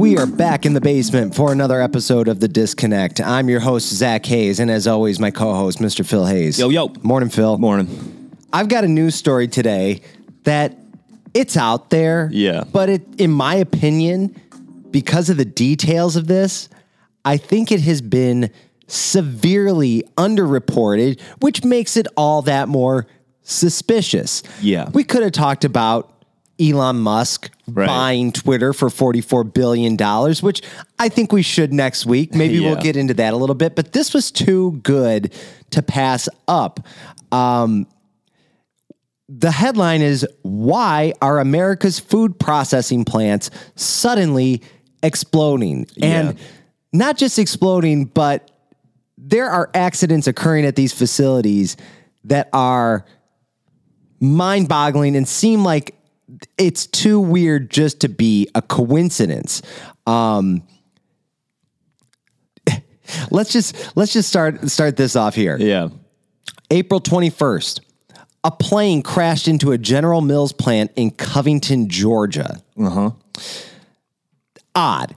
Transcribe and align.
We 0.00 0.16
are 0.16 0.24
back 0.24 0.64
in 0.64 0.72
the 0.72 0.80
basement 0.80 1.34
for 1.34 1.52
another 1.52 1.78
episode 1.78 2.26
of 2.26 2.40
The 2.40 2.48
Disconnect. 2.48 3.20
I'm 3.20 3.50
your 3.50 3.60
host, 3.60 3.92
Zack 3.92 4.24
Hayes, 4.24 4.58
and 4.58 4.70
as 4.70 4.86
always, 4.86 5.20
my 5.20 5.30
co 5.30 5.52
host, 5.52 5.78
Mr. 5.78 6.06
Phil 6.06 6.24
Hayes. 6.24 6.58
Yo, 6.58 6.70
yo. 6.70 6.90
Morning, 7.02 7.28
Phil. 7.28 7.58
Morning. 7.58 8.34
I've 8.50 8.68
got 8.68 8.82
a 8.82 8.88
news 8.88 9.14
story 9.14 9.46
today 9.46 10.00
that 10.44 10.74
it's 11.34 11.54
out 11.54 11.90
there. 11.90 12.30
Yeah. 12.32 12.64
But 12.72 12.88
it, 12.88 13.20
in 13.20 13.30
my 13.30 13.56
opinion, 13.56 14.40
because 14.90 15.28
of 15.28 15.36
the 15.36 15.44
details 15.44 16.16
of 16.16 16.28
this, 16.28 16.70
I 17.26 17.36
think 17.36 17.70
it 17.70 17.82
has 17.82 18.00
been 18.00 18.50
severely 18.86 20.04
underreported, 20.16 21.20
which 21.40 21.62
makes 21.62 21.98
it 21.98 22.06
all 22.16 22.40
that 22.40 22.68
more 22.68 23.06
suspicious. 23.42 24.42
Yeah. 24.62 24.88
We 24.88 25.04
could 25.04 25.22
have 25.22 25.32
talked 25.32 25.66
about 25.66 26.19
Elon 26.60 27.00
Musk 27.00 27.50
Right. 27.66 27.86
buying 27.86 28.32
Twitter 28.32 28.72
for 28.72 28.88
$44 28.88 29.52
billion, 29.54 29.96
which 30.42 30.62
I 30.98 31.08
think 31.08 31.32
we 31.32 31.42
should 31.42 31.72
next 31.72 32.04
week. 32.04 32.34
Maybe 32.34 32.58
we'll 32.60 32.76
get 32.76 32.96
into 32.96 33.14
that 33.14 33.32
a 33.32 33.36
little 33.36 33.54
bit, 33.54 33.76
but 33.76 33.92
this 33.92 34.12
was 34.12 34.30
too 34.32 34.72
good 34.82 35.32
to 35.70 35.82
pass 35.82 36.28
up. 36.48 36.80
Um, 37.30 37.86
the 39.28 39.52
headline 39.52 40.02
is 40.02 40.26
Why 40.42 41.12
Are 41.22 41.38
America's 41.38 42.00
Food 42.00 42.38
Processing 42.40 43.04
Plants 43.04 43.50
Suddenly 43.76 44.62
Exploding? 45.02 45.86
And 46.02 46.36
Yeah. 46.36 46.44
not 46.92 47.16
just 47.16 47.38
exploding, 47.38 48.06
but 48.06 48.50
there 49.16 49.48
are 49.48 49.70
accidents 49.74 50.26
occurring 50.26 50.64
at 50.66 50.74
these 50.74 50.92
facilities 50.92 51.76
that 52.24 52.48
are 52.52 53.04
mind 54.20 54.68
boggling 54.68 55.14
and 55.14 55.28
seem 55.28 55.62
like 55.62 55.94
it's 56.58 56.86
too 56.86 57.20
weird 57.20 57.70
just 57.70 58.00
to 58.00 58.08
be 58.08 58.48
a 58.54 58.62
coincidence. 58.62 59.62
Um, 60.06 60.62
let's 63.30 63.52
just 63.52 63.96
let's 63.96 64.12
just 64.12 64.28
start 64.28 64.68
start 64.70 64.96
this 64.96 65.16
off 65.16 65.34
here. 65.34 65.56
Yeah. 65.58 65.88
April 66.70 67.00
21st, 67.00 67.80
a 68.44 68.50
plane 68.52 69.02
crashed 69.02 69.48
into 69.48 69.72
a 69.72 69.78
General 69.78 70.20
Mills 70.20 70.52
plant 70.52 70.92
in 70.96 71.10
Covington, 71.10 71.88
Georgia. 71.88 72.62
Uh 72.78 72.90
huh. 72.90 73.10
Odd. 74.74 75.16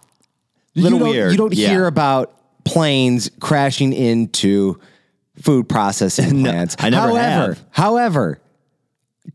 Little 0.75 0.99
you 0.99 1.05
weird. 1.05 1.31
You 1.31 1.37
don't 1.37 1.53
Yeah. 1.53 1.69
hear 1.69 1.85
about 1.85 2.33
planes 2.65 3.29
crashing 3.39 3.93
into 3.93 4.79
food 5.41 5.69
processing 5.69 6.41
No, 6.41 6.49
plants. 6.51 6.75
I 6.79 6.89
never 6.89 7.09
however, 7.09 7.19
have. 7.53 7.65
However, 7.69 8.39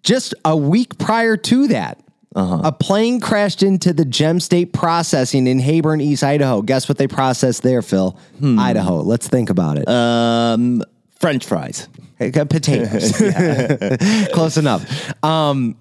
just 0.03 0.35
a 0.45 0.57
week 0.57 0.99
prior 0.99 1.37
to 1.37 1.69
that, 1.69 1.99
Uh-huh. 2.35 2.61
a 2.65 2.73
plane 2.73 3.21
crashed 3.21 3.63
into 3.63 3.93
the 3.93 4.05
Gem 4.05 4.39
State 4.41 4.73
Processing 4.73 5.47
in 5.47 5.59
Heyburn, 5.61 6.01
East 6.01 6.23
Idaho. 6.23 6.63
Guess 6.63 6.89
what 6.89 6.99
they 6.99 7.07
processed 7.09 7.63
there, 7.63 7.83
Phil? 7.83 8.17
Hmm. 8.39 8.59
Idaho. 8.59 9.01
Let's 9.03 9.29
think 9.29 9.51
about 9.51 9.79
it. 9.79 9.89
Um, 9.89 10.83
French 11.21 11.45
fries. 11.47 11.89
Got 12.33 12.49
potatoes. 12.51 13.13
Close 14.33 14.57
enough. 14.57 14.85
Um, 15.25 15.77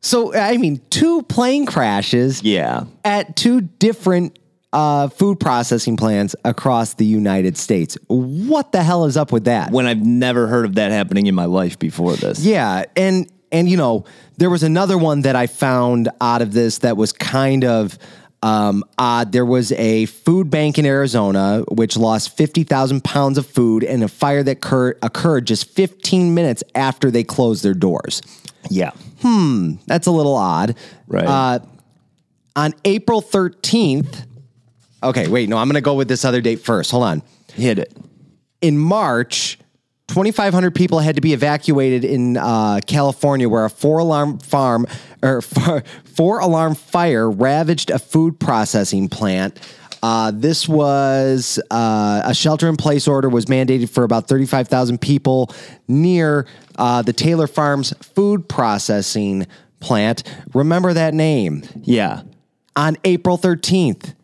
so, 0.00 0.34
I 0.34 0.56
mean, 0.58 0.80
two 0.90 1.22
plane 1.22 1.66
crashes 1.66 2.42
Yeah. 2.42 2.84
at 3.04 3.34
two 3.36 3.62
different 3.62 4.38
uh, 4.72 5.08
food 5.08 5.40
processing 5.40 5.96
plants 5.96 6.36
across 6.44 6.94
the 6.94 7.06
United 7.06 7.56
States. 7.56 7.96
What 8.08 8.72
the 8.72 8.82
hell 8.82 9.06
is 9.06 9.16
up 9.16 9.32
with 9.32 9.44
that? 9.44 9.70
When 9.72 9.86
I've 9.86 10.04
never 10.04 10.46
heard 10.48 10.66
of 10.66 10.74
that 10.74 10.90
happening 10.92 11.26
in 11.26 11.34
my 11.34 11.46
life 11.46 11.78
before 11.78 12.14
this. 12.14 12.44
Yeah, 12.44 12.84
and 12.94 13.26
and 13.52 13.68
you 13.68 13.76
know, 13.76 14.04
there 14.38 14.50
was 14.50 14.62
another 14.62 14.98
one 14.98 15.22
that 15.22 15.36
I 15.36 15.46
found 15.46 16.08
out 16.20 16.42
of 16.42 16.52
this 16.52 16.78
that 16.78 16.96
was 16.96 17.12
kind 17.12 17.64
of 17.64 17.98
um, 18.42 18.84
odd. 18.98 19.32
There 19.32 19.46
was 19.46 19.72
a 19.72 20.06
food 20.06 20.50
bank 20.50 20.78
in 20.78 20.86
Arizona 20.86 21.64
which 21.70 21.96
lost 21.96 22.36
fifty 22.36 22.64
thousand 22.64 23.02
pounds 23.04 23.38
of 23.38 23.46
food 23.46 23.82
in 23.82 24.02
a 24.02 24.08
fire 24.08 24.42
that 24.42 24.58
occurred, 24.58 24.98
occurred 25.02 25.46
just 25.46 25.70
fifteen 25.70 26.34
minutes 26.34 26.62
after 26.74 27.10
they 27.10 27.24
closed 27.24 27.62
their 27.64 27.74
doors. 27.74 28.22
Yeah. 28.70 28.90
Hmm, 29.22 29.74
that's 29.86 30.06
a 30.06 30.10
little 30.10 30.34
odd. 30.36 30.76
Right. 31.06 31.26
Uh, 31.26 31.60
on 32.54 32.74
April 32.84 33.20
thirteenth. 33.20 34.26
Okay, 35.02 35.28
wait. 35.28 35.48
No, 35.48 35.56
I'm 35.56 35.68
going 35.68 35.74
to 35.74 35.80
go 35.80 35.94
with 35.94 36.08
this 36.08 36.24
other 36.24 36.40
date 36.40 36.56
first. 36.60 36.90
Hold 36.90 37.04
on. 37.04 37.22
Hit 37.52 37.78
it. 37.78 37.92
in 38.60 38.78
March, 38.78 39.58
2,500 40.08 40.74
people 40.74 41.00
had 41.00 41.16
to 41.16 41.20
be 41.20 41.32
evacuated 41.32 42.04
in 42.04 42.36
uh, 42.36 42.80
California, 42.86 43.48
where 43.48 43.64
a 43.64 43.70
four-alarm 43.70 44.38
farm 44.38 44.86
or 45.22 45.42
four-alarm 46.04 46.74
fire 46.74 47.30
ravaged 47.30 47.90
a 47.90 47.98
food 47.98 48.38
processing 48.38 49.08
plant. 49.08 49.58
Uh, 50.02 50.30
this 50.32 50.68
was 50.68 51.58
uh, 51.70 52.22
a 52.24 52.32
shelter-in-place 52.34 53.08
order 53.08 53.28
was 53.28 53.46
mandated 53.46 53.90
for 53.90 54.04
about 54.04 54.28
35,000 54.28 55.00
people 55.00 55.52
near 55.88 56.46
uh, 56.76 57.02
the 57.02 57.12
Taylor 57.12 57.48
Farms 57.48 57.92
food 58.14 58.48
processing 58.48 59.46
plant. 59.80 60.22
Remember 60.54 60.92
that 60.92 61.14
name? 61.14 61.64
Yeah. 61.82 62.22
on 62.76 62.96
April 63.04 63.38
13th. 63.38 64.14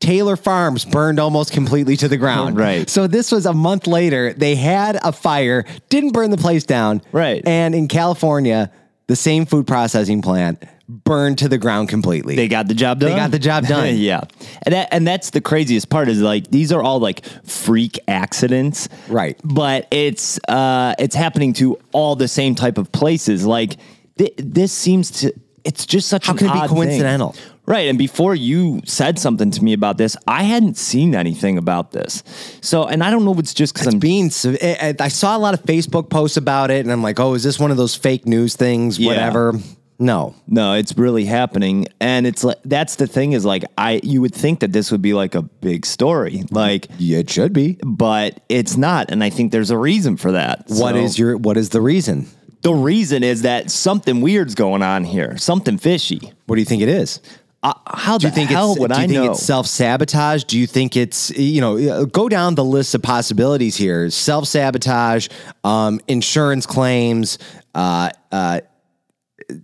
Taylor 0.00 0.36
Farms 0.36 0.84
burned 0.84 1.18
almost 1.18 1.52
completely 1.52 1.96
to 1.98 2.08
the 2.08 2.16
ground. 2.16 2.56
Right. 2.66 2.88
So 2.88 3.06
this 3.06 3.32
was 3.32 3.46
a 3.46 3.52
month 3.52 3.86
later. 3.86 4.32
They 4.32 4.54
had 4.54 4.98
a 5.02 5.12
fire, 5.12 5.64
didn't 5.88 6.12
burn 6.12 6.30
the 6.30 6.36
place 6.36 6.64
down. 6.64 7.02
Right. 7.12 7.42
And 7.46 7.74
in 7.74 7.88
California, 7.88 8.70
the 9.08 9.16
same 9.16 9.46
food 9.46 9.66
processing 9.66 10.20
plant 10.22 10.62
burned 10.88 11.38
to 11.38 11.48
the 11.48 11.58
ground 11.58 11.88
completely. 11.88 12.36
They 12.36 12.46
got 12.48 12.68
the 12.68 12.74
job 12.74 13.00
done. 13.00 13.10
They 13.10 13.16
got 13.16 13.30
the 13.30 13.38
job 13.38 13.66
done. 13.68 13.96
yeah. 13.96 14.20
And 14.62 14.72
that 14.74 14.88
and 14.92 15.06
that's 15.06 15.30
the 15.30 15.40
craziest 15.40 15.88
part 15.90 16.08
is 16.08 16.20
like 16.20 16.48
these 16.50 16.72
are 16.72 16.82
all 16.82 17.00
like 17.00 17.24
freak 17.44 17.98
accidents. 18.06 18.88
Right. 19.08 19.38
But 19.44 19.88
it's 19.90 20.38
uh 20.48 20.94
it's 20.98 21.14
happening 21.16 21.52
to 21.54 21.78
all 21.92 22.16
the 22.16 22.28
same 22.28 22.54
type 22.54 22.78
of 22.78 22.92
places. 22.92 23.44
Like 23.44 23.76
th- 24.18 24.34
this 24.38 24.72
seems 24.72 25.10
to 25.22 25.32
it's 25.64 25.84
just 25.86 26.08
such 26.08 26.26
How 26.26 26.32
an 26.32 26.38
can 26.38 26.46
it 26.48 26.52
be 26.52 26.58
odd 26.60 26.70
thing. 26.70 27.32
Right. 27.66 27.88
And 27.88 27.98
before 27.98 28.34
you 28.34 28.80
said 28.84 29.18
something 29.18 29.50
to 29.50 29.64
me 29.64 29.72
about 29.72 29.98
this, 29.98 30.16
I 30.26 30.44
hadn't 30.44 30.76
seen 30.76 31.14
anything 31.14 31.58
about 31.58 31.90
this. 31.92 32.22
So, 32.60 32.84
and 32.84 33.02
I 33.02 33.10
don't 33.10 33.24
know 33.24 33.32
if 33.32 33.38
it's 33.40 33.54
just 33.54 33.74
because 33.74 33.88
I'm 33.92 33.98
being 33.98 34.30
se- 34.30 34.76
I 34.80 34.94
I 35.04 35.08
saw 35.08 35.36
a 35.36 35.40
lot 35.40 35.52
of 35.54 35.62
Facebook 35.64 36.08
posts 36.08 36.36
about 36.36 36.70
it 36.70 36.80
and 36.84 36.92
I'm 36.92 37.02
like, 37.02 37.18
"Oh, 37.18 37.34
is 37.34 37.42
this 37.42 37.58
one 37.58 37.70
of 37.72 37.76
those 37.76 37.94
fake 37.96 38.24
news 38.26 38.54
things 38.54 38.98
Yeah. 38.98 39.08
whatever?" 39.08 39.54
No. 39.98 40.34
No, 40.46 40.74
it's 40.74 40.96
really 40.98 41.24
happening, 41.24 41.86
and 42.00 42.26
it's 42.26 42.44
like 42.44 42.58
that's 42.66 42.96
the 42.96 43.06
thing 43.06 43.32
is 43.32 43.46
like 43.46 43.64
I 43.78 44.00
you 44.04 44.20
would 44.20 44.34
think 44.34 44.60
that 44.60 44.72
this 44.72 44.92
would 44.92 45.00
be 45.02 45.14
like 45.14 45.34
a 45.34 45.40
big 45.42 45.86
story, 45.86 46.44
like, 46.50 46.86
Yeah, 46.98 47.18
it 47.18 47.30
should 47.30 47.52
be. 47.54 47.78
but 47.82 48.40
it's 48.50 48.76
not, 48.76 49.10
and 49.10 49.24
I 49.24 49.30
think 49.30 49.52
there's 49.52 49.70
a 49.70 49.78
reason 49.78 50.18
for 50.18 50.32
that. 50.32 50.64
What 50.68 50.94
So, 50.94 51.00
is 51.00 51.18
your 51.18 51.36
what 51.38 51.56
is 51.56 51.70
the 51.70 51.80
reason? 51.80 52.26
the 52.62 52.74
reason? 52.74 53.22
Is 53.22 53.42
that 53.42 53.70
something 53.70 54.20
weird's 54.20 54.54
going 54.54 54.82
on 54.82 55.04
here, 55.04 55.36
something 55.38 55.78
fishy? 55.78 56.32
What 56.46 56.56
do 56.56 56.60
you 56.60 56.66
think 56.66 56.82
it 56.82 56.88
is? 56.90 57.20
Uh, 57.66 57.72
how 57.96 58.16
Do 58.16 58.28
you 58.28 58.32
think 58.32 58.50
hell 58.50 58.72
it's 58.72 58.80
would 58.80 58.92
do 58.92 58.96
you 58.98 59.04
I 59.04 59.06
think 59.08 59.24
know? 59.24 59.30
it's 59.32 59.42
self 59.42 59.66
sabotage? 59.66 60.44
Do 60.44 60.56
you 60.58 60.66
think 60.68 60.96
it's 60.96 61.30
you 61.30 61.60
know 61.60 62.06
go 62.06 62.28
down 62.28 62.54
the 62.54 62.64
list 62.64 62.94
of 62.94 63.02
possibilities 63.02 63.74
here? 63.76 64.08
Self 64.10 64.46
sabotage, 64.46 65.28
um, 65.64 66.00
insurance 66.06 66.64
claims, 66.66 67.38
uh, 67.74 68.10
uh, 68.30 68.60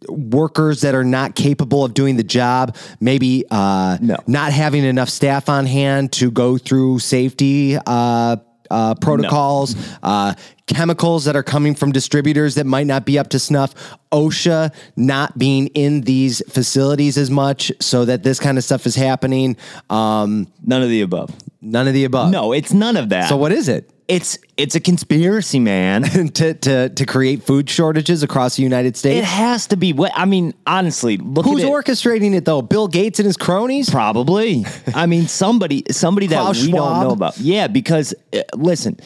workers 0.09 0.81
that 0.83 0.95
are 0.95 1.05
not 1.05 1.35
capable 1.35 1.85
of 1.85 1.95
doing 1.95 2.17
the 2.17 2.23
job, 2.25 2.77
maybe 3.01 3.45
uh, 3.51 3.99
No. 4.01 4.17
not 4.27 4.53
having 4.53 4.85
enough 4.85 5.09
staff 5.09 5.49
on 5.49 5.67
hand 5.67 6.13
to 6.13 6.31
go 6.31 6.59
through 6.59 6.99
safety 6.99 7.77
uh, 7.87 8.37
uh, 8.71 8.95
protocols, 8.97 9.77
uh, 10.03 10.35
chemicals 10.73 11.25
that 11.25 11.37
are 11.37 11.43
coming 11.43 11.75
from 11.75 11.93
distributors 11.93 12.55
that 12.57 12.67
might 12.67 12.87
not 12.87 13.05
be 13.05 13.19
up 13.19 13.29
to 13.31 13.39
snuff, 13.39 13.75
OSHA 14.13 14.75
not 14.97 15.39
being 15.39 15.69
in 15.69 16.03
these 16.03 16.43
facilities 16.49 17.17
as 17.19 17.31
much 17.31 17.71
so 17.81 18.05
that 18.05 18.23
this 18.23 18.39
kind 18.41 18.59
of 18.59 18.65
stuff 18.65 18.87
is 18.87 18.95
happening. 18.97 19.57
Um, 19.91 20.47
None 20.65 20.83
of 20.83 20.89
the 20.89 21.01
above. 21.03 21.31
none 21.61 21.89
of 21.89 21.95
the 21.95 22.05
above. 22.05 22.31
No, 22.31 22.53
it's 22.53 22.73
none 22.73 22.97
of 22.97 23.09
that. 23.11 23.29
So 23.29 23.37
what 23.37 23.53
is 23.53 23.69
it? 23.69 23.91
It's 24.09 24.37
it's 24.57 24.75
a 24.75 24.81
conspiracy, 24.81 25.59
man. 25.61 26.03
to, 26.35 26.53
to, 26.55 26.89
to 26.91 27.07
create 27.07 27.45
food 27.45 27.71
shortages 27.71 28.23
across 28.23 28.57
the 28.57 28.63
United 28.63 28.97
States. 28.97 29.19
it 29.19 29.25
has 29.25 29.69
to 29.69 29.77
be. 29.77 29.93
What 29.93 30.13
I 30.15 30.25
mean, 30.27 30.53
honestly, 30.67 31.17
look 31.17 31.47
Who's 31.47 31.63
at 31.63 31.69
it. 31.69 31.73
orchestrating 31.73 32.35
it 32.35 32.45
though? 32.45 32.61
Bill 32.63 32.89
Gates 32.89 33.21
and 33.21 33.27
his 33.27 33.37
cronies? 33.37 33.89
Probably. 33.89 34.67
I 34.95 35.07
mean, 35.07 35.29
somebody, 35.29 35.85
somebody 35.91 36.27
that 36.27 36.41
Klaus 36.43 36.63
we 36.67 36.73
don't 36.73 37.01
know 37.01 37.13
about. 37.13 37.39
Yeah, 37.39 37.69
because 37.69 38.13
uh, 38.35 38.41
listen, 38.55 38.99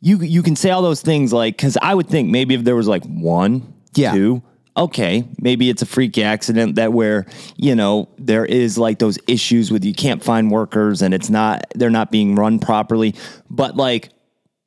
you 0.00 0.18
you 0.20 0.42
can 0.42 0.56
say 0.56 0.70
all 0.70 0.82
those 0.82 1.00
things 1.02 1.32
like 1.32 1.56
because 1.56 1.76
I 1.80 1.94
would 1.94 2.08
think 2.08 2.30
maybe 2.30 2.54
if 2.54 2.64
there 2.64 2.76
was 2.76 2.88
like 2.88 3.04
one, 3.04 3.74
Yeah. 3.94 4.12
two, 4.12 4.42
okay, 4.76 5.24
maybe 5.40 5.68
it's 5.70 5.82
a 5.82 5.86
freak 5.86 6.18
accident 6.18 6.76
that 6.76 6.92
where 6.92 7.26
you 7.56 7.74
know 7.74 8.08
there 8.18 8.44
is 8.44 8.78
like 8.78 8.98
those 8.98 9.18
issues 9.26 9.70
with 9.72 9.84
you 9.84 9.94
can't 9.94 10.22
find 10.22 10.50
workers 10.50 11.02
and 11.02 11.12
it's 11.12 11.30
not 11.30 11.64
they're 11.74 11.90
not 11.90 12.10
being 12.10 12.34
run 12.36 12.58
properly, 12.58 13.14
but 13.50 13.76
like 13.76 14.10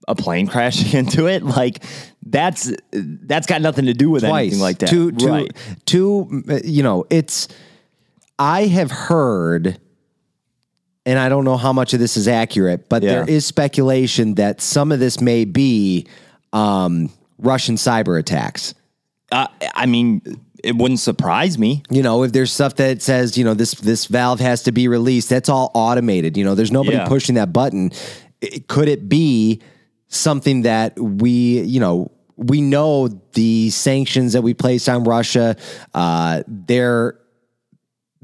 a 0.08 0.16
plane 0.16 0.48
crashing 0.54 0.98
into 1.00 1.28
it, 1.28 1.44
like 1.44 1.84
that's 2.26 2.72
that's 2.92 3.48
got 3.48 3.62
nothing 3.62 3.86
to 3.86 3.94
do 3.94 4.10
with 4.10 4.24
twice 4.24 4.42
anything 4.48 4.60
like 4.60 4.80
that. 4.80 4.90
Two, 4.90 5.12
two, 5.14 5.28
right? 5.28 5.52
two, 5.86 6.44
you 6.66 6.84
know, 6.84 7.06
it's. 7.10 7.48
I 8.40 8.66
have 8.66 8.90
heard 8.90 9.80
and 11.06 11.18
I 11.20 11.30
don't 11.30 11.44
know 11.46 11.58
how 11.58 11.74
much 11.74 11.94
of 11.94 12.00
this 12.00 12.18
is 12.18 12.28
accurate, 12.28 12.88
but 12.90 13.04
Yeah. 13.04 13.12
there 13.12 13.30
is 13.30 13.46
speculation 13.46 14.36
that 14.36 14.62
some 14.62 14.92
of 14.92 15.00
this 15.00 15.20
may 15.22 15.46
be 15.46 16.06
um, 16.54 17.10
Russian 17.40 17.76
cyber 17.76 18.20
attacks. 18.20 18.74
Uh, 19.32 19.48
I 19.74 19.86
mean, 19.86 20.22
it 20.64 20.76
wouldn't 20.76 21.00
surprise 21.00 21.58
me. 21.58 21.82
You 21.90 22.04
know, 22.04 22.24
if 22.24 22.34
there's 22.34 22.52
stuff 22.52 22.76
that 22.76 23.02
says, 23.02 23.38
you 23.38 23.44
know, 23.46 23.54
this 23.54 23.74
this 23.76 24.06
valve 24.06 24.40
has 24.42 24.64
to 24.64 24.72
be 24.72 24.88
released, 24.88 25.30
that's 25.30 25.50
all 25.50 25.72
automated. 25.74 26.36
You 26.38 26.44
know, 26.44 26.54
there's 26.56 26.72
nobody 26.72 26.98
Yeah. 26.98 27.08
pushing 27.08 27.36
that 27.36 27.52
button. 27.54 27.92
It- 28.42 28.68
could 28.68 28.88
it 28.90 29.08
be 29.08 29.62
something 30.10 30.64
that 30.64 31.00
we, 31.02 31.62
you 31.62 31.80
know, 31.80 32.12
we 32.36 32.60
know 32.62 33.08
the 33.34 33.70
sanctions 33.70 34.34
that 34.34 34.42
we 34.42 34.54
placed 34.54 34.90
on 34.90 35.04
Russia, 35.06 35.56
uh, 35.94 36.44
they're 36.48 37.16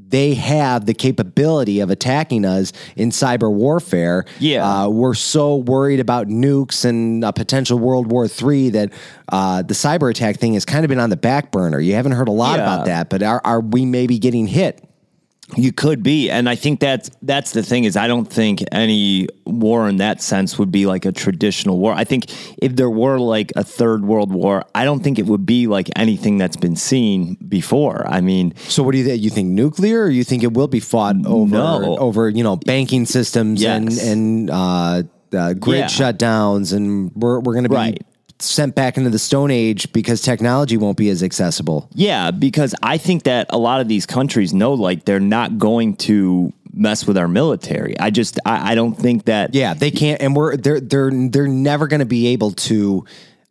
they 0.08 0.34
have 0.34 0.86
the 0.86 0.94
capability 0.94 1.80
of 1.80 1.90
attacking 1.90 2.44
us 2.44 2.72
in 2.96 3.10
cyber 3.10 3.52
warfare. 3.52 4.24
Yeah. 4.38 4.66
Uh, 4.84 4.88
we're 4.88 5.14
so 5.14 5.56
worried 5.56 6.00
about 6.00 6.28
nukes 6.28 6.84
and 6.84 7.24
a 7.24 7.32
potential 7.32 7.78
World 7.78 8.10
War 8.10 8.26
III 8.26 8.70
that 8.70 8.92
uh, 9.30 9.62
the 9.62 9.74
cyber 9.74 10.10
attack 10.10 10.36
thing 10.38 10.54
has 10.54 10.64
kind 10.64 10.84
of 10.84 10.88
been 10.88 11.00
on 11.00 11.10
the 11.10 11.16
back 11.16 11.50
burner. 11.52 11.78
You 11.80 11.94
haven't 11.94 12.12
heard 12.12 12.28
a 12.28 12.32
lot 12.32 12.58
Yeah. 12.58 12.64
about 12.74 12.86
that, 12.86 13.10
but 13.10 13.22
are, 13.22 13.40
are 13.44 13.60
we 13.60 13.84
maybe 13.84 14.18
getting 14.18 14.46
hit? 14.46 14.82
You 15.56 15.72
could 15.72 16.02
be, 16.02 16.28
and 16.30 16.46
I 16.46 16.56
think 16.56 16.78
that's 16.78 17.10
that's 17.22 17.52
the 17.52 17.62
thing 17.62 17.84
is 17.84 17.96
I 17.96 18.06
don't 18.06 18.26
think 18.30 18.62
any 18.70 19.28
war 19.46 19.88
in 19.88 19.96
that 19.96 20.20
sense 20.20 20.58
would 20.58 20.70
be 20.70 20.84
like 20.84 21.06
a 21.06 21.12
traditional 21.12 21.78
war. 21.78 21.94
I 21.94 22.04
think 22.04 22.26
if 22.58 22.76
there 22.76 22.90
were 22.90 23.18
like 23.18 23.52
a 23.56 23.64
third 23.64 24.04
world 24.04 24.30
war, 24.30 24.64
I 24.74 24.84
don't 24.84 25.00
think 25.02 25.18
it 25.18 25.24
would 25.24 25.46
be 25.46 25.66
like 25.66 25.88
anything 25.96 26.36
that's 26.36 26.56
been 26.58 26.76
seen 26.76 27.36
before. 27.48 28.06
I 28.06 28.20
mean, 28.20 28.54
So 28.68 28.82
what 28.82 28.92
do 28.92 28.98
you 28.98 29.04
think? 29.04 29.22
You 29.22 29.30
think 29.30 29.48
nuclear, 29.48 30.02
or 30.04 30.10
you 30.10 30.22
think 30.22 30.42
it 30.42 30.52
will 30.52 30.68
be 30.68 30.80
fought 30.80 31.16
over 31.26 31.50
No. 31.56 31.96
over 31.96 32.28
you 32.28 32.42
know 32.44 32.56
banking 32.56 33.06
systems 33.06 33.64
and 33.64 33.90
and 33.98 34.50
uh, 34.50 35.02
uh, 35.32 35.54
grid 35.54 35.78
Yeah. 35.78 35.86
shutdowns, 35.86 36.74
and 36.74 37.10
we're 37.14 37.40
we're 37.40 37.54
going 37.54 37.64
to 37.64 37.70
be 37.70 37.74
Right. 37.74 38.02
Sent 38.40 38.74
back 38.74 38.96
into 38.96 39.10
the 39.10 39.18
Stone 39.18 39.50
Age 39.50 39.92
because 39.92 40.22
technology 40.22 40.76
won't 40.76 40.96
be 40.96 41.08
as 41.10 41.22
accessible. 41.22 41.88
yeah, 41.94 42.30
because 42.30 42.74
I 42.82 42.98
think 42.98 43.24
that 43.24 43.46
a 43.50 43.58
lot 43.58 43.80
of 43.80 43.88
these 43.88 44.06
countries 44.06 44.54
know 44.54 44.74
like 44.74 45.04
they're 45.04 45.20
not 45.20 45.58
going 45.58 45.96
to 45.96 46.52
mess 46.72 47.06
with 47.06 47.18
our 47.18 47.28
military. 47.28 47.98
I 47.98 48.10
just 48.10 48.38
I, 48.44 48.72
I 48.72 48.74
don't 48.74 48.94
think 48.94 49.24
that 49.24 49.54
Yeah, 49.54 49.74
they 49.74 49.90
can't, 49.90 50.22
and 50.22 50.36
we're 50.36 50.56
they're 50.56 50.80
they're 50.80 51.10
they're 51.10 51.48
never 51.48 51.86
going 51.88 52.00
to 52.00 52.06
be 52.06 52.28
able 52.28 52.52
to 52.52 53.04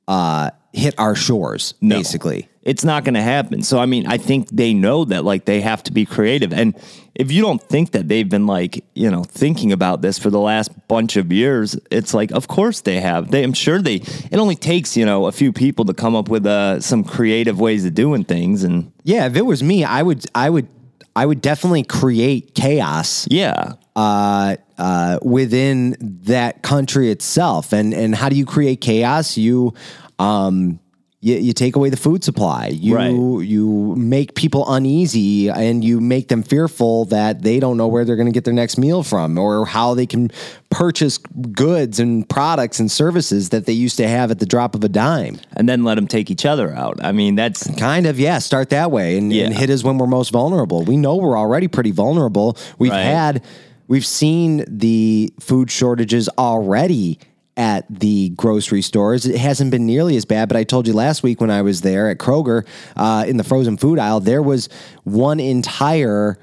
uh, 0.07 0.51
hit 0.71 0.95
our 0.97 1.15
shores. 1.15 1.73
No. 1.81 1.97
Basically, 1.97 2.47
It's 2.61 2.83
not 2.85 3.03
going 3.03 3.15
to 3.15 3.21
happen. 3.21 3.63
So, 3.63 3.79
I 3.79 3.85
mean, 3.85 4.07
I 4.07 4.17
think 4.17 4.49
they 4.49 4.73
know 4.73 5.03
that 5.05 5.25
like 5.25 5.45
they 5.45 5.61
have 5.61 5.83
to 5.83 5.91
be 5.91 6.05
creative. 6.05 6.53
And 6.53 6.75
if 7.17 7.31
you 7.31 7.41
don't 7.41 7.61
think 7.61 7.91
that 7.91 8.07
they've 8.07 8.29
been 8.29 8.45
like, 8.45 8.85
you 8.93 9.09
know, 9.09 9.23
thinking 9.23 9.71
about 9.71 10.03
this 10.03 10.19
for 10.19 10.29
the 10.29 10.39
last 10.39 10.69
bunch 10.87 11.17
of 11.17 11.33
years, 11.33 11.75
it's 11.89 12.13
like, 12.13 12.31
of 12.31 12.47
course 12.47 12.81
they 12.81 12.99
have. 12.99 13.31
They, 13.31 13.43
I'm 13.43 13.53
sure 13.53 13.81
they, 13.81 13.95
it 13.95 14.35
only 14.35 14.55
takes, 14.55 14.95
you 14.95 15.03
know, 15.03 15.25
a 15.25 15.31
few 15.31 15.51
people 15.51 15.83
to 15.85 15.95
come 15.95 16.15
up 16.15 16.29
with 16.29 16.45
uh, 16.45 16.79
some 16.79 17.03
creative 17.03 17.59
ways 17.59 17.85
of 17.85 17.95
doing 17.95 18.23
things. 18.23 18.63
And 18.63 18.91
yeah. 19.03 19.25
If 19.25 19.35
it 19.35 19.41
was 19.41 19.63
me, 19.63 19.83
I 19.83 20.03
would 20.03 20.25
I 20.35 20.51
would 20.51 20.67
I 21.15 21.25
would 21.25 21.41
definitely 21.41 21.83
create 21.83 22.53
chaos. 22.53 23.27
yeah, 23.31 23.73
uh, 23.95 24.57
uh, 24.77 25.17
within 25.23 25.95
that 26.25 26.61
country 26.61 27.09
itself. 27.09 27.73
And 27.73 27.95
and 27.95 28.13
how 28.13 28.29
do 28.29 28.35
you 28.35 28.45
create 28.45 28.79
chaos? 28.79 29.37
You 29.37 29.73
um, 30.19 30.79
you, 31.19 31.35
you 31.35 31.51
take 31.53 31.75
away 31.75 31.89
the 31.89 31.97
food 31.97 32.23
supply. 32.23 32.67
You 32.67 32.95
Right. 32.95 33.09
you 33.11 33.95
make 33.97 34.35
people 34.35 34.71
uneasy, 34.71 35.49
and 35.49 35.83
you 35.83 35.99
make 35.99 36.27
them 36.27 36.43
fearful 36.43 37.05
that 37.05 37.41
they 37.41 37.59
don't 37.59 37.75
know 37.75 37.87
where 37.87 38.05
they're 38.05 38.15
going 38.15 38.27
to 38.27 38.31
get 38.31 38.43
their 38.43 38.53
next 38.53 38.77
meal 38.77 39.01
from, 39.01 39.37
or 39.37 39.65
how 39.65 39.95
they 39.95 40.05
can 40.05 40.29
purchase 40.69 41.17
goods 41.17 41.99
and 41.99 42.27
products 42.29 42.79
and 42.79 42.91
services 42.91 43.49
that 43.49 43.65
they 43.65 43.73
used 43.73 43.97
to 43.97 44.07
have 44.07 44.29
at 44.29 44.37
the 44.39 44.45
drop 44.45 44.75
of 44.75 44.83
a 44.83 44.89
dime. 44.89 45.39
and 45.55 45.67
then 45.67 45.83
let 45.83 45.95
them 45.95 46.05
take 46.07 46.29
each 46.29 46.45
other 46.45 46.71
out. 46.75 46.99
I 47.03 47.11
mean, 47.13 47.33
that's, 47.35 47.67
Kind 47.77 48.05
of, 48.05 48.19
yeah. 48.19 48.37
Start 48.39 48.69
that 48.69 48.91
way 48.91 49.17
and, 49.17 49.33
and 49.33 49.53
hit 49.57 49.69
us 49.71 49.83
when 49.83 49.97
we're 49.97 50.07
most 50.07 50.29
vulnerable. 50.29 50.83
We 50.83 50.97
know 50.97 51.15
we're 51.15 51.37
already 51.37 51.67
pretty 51.67 51.91
vulnerable. 51.91 52.57
We've 52.77 52.91
Right. 52.91 53.01
had, 53.01 53.43
we've 53.87 54.05
seen 54.05 54.65
the 54.67 55.33
food 55.39 55.71
shortages 55.71 56.29
already 56.37 57.17
at 57.57 57.86
the 57.89 58.30
grocery 58.30 58.81
stores. 58.83 59.25
It 59.25 59.38
hasn't 59.38 59.71
been 59.71 59.86
nearly 59.86 60.15
as 60.15 60.24
bad, 60.25 60.48
but 60.48 60.56
I 60.56 60.63
told 60.63 60.88
you 60.88 60.94
last 60.94 61.24
week 61.24 61.42
when 61.42 61.50
I 61.51 61.63
was 61.63 61.81
there 61.81 62.09
at 62.09 62.19
Kroger 62.19 62.65
uh, 62.95 63.25
in 63.27 63.38
the 63.38 63.44
frozen 63.44 63.75
food 63.77 63.98
aisle, 64.00 64.19
there 64.19 64.44
was 64.44 64.69
one 65.04 65.39
entire 65.39 66.38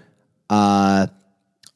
uh, 0.50 1.06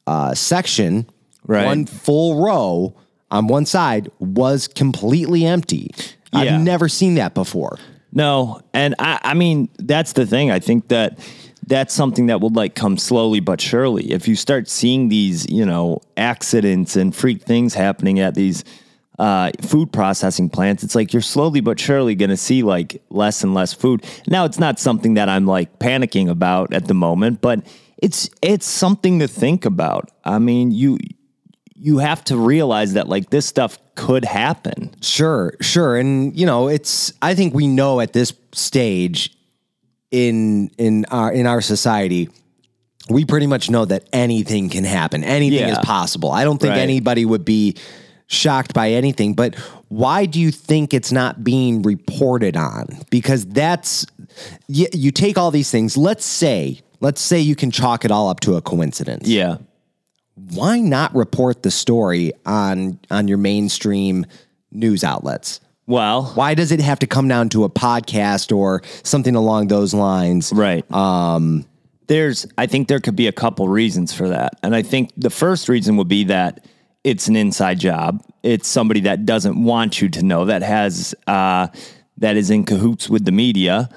uh, 0.05 0.33
section, 0.35 1.09
Right. 1.47 1.65
one 1.65 1.85
full 1.87 2.43
row 2.45 2.95
on 3.31 3.47
one 3.47 3.65
side 3.65 4.11
was 4.19 4.67
completely 4.67 5.45
empty. 5.45 5.91
Yeah. 6.31 6.39
I've 6.41 6.61
never 6.61 6.87
seen 6.87 7.15
that 7.15 7.33
before. 7.33 7.79
No, 8.11 8.61
and 8.73 8.93
I, 8.99 9.19
I 9.23 9.33
mean 9.33 9.69
that's 9.79 10.13
the 10.13 10.25
thing. 10.27 10.51
I 10.51 10.59
think 10.59 10.89
that 10.89 11.17
that's 11.65 11.93
something 11.93 12.27
that 12.27 12.41
will 12.41 12.49
like 12.51 12.75
come 12.75 12.97
slowly 12.97 13.39
but 13.39 13.61
surely. 13.61 14.11
If 14.11 14.27
you 14.27 14.35
start 14.35 14.67
seeing 14.67 15.09
these, 15.09 15.49
you 15.49 15.65
know, 15.65 16.01
accidents 16.17 16.95
and 16.95 17.15
freak 17.15 17.43
things 17.43 17.73
happening 17.73 18.19
at 18.19 18.35
these 18.35 18.63
uh, 19.19 19.51
food 19.61 19.91
processing 19.91 20.49
plants, 20.49 20.81
it's 20.83 20.95
like 20.95 21.11
you're 21.13 21.21
slowly 21.21 21.59
but 21.59 21.79
surely 21.79 22.15
going 22.15 22.29
to 22.29 22.37
see 22.37 22.63
like 22.63 23.01
less 23.09 23.43
and 23.43 23.53
less 23.53 23.73
food. 23.73 24.05
Now, 24.27 24.45
it's 24.45 24.57
not 24.59 24.79
something 24.79 25.15
that 25.15 25.29
I'm 25.29 25.45
like 25.45 25.77
panicking 25.79 26.29
about 26.29 26.73
at 26.73 26.87
the 26.87 26.93
moment, 26.93 27.41
but 27.41 27.61
it's 27.97 28.29
it's 28.41 28.65
something 28.65 29.19
to 29.19 29.27
think 29.27 29.65
about. 29.65 30.09
I 30.23 30.39
mean, 30.39 30.71
you 30.71 30.97
you 31.75 31.97
have 31.99 32.23
to 32.25 32.37
realize 32.37 32.93
that 32.93 33.07
like 33.09 33.29
this 33.29 33.45
stuff 33.45 33.77
could 33.95 34.23
happen. 34.25 34.95
Sure, 35.01 35.53
sure. 35.61 35.97
And 35.97 36.37
you 36.37 36.45
know, 36.45 36.69
it's 36.69 37.11
I 37.21 37.35
think 37.35 37.53
we 37.53 37.67
know 37.67 37.99
at 37.99 38.13
this 38.13 38.33
stage 38.53 39.35
in 40.11 40.69
in 40.77 41.05
our 41.11 41.31
in 41.31 41.45
our 41.45 41.61
society 41.61 42.29
we 43.09 43.25
pretty 43.25 43.47
much 43.47 43.71
know 43.71 43.85
that 43.85 44.07
anything 44.13 44.69
can 44.69 44.83
happen. 44.83 45.23
Anything 45.23 45.59
Yeah. 45.67 45.71
is 45.71 45.79
possible. 45.79 46.31
I 46.31 46.43
don't 46.43 46.59
think 46.61 46.73
Right. 46.73 46.81
anybody 46.81 47.25
would 47.25 47.43
be 47.43 47.75
shocked 48.29 48.73
by 48.73 48.91
anything, 48.91 49.33
but 49.33 49.55
why 49.89 50.25
do 50.25 50.39
you 50.39 50.51
think 50.51 50.93
it's 50.93 51.11
not 51.11 51.43
being 51.43 51.81
reported 51.81 52.55
on? 52.55 52.85
Because 53.09 53.45
that's 53.45 54.05
you, 54.67 54.87
you 54.93 55.11
take 55.11 55.37
all 55.37 55.51
these 55.51 55.69
things, 55.71 55.97
let's 55.97 56.25
say 56.25 56.79
let's 57.01 57.21
say 57.21 57.39
you 57.39 57.55
can 57.55 57.71
chalk 57.71 58.05
it 58.05 58.11
all 58.11 58.29
up 58.29 58.39
to 58.41 58.55
a 58.55 58.61
coincidence 58.61 59.27
Yeah. 59.27 59.57
why 60.35 60.79
not 60.79 61.13
report 61.15 61.63
the 61.63 61.71
story 61.71 62.31
on 62.45 62.99
on 63.09 63.27
your 63.27 63.37
mainstream 63.37 64.25
news 64.71 65.03
outlets? 65.03 65.59
Well, 65.87 66.25
Why 66.35 66.53
does 66.53 66.71
it 66.71 66.79
have 66.81 66.99
to 66.99 67.07
come 67.07 67.27
down 67.27 67.49
to 67.49 67.63
a 67.63 67.69
podcast 67.69 68.55
or 68.55 68.83
something 69.01 69.35
along 69.35 69.69
those 69.69 69.91
lines? 69.91 70.53
Right. 70.53 70.85
Um, 70.91 71.65
there's, 72.05 72.45
I 72.59 72.67
think 72.67 72.87
there 72.89 72.99
could 72.99 73.15
be 73.15 73.25
a 73.25 73.31
couple 73.31 73.67
reasons 73.67 74.13
for 74.13 74.29
that. 74.29 74.53
And 74.61 74.75
I 74.75 74.83
think 74.83 75.09
the 75.17 75.31
first 75.31 75.67
reason 75.67 75.97
would 75.97 76.07
be 76.07 76.25
that 76.25 76.63
it's 77.03 77.27
an 77.27 77.35
inside 77.35 77.79
job. 77.79 78.23
It's 78.43 78.67
somebody 78.67 79.01
that 79.01 79.25
doesn't 79.25 79.61
want 79.61 80.01
you 80.01 80.09
to 80.09 80.23
know 80.23 80.45
that 80.45 80.61
has, 80.61 81.15
uh, 81.27 81.67
that 82.17 82.37
is 82.37 82.49
in 82.49 82.65
cahoots 82.65 83.09
with 83.09 83.25
the 83.25 83.31
media, 83.31 83.89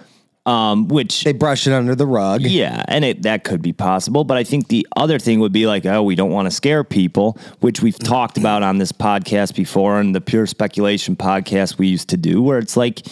um, 0.45 0.89
which 0.89 1.23
They 1.25 1.33
brush 1.33 1.67
it 1.67 1.73
under 1.73 1.95
the 1.95 2.07
rug. 2.07 2.43
yeah, 2.43 2.83
and 2.89 3.05
it 3.05 3.23
that 3.23 3.45
could 3.45 3.63
be 3.63 3.73
possible. 3.73 4.25
But 4.25 4.37
I 4.37 4.45
think 4.45 4.69
the 4.69 4.87
other 4.97 5.19
thing 5.19 5.41
would 5.41 5.53
be 5.53 5.67
like, 5.67 5.87
oh, 5.87 6.03
we 6.03 6.15
don't 6.15 6.31
want 6.31 6.47
to 6.47 6.51
scare 6.51 6.83
people, 6.83 7.39
which 7.61 7.81
we've 7.81 7.99
talked 7.99 8.39
about 8.39 8.63
on 8.63 8.79
this 8.79 8.91
podcast 8.91 9.55
before, 9.55 10.01
and 10.01 10.15
the 10.15 10.21
pure 10.21 10.47
speculation 10.47 11.15
podcast 11.15 11.79
we 11.79 11.87
used 11.87 12.09
to 12.09 12.17
do, 12.17 12.43
where 12.43 12.59
it's 12.59 12.77
like, 12.77 13.07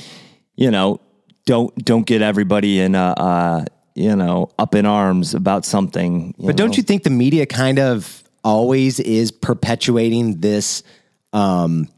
you 0.57 0.71
know, 0.71 1.01
don't 1.47 1.75
don't 1.85 2.07
get 2.07 2.23
everybody 2.23 2.81
in 2.81 2.95
uh, 2.95 3.15
uh 3.17 3.65
you 3.95 4.15
know 4.15 4.51
up 4.59 4.75
in 4.75 4.87
arms 4.87 5.35
about 5.35 5.65
something. 5.65 6.35
But 6.39 6.57
don't 6.57 6.77
you 6.77 6.83
think 6.83 7.05
the 7.05 7.11
media 7.11 7.47
kind 7.47 7.79
of 7.79 8.25
always 8.45 9.01
is 9.01 9.31
perpetuating 9.31 10.41
this 10.41 10.83
um 11.33 11.89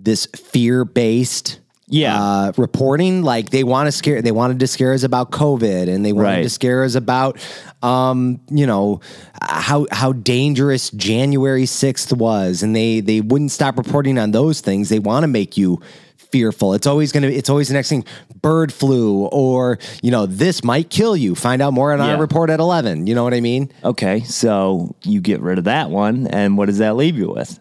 this 0.00 0.26
fear-based 0.34 1.60
Yeah. 1.88 2.20
uh, 2.20 2.52
reporting 2.56 3.22
like 3.22 3.50
they 3.50 3.62
want 3.64 3.86
to 3.86 3.92
scare 3.92 4.22
they 4.22 4.32
wanted 4.32 4.58
to 4.60 4.66
scare 4.66 4.92
us 4.94 5.02
about 5.02 5.30
covid 5.30 5.88
and 5.88 6.04
they 6.04 6.12
wanted 6.12 6.28
Right. 6.28 6.42
to 6.42 6.50
scare 6.50 6.82
us 6.84 6.94
about 6.94 7.38
um 7.82 8.40
you 8.50 8.66
know 8.66 9.00
how 9.42 9.86
how 9.92 10.12
dangerous 10.12 10.90
january 10.90 11.64
6th 11.64 12.16
was 12.16 12.62
and 12.62 12.74
they 12.74 13.00
they 13.00 13.20
wouldn't 13.20 13.50
stop 13.52 13.76
reporting 13.76 14.18
on 14.18 14.30
those 14.32 14.60
things 14.60 14.88
they 14.88 14.98
want 14.98 15.22
to 15.24 15.28
make 15.28 15.56
you 15.56 15.80
fearful 16.32 16.72
it's 16.74 16.86
always 16.86 17.12
going 17.12 17.22
to 17.22 17.32
it's 17.32 17.50
always 17.50 17.68
the 17.68 17.74
next 17.74 17.90
thing 17.90 18.04
bird 18.40 18.72
flu 18.72 19.26
or 19.26 19.78
you 20.02 20.10
know 20.10 20.24
this 20.26 20.64
might 20.64 20.88
kill 20.90 21.14
you 21.16 21.34
find 21.34 21.60
out 21.62 21.72
more 21.72 21.92
on 21.92 21.98
Yeah. 21.98 22.14
our 22.14 22.20
report 22.20 22.48
at 22.50 22.58
11 22.58 23.06
you 23.06 23.14
know 23.14 23.22
what 23.22 23.34
i 23.34 23.40
mean 23.40 23.70
Okay, 23.84 24.20
so 24.20 24.96
you 25.02 25.20
get 25.20 25.40
rid 25.40 25.58
of 25.58 25.64
that 25.64 25.90
one, 25.90 26.26
and 26.26 26.56
what 26.56 26.66
does 26.66 26.78
that 26.78 26.96
leave 26.96 27.16
you 27.18 27.28
with? 27.30 27.60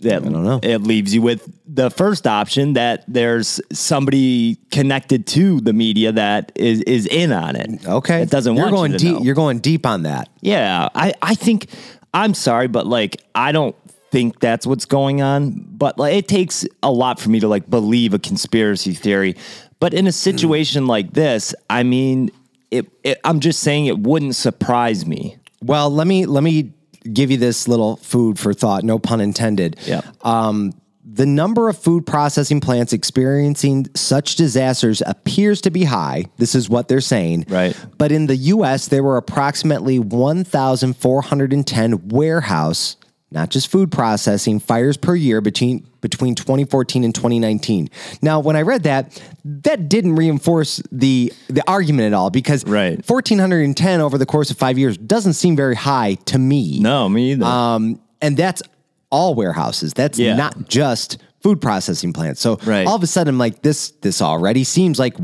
That, 0.00 0.16
I 0.22 0.28
don't 0.28 0.44
know. 0.44 0.60
It 0.62 0.82
leaves 0.82 1.14
you 1.14 1.22
with 1.22 1.48
the 1.66 1.88
first 1.90 2.26
option 2.26 2.74
that 2.74 3.04
there's 3.08 3.60
somebody 3.72 4.56
connected 4.70 5.26
to 5.28 5.60
the 5.62 5.72
media 5.72 6.12
that 6.12 6.52
is 6.54 6.80
is 6.82 7.06
in 7.06 7.32
on 7.32 7.56
it. 7.56 7.86
okay 7.86 8.20
it 8.22 8.30
doesn't 8.30 8.56
you're 8.56 8.68
going 8.70 8.92
you 8.92 8.98
deep 8.98 9.14
know. 9.14 9.22
you're 9.22 9.34
going 9.34 9.58
deep 9.60 9.86
on 9.86 10.02
that 10.02 10.28
Yeah, 10.42 10.88
I, 10.94 11.14
I 11.22 11.34
think 11.34 11.68
I'm 12.12 12.34
sorry, 12.34 12.66
but 12.68 12.86
like 12.86 13.22
I 13.34 13.52
don't 13.52 13.74
think 14.16 14.40
that's 14.40 14.66
what's 14.66 14.86
going 14.86 15.20
on. 15.20 15.62
But 15.68 15.98
like 15.98 16.14
it 16.14 16.26
takes 16.26 16.64
a 16.82 16.90
lot 16.90 17.20
for 17.20 17.28
me 17.28 17.38
to 17.40 17.48
like 17.48 17.68
believe 17.68 18.14
a 18.14 18.18
conspiracy 18.18 18.94
theory. 18.94 19.36
But 19.78 19.92
in 19.92 20.06
a 20.06 20.12
situation 20.12 20.86
like 20.86 21.12
this, 21.12 21.54
I 21.68 21.82
mean, 21.82 22.30
it, 22.70 22.86
it, 23.04 23.20
I'm 23.24 23.40
just 23.40 23.60
saying 23.60 23.84
it 23.84 23.98
wouldn't 23.98 24.34
surprise 24.34 25.04
me. 25.04 25.36
Well, 25.60 25.90
let 25.90 26.06
me 26.06 26.24
let 26.24 26.42
me 26.42 26.72
give 27.12 27.30
you 27.30 27.36
this 27.36 27.68
little 27.68 27.96
food 27.96 28.38
for 28.38 28.54
thought. 28.54 28.84
No 28.84 28.98
pun 28.98 29.20
intended. 29.20 29.76
Yeah. 29.84 30.00
Um, 30.22 30.72
the 31.04 31.26
number 31.26 31.68
of 31.68 31.76
food 31.76 32.06
processing 32.06 32.60
plants 32.60 32.94
experiencing 32.94 33.86
such 33.94 34.36
disasters 34.36 35.02
appears 35.06 35.60
to 35.60 35.70
be 35.70 35.84
high. 35.84 36.24
This 36.38 36.54
is 36.54 36.70
what 36.70 36.88
they're 36.88 37.02
saying. 37.02 37.44
Right. 37.48 37.76
But 37.98 38.12
in 38.12 38.26
the 38.26 38.36
U.S., 38.36 38.88
there 38.88 39.02
were 39.02 39.18
approximately 39.18 39.98
1,410 39.98 42.08
warehouse, 42.08 42.96
not 43.30 43.50
just 43.50 43.68
food 43.68 43.90
processing, 43.90 44.60
fires 44.60 44.96
per 44.96 45.14
year 45.14 45.40
between 45.40 45.86
between 46.00 46.36
2014 46.36 47.02
and 47.02 47.12
2019. 47.14 47.88
Now, 48.22 48.38
when 48.38 48.54
I 48.54 48.62
read 48.62 48.84
that, 48.84 49.20
that 49.44 49.88
didn't 49.88 50.14
reinforce 50.14 50.80
the 50.92 51.32
the 51.48 51.62
argument 51.68 52.06
at 52.06 52.12
all 52.14 52.30
because 52.30 52.64
Right. 52.64 53.04
1,410 53.08 54.00
over 54.00 54.16
the 54.18 54.26
course 54.26 54.50
of 54.50 54.56
five 54.56 54.78
years 54.78 54.96
doesn't 54.96 55.32
seem 55.34 55.56
very 55.56 55.74
high 55.74 56.14
to 56.26 56.38
me. 56.38 56.78
No, 56.80 57.08
me 57.08 57.32
either. 57.32 57.44
Um, 57.44 58.00
and 58.22 58.36
that's 58.36 58.62
all 59.10 59.34
warehouses. 59.34 59.92
That's 59.94 60.18
Yeah. 60.18 60.36
not 60.36 60.68
just 60.68 61.18
food 61.42 61.60
processing 61.60 62.12
plants. 62.12 62.40
So 62.40 62.58
Right. 62.64 62.86
all 62.86 62.96
of 62.96 63.02
a 63.02 63.06
sudden, 63.06 63.34
I'm 63.34 63.38
like, 63.38 63.62
this 63.62 63.92
this 64.02 64.22
already 64.22 64.64
seems 64.64 64.98
like 64.98 65.16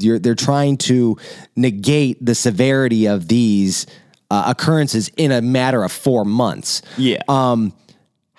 you're, 0.00 0.18
they're 0.18 0.34
trying 0.34 0.76
to 0.78 1.16
negate 1.56 2.24
the 2.24 2.34
severity 2.34 3.06
of 3.06 3.28
these 3.28 3.86
uh, 4.30 4.44
occurrences 4.46 5.10
in 5.16 5.32
a 5.32 5.42
matter 5.42 5.82
of 5.82 5.92
four 5.92 6.24
months. 6.24 6.82
yeah. 6.96 7.18
Um, 7.28 7.72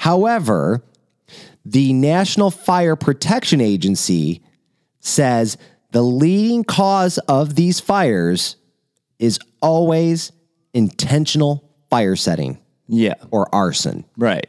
However, 0.01 0.83
the 1.63 1.93
National 1.93 2.49
Fire 2.49 2.95
Protection 2.95 3.61
Agency 3.61 4.41
says 4.99 5.59
the 5.91 6.01
leading 6.01 6.63
cause 6.63 7.19
of 7.27 7.53
these 7.53 7.79
fires 7.79 8.55
is 9.19 9.37
always 9.61 10.31
intentional 10.73 11.69
fire 11.91 12.15
setting 12.15 12.57
yeah. 12.87 13.13
or 13.29 13.47
arson. 13.53 14.03
Right. 14.17 14.47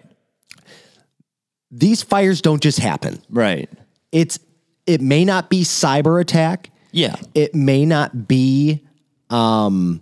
These 1.70 2.02
fires 2.02 2.40
don't 2.40 2.62
just 2.62 2.78
happen. 2.78 3.20
Right. 3.28 3.68
It's 4.10 4.38
it 4.86 5.02
may 5.02 5.26
not 5.26 5.50
be 5.50 5.64
cyber 5.64 6.18
attack. 6.18 6.70
Yeah. 6.92 7.16
It 7.34 7.54
may 7.54 7.84
not 7.84 8.26
be 8.26 8.82
um 9.28 10.00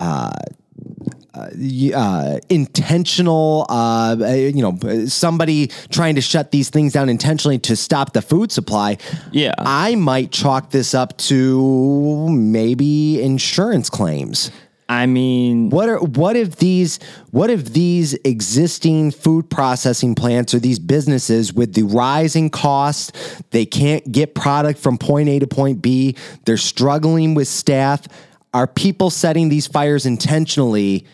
uh 0.00 0.30
uh, 1.94 2.38
intentional, 2.48 3.66
uh, 3.68 4.16
uh, 4.20 4.26
you 4.32 4.62
know, 4.62 5.06
somebody 5.06 5.68
trying 5.90 6.14
to 6.14 6.20
shut 6.20 6.50
these 6.50 6.70
things 6.70 6.92
down 6.92 7.08
intentionally 7.08 7.58
to 7.58 7.76
stop 7.76 8.12
the 8.12 8.22
food 8.22 8.50
supply. 8.50 8.96
Yeah. 9.32 9.54
I 9.58 9.94
might 9.94 10.32
chalk 10.32 10.70
this 10.70 10.94
up 10.94 11.16
to 11.18 12.28
maybe 12.30 13.22
insurance 13.22 13.90
claims. 13.90 14.50
I 14.90 15.04
mean, 15.04 15.68
What 15.68 15.90
are 15.90 15.98
what 15.98 16.34
if 16.34 16.56
these 16.56 16.98
what 17.30 17.50
if 17.50 17.74
these 17.74 18.14
existing 18.24 19.10
food 19.10 19.50
processing 19.50 20.14
plants 20.14 20.54
or 20.54 20.60
these 20.60 20.78
businesses 20.78 21.52
with 21.52 21.74
the 21.74 21.82
rising 21.82 22.48
cost, 22.48 23.14
they 23.50 23.66
can't 23.66 24.10
get 24.10 24.34
product 24.34 24.80
from 24.80 24.96
point 24.96 25.28
A 25.28 25.40
to 25.40 25.46
point 25.46 25.82
B, 25.82 26.16
they're 26.46 26.56
struggling 26.56 27.34
with 27.34 27.48
staff, 27.48 28.08
are 28.58 28.66
people 28.66 29.08
setting 29.08 29.48
these 29.50 29.68
fires 29.68 30.04
intentionally 30.04 31.06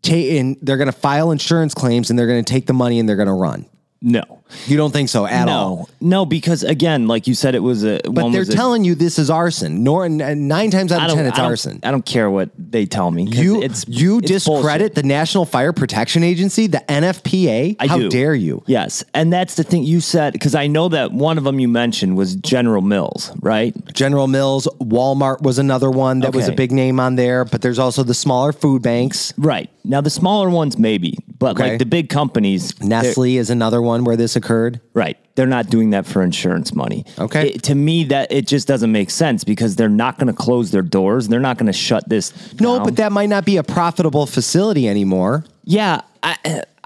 ta- 0.00 0.14
and 0.14 0.56
they're 0.62 0.78
going 0.78 0.86
to 0.86 0.92
file 0.92 1.30
insurance 1.30 1.74
claims 1.74 2.08
and 2.08 2.18
they're 2.18 2.26
going 2.26 2.42
to 2.42 2.50
take 2.50 2.66
the 2.66 2.72
money 2.72 2.98
and 2.98 3.06
they're 3.06 3.16
going 3.16 3.28
to 3.28 3.34
run. 3.34 3.66
No. 4.02 4.42
You 4.66 4.76
don't 4.76 4.90
think 4.92 5.08
so 5.08 5.24
at 5.26 5.48
all? 5.48 5.76
No. 5.76 5.88
No, 6.00 6.26
because 6.26 6.62
again, 6.62 7.06
like 7.08 7.26
you 7.26 7.34
said, 7.34 7.54
it 7.54 7.60
was 7.60 7.84
a. 7.84 8.00
But 8.04 8.30
they're 8.32 8.40
was 8.40 8.50
a- 8.50 8.56
telling 8.56 8.84
you 8.84 8.94
this 8.94 9.18
is 9.18 9.30
arson. 9.30 9.82
Nor 9.82 10.08
nine 10.08 10.70
times 10.70 10.92
out 10.92 11.08
of 11.08 11.14
ten, 11.16 11.24
it's 11.24 11.38
I 11.38 11.44
arson. 11.44 11.80
I 11.82 11.90
don't 11.90 12.04
care 12.04 12.30
what 12.30 12.50
they 12.58 12.84
tell 12.84 13.10
me. 13.10 13.24
You 13.24 13.62
it's 13.62 13.86
you 13.88 14.18
it's 14.18 14.28
discredit 14.28 14.64
bullshit. 14.64 14.94
the 14.96 15.02
National 15.04 15.46
Fire 15.46 15.72
Protection 15.72 16.22
Agency, 16.22 16.66
the 16.66 16.82
NFPA. 16.88 17.76
I 17.78 17.86
How 17.86 17.98
do. 17.98 18.10
dare 18.10 18.34
you? 18.34 18.62
Yes, 18.66 19.04
and 19.14 19.32
that's 19.32 19.54
the 19.54 19.64
thing 19.64 19.84
you 19.84 20.00
said 20.00 20.32
because 20.32 20.54
I 20.54 20.66
know 20.66 20.88
that 20.88 21.12
one 21.12 21.38
of 21.38 21.44
them 21.44 21.58
you 21.58 21.68
mentioned 21.68 22.16
was 22.16 22.34
General 22.36 22.82
Mills, 22.82 23.32
right? 23.40 23.74
General 23.94 24.26
Mills, 24.26 24.68
Walmart 24.80 25.42
was 25.42 25.58
another 25.58 25.90
one 25.90 26.20
that 26.20 26.34
was 26.34 26.48
a 26.48 26.52
big 26.52 26.72
name 26.72 27.00
on 27.00 27.16
there, 27.16 27.44
but 27.44 27.62
there's 27.62 27.78
also 27.78 28.02
the 28.02 28.14
smaller 28.14 28.52
food 28.52 28.82
banks. 28.82 29.32
Right. 29.38 29.70
Now 29.84 30.00
the 30.00 30.10
smaller 30.10 30.48
ones 30.50 30.78
maybe, 30.78 31.18
but 31.42 31.56
Okay. 31.60 31.70
like 31.70 31.78
the 31.78 31.86
big 31.86 32.08
companies, 32.08 32.80
Nestle 32.80 33.36
is 33.36 33.50
another 33.50 33.82
one 33.82 34.04
where 34.04 34.16
this 34.16 34.36
occurred. 34.36 34.80
right? 34.94 35.16
They're 35.34 35.46
not 35.46 35.70
doing 35.70 35.90
that 35.90 36.06
for 36.06 36.22
insurance 36.22 36.74
money. 36.74 37.04
Okay. 37.18 37.48
It- 37.50 37.62
to 37.64 37.74
me, 37.74 38.04
that 38.04 38.30
it 38.30 38.46
just 38.46 38.68
doesn't 38.68 38.92
make 38.92 39.10
sense 39.10 39.44
because 39.44 39.76
they're 39.76 39.88
not 39.88 40.18
going 40.18 40.26
to 40.28 40.32
close 40.34 40.70
their 40.70 40.82
doors. 40.82 41.28
They're 41.28 41.40
not 41.40 41.56
going 41.58 41.66
to 41.66 41.72
shut 41.72 42.08
this. 42.08 42.32
No, 42.60 42.76
down. 42.76 42.84
but 42.84 42.96
that 42.96 43.12
might 43.12 43.28
not 43.30 43.44
be 43.44 43.56
a 43.56 43.62
profitable 43.62 44.26
facility 44.26 44.86
anymore. 44.88 45.44
Yeah, 45.64 46.02
I, 46.22 46.36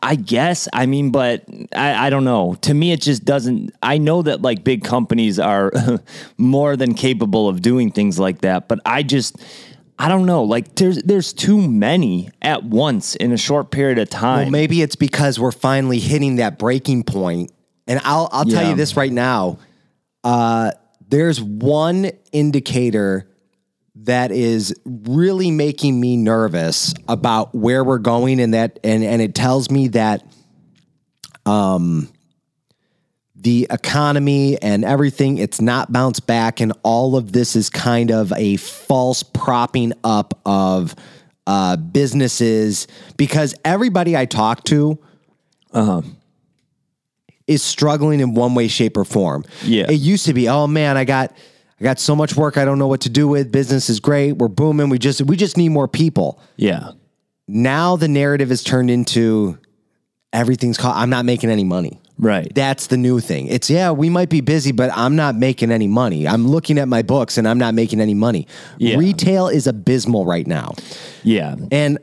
I 0.02 0.14
guess. 0.14 0.68
I 0.72 0.86
mean, 0.86 1.10
but 1.10 1.44
I, 1.75 2.06
I 2.06 2.10
don't 2.10 2.25
know. 2.25 2.54
To 2.62 2.72
me, 2.75 2.92
it 2.92 3.00
just 3.02 3.25
doesn't. 3.25 3.75
I 3.82 3.98
know 3.98 4.22
that 4.22 4.42
like 4.42 4.62
big 4.62 4.84
companies 4.84 5.38
are 5.40 5.72
more 6.38 6.76
than 6.76 6.94
capable 6.94 7.48
of 7.48 7.62
doing 7.62 7.90
things 7.90 8.18
like 8.18 8.40
that, 8.42 8.68
but 8.68 8.78
I 8.86 9.02
just. 9.02 9.36
I 9.98 10.08
don't 10.08 10.26
know. 10.26 10.42
Like 10.44 10.74
there's 10.74 11.02
there's 11.02 11.32
too 11.32 11.56
many 11.66 12.30
at 12.42 12.64
once 12.64 13.14
in 13.16 13.32
a 13.32 13.38
short 13.38 13.70
period 13.70 13.98
of 13.98 14.10
time. 14.10 14.44
Well, 14.44 14.50
maybe 14.50 14.82
it's 14.82 14.96
because 14.96 15.40
we're 15.40 15.52
finally 15.52 15.98
hitting 15.98 16.36
that 16.36 16.58
breaking 16.58 17.04
point. 17.04 17.50
And 17.86 18.00
I'll 18.04 18.28
I'll 18.32 18.44
tell 18.44 18.62
Yeah. 18.62 18.70
you 18.70 18.76
this 18.76 18.96
right 18.96 19.12
now. 19.12 19.58
Uh, 20.22 20.72
there's 21.08 21.40
one 21.40 22.10
indicator 22.32 23.30
that 24.00 24.32
is 24.32 24.74
really 24.84 25.50
making 25.50 25.98
me 25.98 26.16
nervous 26.16 26.92
about 27.08 27.54
where 27.54 27.82
we're 27.82 27.98
going 27.98 28.40
and 28.40 28.52
that 28.52 28.78
and 28.84 29.02
and 29.02 29.22
it 29.22 29.34
tells 29.34 29.70
me 29.70 29.88
that 29.88 30.22
um 31.46 32.08
the 33.46 33.64
economy 33.70 34.60
and 34.60 34.84
everything 34.84 35.38
it's 35.38 35.60
not 35.60 35.92
bounced 35.92 36.26
back 36.26 36.60
and 36.60 36.72
all 36.82 37.14
of 37.14 37.30
this 37.30 37.54
is 37.54 37.70
kind 37.70 38.10
of 38.10 38.32
a 38.32 38.56
false 38.56 39.22
propping 39.22 39.92
up 40.02 40.36
of 40.44 40.96
uh 41.46 41.76
businesses 41.76 42.88
because 43.16 43.54
everybody 43.64 44.16
I 44.16 44.24
talk 44.26 44.64
to 44.64 44.98
is 47.46 47.62
struggling 47.62 48.18
in 48.18 48.34
one 48.34 48.56
way, 48.56 48.66
shape, 48.66 48.96
or 48.96 49.04
form. 49.04 49.44
Yeah. 49.62 49.88
It 49.88 50.00
used 50.00 50.26
to 50.26 50.34
be, 50.34 50.48
oh 50.48 50.66
man, 50.66 50.96
I 50.96 51.04
got 51.04 51.32
I 51.80 51.84
got 51.84 52.00
so 52.00 52.16
much 52.16 52.34
work 52.34 52.56
I 52.56 52.64
don't 52.64 52.80
know 52.80 52.88
what 52.88 53.02
to 53.02 53.10
do 53.10 53.28
with. 53.28 53.52
Business 53.52 53.88
is 53.88 54.00
great. 54.00 54.32
We're 54.32 54.48
booming. 54.48 54.88
We 54.88 54.98
just 54.98 55.22
we 55.22 55.36
just 55.36 55.56
need 55.56 55.68
more 55.68 55.86
people. 55.86 56.40
yeah, 56.56 56.92
Now 57.46 57.94
the 57.94 58.08
narrative 58.08 58.50
is 58.50 58.64
turned 58.64 58.90
into 58.90 59.56
everything's 60.32 60.78
called 60.78 60.96
I'm 60.96 61.10
not 61.10 61.24
making 61.24 61.50
any 61.50 61.62
money. 61.64 62.00
Right. 62.18 62.50
That's 62.54 62.87
the 62.88 62.96
new 62.96 63.20
thing. 63.20 63.46
It's 63.49 63.68
yeah, 63.70 63.90
we 63.90 64.08
might 64.11 64.28
be 64.28 64.40
busy, 64.40 64.73
but 64.73 64.90
I'm 64.94 65.16
not 65.16 65.35
making 65.37 65.70
any 65.70 65.87
money. 65.87 66.26
I'm 66.26 66.46
looking 66.49 66.78
at 66.78 66.88
my 66.88 67.02
books 67.02 67.38
and 67.38 67.46
I'm 67.46 67.58
not 67.58 67.75
making 67.75 68.00
any 68.00 68.14
money. 68.14 68.46
Yeah. 68.78 68.96
Retail 68.96 69.49
is 69.49 69.66
abysmal 69.66 70.25
right 70.25 70.46
now. 70.46 70.75
yeah, 71.23 71.56
And 71.70 71.99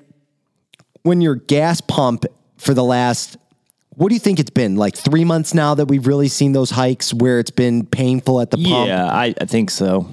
when 1.03 1.21
your 1.21 1.35
gas 1.35 1.81
pump 1.81 2.25
for 2.57 2.73
the 2.73 2.83
last, 2.83 3.37
what 3.95 4.09
do 4.09 4.15
you 4.15 4.19
think 4.19 4.39
it's 4.39 4.49
been? 4.49 4.75
Like 4.75 4.95
three 4.95 5.25
months 5.25 5.53
now 5.53 5.75
that 5.75 5.85
we've 5.87 6.07
really 6.07 6.27
seen 6.29 6.53
those 6.53 6.69
hikes 6.71 7.13
where 7.13 7.39
it's 7.39 7.51
been 7.51 7.85
painful 7.85 8.39
at 8.41 8.51
the 8.51 8.57
pump? 8.57 8.87
yeah. 8.87 9.05
I, 9.05 9.33
I 9.39 9.45
think 9.45 9.69
so. 9.69 10.07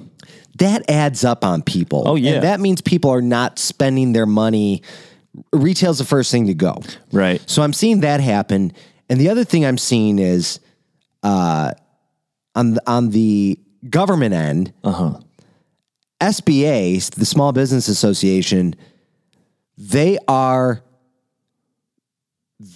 That 0.57 0.87
adds 0.89 1.23
up 1.23 1.43
on 1.45 1.61
people. 1.63 2.03
Oh, 2.05 2.15
yeah. 2.15 2.33
And 2.33 2.43
that 2.43 2.59
means 2.59 2.81
people 2.81 3.09
are 3.09 3.21
not 3.21 3.57
spending 3.57 4.13
their 4.13 4.25
money. 4.27 4.83
Retail's 5.53 5.97
the 5.97 6.03
first 6.05 6.29
thing 6.29 6.47
to 6.47 6.53
go. 6.53 6.83
Right. 7.11 7.41
So 7.49 7.63
I'm 7.63 7.73
seeing 7.73 8.01
that 8.01 8.19
happen. 8.19 8.73
And 9.11 9.19
the 9.19 9.27
other 9.29 9.43
thing 9.43 9.65
I'm 9.65 9.77
seeing 9.77 10.19
is 10.19 10.59
uh, 11.21 11.73
on, 12.55 12.75
the, 12.75 12.81
on 12.89 13.09
the 13.09 13.59
government 13.89 14.33
end, 14.33 14.73
Uh 14.85 14.91
huh. 14.91 15.19
SBA, 16.21 17.11
the 17.15 17.25
Small 17.25 17.51
Business 17.51 17.87
Association, 17.89 18.73
they 19.77 20.17
are 20.29 20.81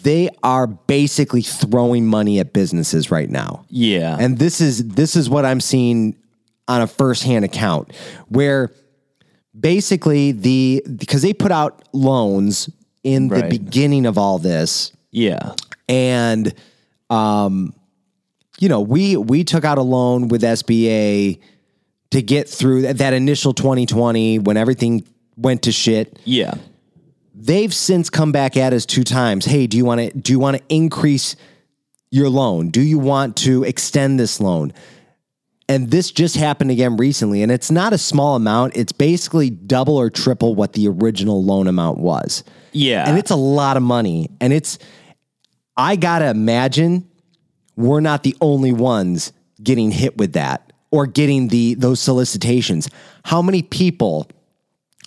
they 0.03 0.29
are 0.43 0.65
basically 0.67 1.43
throwing 1.43 2.07
money 2.07 2.39
at 2.39 2.53
businesses 2.53 3.11
right 3.11 3.29
now. 3.29 3.63
Yeah. 3.69 4.17
And 4.19 4.39
this 4.39 4.59
is 4.59 4.87
this 4.89 5.15
is 5.15 5.29
what 5.29 5.45
I'm 5.45 5.61
seeing 5.61 6.15
on 6.67 6.81
a 6.81 6.87
firsthand 6.87 7.45
account 7.45 7.93
where 8.27 8.71
basically 9.57 10.31
the 10.31 10.83
because 10.97 11.21
they 11.21 11.33
put 11.33 11.51
out 11.51 11.83
loans 11.93 12.67
in 13.03 13.27
the 13.27 13.35
Right. 13.41 13.49
beginning 13.49 14.05
of 14.07 14.17
all 14.17 14.39
this 14.39 14.91
yeah. 15.11 15.53
And 15.87 16.53
um 17.09 17.73
you 18.59 18.69
know 18.69 18.81
we 18.81 19.17
we 19.17 19.43
took 19.43 19.65
out 19.65 19.77
a 19.77 19.81
loan 19.83 20.27
with 20.27 20.41
SBA 20.41 21.39
to 22.11 22.21
get 22.21 22.47
through 22.47 22.83
that, 22.83 22.97
that 22.99 23.13
initial 23.13 23.53
2020 23.53 24.39
when 24.39 24.57
everything 24.57 25.05
went 25.37 25.63
to 25.63 25.71
shit 25.71 26.17
Yeah. 26.25 26.55
They've 27.37 27.73
since 27.73 28.09
come 28.09 28.31
back 28.31 28.55
at 28.55 28.71
us 28.71 28.85
two 28.85 29.03
times. 29.03 29.43
Hey, 29.45 29.67
do 29.67 29.75
you 29.75 29.83
want 29.83 29.99
to 29.99 30.17
do 30.17 30.31
you 30.31 30.39
want 30.39 30.57
to 30.57 30.63
increase 30.69 31.35
your 32.09 32.29
loan? 32.29 32.69
Do 32.69 32.79
you 32.81 32.97
want 32.97 33.35
to 33.37 33.63
extend 33.65 34.17
this 34.17 34.39
loan? 34.39 34.71
And 35.67 35.91
this 35.91 36.11
just 36.11 36.37
happened 36.37 36.71
again 36.71 36.95
recently, 36.95 37.41
and 37.41 37.51
it's 37.51 37.69
not 37.71 37.91
a 37.91 37.97
small 37.97 38.35
amount. 38.35 38.77
It's 38.77 38.93
basically 38.93 39.49
double 39.49 39.97
or 39.97 40.09
triple 40.09 40.55
what 40.55 40.73
the 40.73 40.87
original 40.87 41.43
loan 41.43 41.67
amount 41.67 41.97
was. 41.97 42.43
Yeah. 42.71 43.03
And 43.07 43.17
it's 43.17 43.31
a 43.31 43.35
lot 43.35 43.75
of 43.75 43.83
money. 43.83 44.29
And 44.39 44.53
it's, 44.53 44.77
I 45.77 45.95
gotta 45.95 46.29
imagine 46.29 47.09
we're 47.75 47.99
not 47.99 48.23
the 48.23 48.35
only 48.41 48.71
ones 48.71 49.33
getting 49.61 49.91
hit 49.91 50.17
with 50.17 50.33
that 50.33 50.71
or 50.91 51.05
getting 51.07 51.49
the 51.49 51.73
those 51.75 51.99
solicitations. 51.99 52.89
How 53.23 53.41
many 53.41 53.61
people 53.61 54.27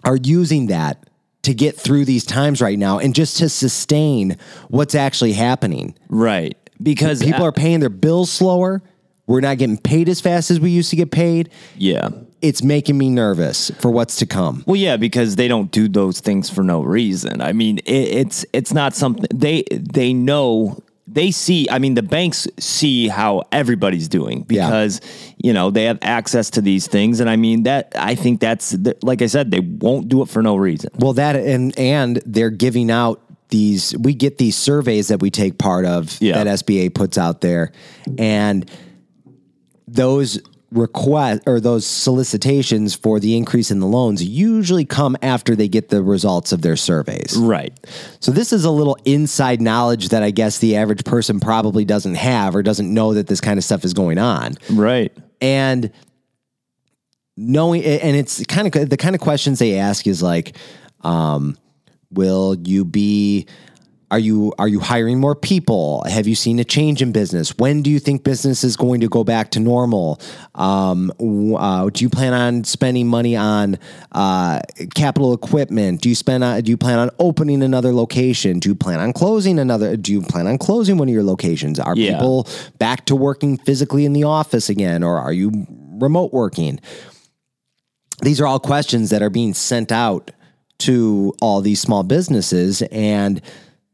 are 0.04 0.16
using 0.16 0.66
that 0.66 1.08
to 1.42 1.54
get 1.54 1.76
through 1.76 2.04
these 2.04 2.24
times 2.26 2.60
right 2.60 2.78
now 2.78 2.98
and 2.98 3.14
just 3.14 3.38
to 3.38 3.48
sustain 3.48 4.36
what's 4.68 4.94
actually 4.94 5.32
happening? 5.32 5.94
right. 6.08 6.56
Because 6.80 7.20
People 7.20 7.42
are 7.42 7.50
paying 7.50 7.80
their 7.80 7.88
bills 7.88 8.30
slower. 8.30 8.80
We're 9.26 9.40
not 9.40 9.58
getting 9.58 9.78
paid 9.78 10.08
as 10.08 10.20
fast 10.20 10.48
as 10.52 10.60
we 10.60 10.70
used 10.70 10.90
to 10.90 10.96
get 10.96 11.10
paid. 11.10 11.50
yeah. 11.76 12.10
It's 12.40 12.62
making 12.62 12.96
me 12.96 13.10
nervous 13.10 13.70
for 13.80 13.90
what's 13.90 14.16
to 14.16 14.26
come. 14.26 14.62
Well, 14.66 14.76
yeah, 14.76 14.96
because 14.96 15.36
they 15.36 15.48
don't 15.48 15.70
do 15.72 15.88
those 15.88 16.20
things 16.20 16.48
for 16.48 16.62
no 16.62 16.82
reason. 16.82 17.40
I 17.40 17.52
mean, 17.52 17.78
it, 17.78 17.90
it's 17.90 18.46
it's 18.52 18.72
not 18.72 18.94
something 18.94 19.26
they 19.34 19.64
they 19.72 20.12
know 20.12 20.80
they 21.10 21.30
see. 21.30 21.66
I 21.70 21.78
mean, 21.78 21.94
the 21.94 22.02
banks 22.02 22.46
see 22.58 23.08
how 23.08 23.42
everybody's 23.50 24.08
doing 24.08 24.44
Yeah. 24.50 24.66
because 24.66 25.00
you 25.42 25.52
know 25.52 25.70
they 25.70 25.84
have 25.84 25.98
access 26.02 26.50
to 26.50 26.60
these 26.60 26.86
things, 26.86 27.18
and 27.20 27.28
I 27.28 27.36
mean 27.36 27.64
that 27.64 27.92
I 27.98 28.14
think 28.14 28.40
that's 28.40 28.76
like 29.02 29.20
I 29.22 29.26
said, 29.26 29.50
they 29.50 29.60
won't 29.60 30.08
do 30.08 30.22
it 30.22 30.28
for 30.28 30.42
no 30.42 30.54
reason. 30.56 30.90
Well, 30.98 31.14
that 31.14 31.34
and 31.34 31.76
and 31.78 32.22
they're 32.24 32.50
giving 32.50 32.90
out 32.90 33.20
these. 33.48 33.96
We 33.98 34.14
get 34.14 34.38
these 34.38 34.56
surveys 34.56 35.08
that 35.08 35.20
we 35.20 35.30
take 35.30 35.58
part 35.58 35.86
of 35.86 36.16
Yeah. 36.20 36.44
that 36.44 36.46
SBA 36.60 36.94
puts 36.94 37.16
out 37.18 37.40
there, 37.40 37.72
and 38.18 38.70
those 39.86 40.40
request 40.70 41.42
or 41.46 41.60
those 41.60 41.86
solicitations 41.86 42.94
for 42.94 43.18
the 43.18 43.36
increase 43.36 43.70
in 43.70 43.80
the 43.80 43.86
loans 43.86 44.22
usually 44.22 44.84
come 44.84 45.16
after 45.22 45.56
they 45.56 45.66
get 45.68 45.88
the 45.88 46.02
results 46.02 46.52
of 46.52 46.60
their 46.60 46.76
surveys. 46.76 47.34
Right. 47.38 47.72
So 48.20 48.30
this 48.32 48.52
is 48.52 48.64
a 48.66 48.70
little 48.70 48.98
inside 49.06 49.62
knowledge 49.62 50.10
that 50.10 50.22
I 50.22 50.30
guess 50.30 50.58
the 50.58 50.76
average 50.76 51.04
person 51.04 51.40
probably 51.40 51.86
doesn't 51.86 52.16
have 52.16 52.54
or 52.54 52.62
doesn't 52.62 52.92
know 52.92 53.14
that 53.14 53.28
this 53.28 53.40
kind 53.40 53.58
of 53.58 53.64
stuff 53.64 53.82
is 53.84 53.94
going 53.94 54.18
on 54.18 54.56
Right. 54.70 55.10
and 55.40 55.90
knowing 57.36 57.84
and 57.84 58.16
it's 58.16 58.44
kind 58.46 58.74
of 58.74 58.90
the 58.90 58.96
kind 58.96 59.14
of 59.14 59.20
questions 59.20 59.58
they 59.60 59.78
ask 59.78 60.06
is 60.06 60.22
like 60.22 60.56
um, 61.02 61.56
will 62.10 62.56
you 62.64 62.84
be 62.84 63.46
are 64.10 64.18
you 64.18 64.52
are 64.58 64.68
you 64.68 64.80
hiring 64.80 65.20
more 65.20 65.34
people? 65.34 66.02
Have 66.08 66.26
you 66.26 66.34
seen 66.34 66.58
a 66.58 66.64
change 66.64 67.02
in 67.02 67.12
business? 67.12 67.56
When 67.58 67.82
do 67.82 67.90
you 67.90 67.98
think 67.98 68.24
business 68.24 68.64
is 68.64 68.76
going 68.76 69.00
to 69.00 69.08
go 69.08 69.22
back 69.22 69.50
to 69.50 69.60
normal? 69.60 70.18
Um, 70.54 71.12
uh, 71.20 71.90
do 71.90 72.04
you 72.04 72.08
plan 72.08 72.32
on 72.32 72.64
spending 72.64 73.06
money 73.06 73.36
on 73.36 73.78
uh, 74.12 74.60
capital 74.94 75.34
equipment? 75.34 76.00
Do 76.00 76.08
you 76.08 76.14
spend 76.14 76.42
on, 76.42 76.62
do 76.62 76.70
you 76.70 76.78
plan 76.78 76.98
on 76.98 77.10
opening 77.18 77.62
another 77.62 77.92
location? 77.92 78.60
Do 78.60 78.70
you 78.70 78.74
plan 78.74 78.98
on 78.98 79.12
closing 79.12 79.58
another 79.58 79.96
do 79.96 80.12
you 80.12 80.22
plan 80.22 80.46
on 80.46 80.56
closing 80.56 80.96
one 80.96 81.08
of 81.08 81.14
your 81.14 81.24
locations? 81.24 81.78
Are 81.78 81.94
Yeah. 81.94 82.12
people 82.14 82.48
back 82.78 83.04
to 83.06 83.16
working 83.16 83.58
physically 83.58 84.06
in 84.06 84.14
the 84.14 84.24
office 84.24 84.70
again 84.70 85.02
or 85.02 85.18
are 85.18 85.32
you 85.34 85.66
remote 86.00 86.32
working? 86.32 86.80
These 88.22 88.40
are 88.40 88.46
all 88.46 88.58
questions 88.58 89.10
that 89.10 89.22
are 89.22 89.30
being 89.30 89.52
sent 89.52 89.92
out 89.92 90.30
to 90.78 91.34
all 91.42 91.60
these 91.60 91.80
small 91.80 92.04
businesses 92.04 92.82
and 92.82 93.42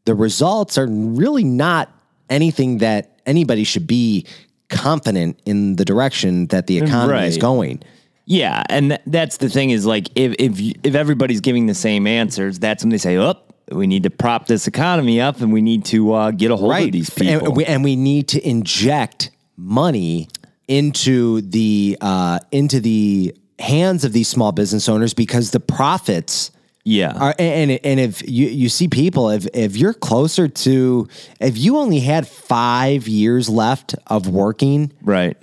the 0.05 0.15
results 0.15 0.79
are 0.79 0.87
really 0.87 1.45
not 1.45 1.91
anything 2.31 2.79
that 2.79 3.19
anybody 3.27 3.65
should 3.65 3.87
be 3.87 4.27
confident 4.69 5.39
in 5.47 5.77
the 5.77 5.85
direction 5.85 6.47
that 6.49 6.67
the 6.67 6.79
economy 6.79 7.27
is 7.27 7.39
going. 7.39 7.83
Yeah, 8.27 8.63
and 8.71 8.91
th- 8.91 9.01
that's 9.07 9.37
the 9.37 9.49
thing 9.49 9.71
is 9.71 9.85
like 9.85 10.09
if 10.15 10.35
if 10.39 10.59
if 10.83 10.95
everybody's 10.95 11.41
giving 11.41 11.67
the 11.67 11.75
same 11.75 12.07
answers, 12.07 12.59
that's 12.59 12.83
when 12.83 12.91
they 12.91 12.99
say, 12.99 13.19
"Oh, 13.19 13.35
we 13.71 13.87
need 13.87 14.05
to 14.05 14.11
prop 14.11 14.47
this 14.47 14.67
economy 14.67 15.21
up, 15.21 15.41
and 15.41 15.53
we 15.53 15.61
need 15.61 15.85
to 15.87 16.13
uh, 16.15 16.31
get 16.31 16.51
a 16.51 16.57
hold 16.57 16.75
of 16.75 16.93
these 16.93 17.11
people." 17.11 17.49
And 17.49 17.57
we, 17.57 17.65
and 17.67 17.85
we 17.85 17.97
need 17.97 18.29
to 18.29 18.47
inject 18.47 19.31
money 19.59 20.29
into 20.69 21.43
the 21.43 21.99
uh, 22.01 22.39
into 22.51 22.81
the 22.81 23.35
hands 23.59 24.05
of 24.05 24.13
these 24.13 24.29
small 24.29 24.53
business 24.53 24.89
owners 24.89 25.13
because 25.13 25.51
the 25.51 25.61
profits 25.61 26.51
yeah, 26.85 27.17
are 27.17 27.35
and 27.39 27.71
and 27.71 27.99
if 27.99 28.23
you 28.29 28.47
you 28.47 28.69
see 28.69 28.89
people 28.89 29.31
if 29.31 29.47
if 29.55 29.77
you're 29.77 29.95
closer 29.95 30.49
to 30.49 31.09
if 31.41 31.57
you 31.57 31.79
only 31.79 32.01
had 32.01 32.29
five 32.29 33.09
years 33.09 33.49
left 33.49 33.95
of 34.07 34.29
working 34.29 34.93
right. 35.03 35.37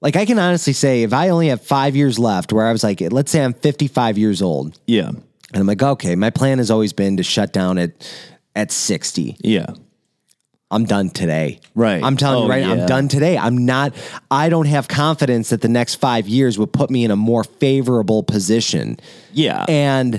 like 0.00 0.14
I 0.14 0.24
can 0.24 0.38
honestly 0.38 0.72
say 0.72 1.02
if 1.02 1.12
I 1.12 1.30
only 1.30 1.48
have 1.48 1.60
five 1.62 1.96
years 1.96 2.18
left 2.18 2.52
where 2.52 2.66
I 2.66 2.72
was 2.72 2.84
like 2.84 3.00
let's 3.00 3.32
say 3.32 3.42
I'm 3.42 3.54
55 3.54 4.18
years 4.18 4.40
old 4.40 4.78
Yeah, 4.86 5.08
and 5.08 5.26
I'm 5.52 5.66
like 5.66 5.82
okay 5.82 6.14
my 6.14 6.30
plan 6.30 6.58
has 6.58 6.70
always 6.70 6.92
been 6.92 7.16
to 7.16 7.22
shut 7.24 7.52
down 7.52 7.76
at 7.78 7.90
at 8.54 8.70
60 8.70 9.36
yeah, 9.40 9.66
I'm 10.70 10.84
done 10.84 11.08
today. 11.10 11.60
Right. 11.74 12.02
I'm 12.02 12.16
telling 12.16 12.40
Oh, 12.40 12.44
you 12.44 12.50
right 12.50 12.62
now, 12.62 12.74
yeah. 12.74 12.82
I'm 12.82 12.86
done 12.86 13.08
today. 13.08 13.38
I'm 13.38 13.64
not, 13.64 13.94
I 14.30 14.50
don't 14.50 14.66
have 14.66 14.86
confidence 14.86 15.48
that 15.48 15.62
the 15.62 15.68
next 15.68 15.94
five 15.94 16.28
years 16.28 16.58
would 16.58 16.72
put 16.74 16.90
me 16.90 17.04
in 17.04 17.10
a 17.10 17.16
more 17.16 17.42
favorable 17.42 18.22
position. 18.22 18.98
yeah. 19.32 19.64
And 19.66 20.16
uh, 20.16 20.18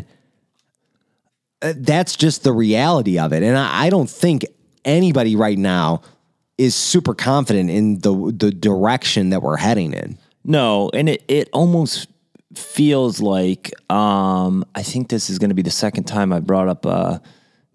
that's 1.62 2.16
just 2.16 2.44
the 2.44 2.54
reality 2.54 3.20
of 3.20 3.34
it. 3.34 3.44
And 3.44 3.58
I, 3.58 3.86
I 3.86 3.90
don't 3.90 4.10
think 4.10 4.46
anybody 4.86 5.36
right 5.36 5.58
now 5.58 6.02
is 6.58 6.76
super 6.76 7.14
confident 7.14 7.70
in 7.70 8.00
the 8.00 8.34
the 8.36 8.52
direction 8.52 9.30
that 9.30 9.42
we're 9.42 9.58
heading 9.58 9.94
in. 9.94 10.18
No, 10.44 10.90
and 10.94 11.10
it 11.10 11.24
it 11.28 11.50
almost 11.54 12.08
feels 12.56 13.22
like 13.22 13.72
um, 13.92 14.66
I 14.76 14.84
think 14.84 15.10
this 15.10 15.30
is 15.30 15.40
going 15.40 15.50
to 15.50 15.56
be 15.56 15.62
the 15.62 15.72
second 15.72 16.06
time 16.06 16.34
I 16.34 16.40
brought 16.40 16.68
up 16.68 16.86
uh, 16.86 17.20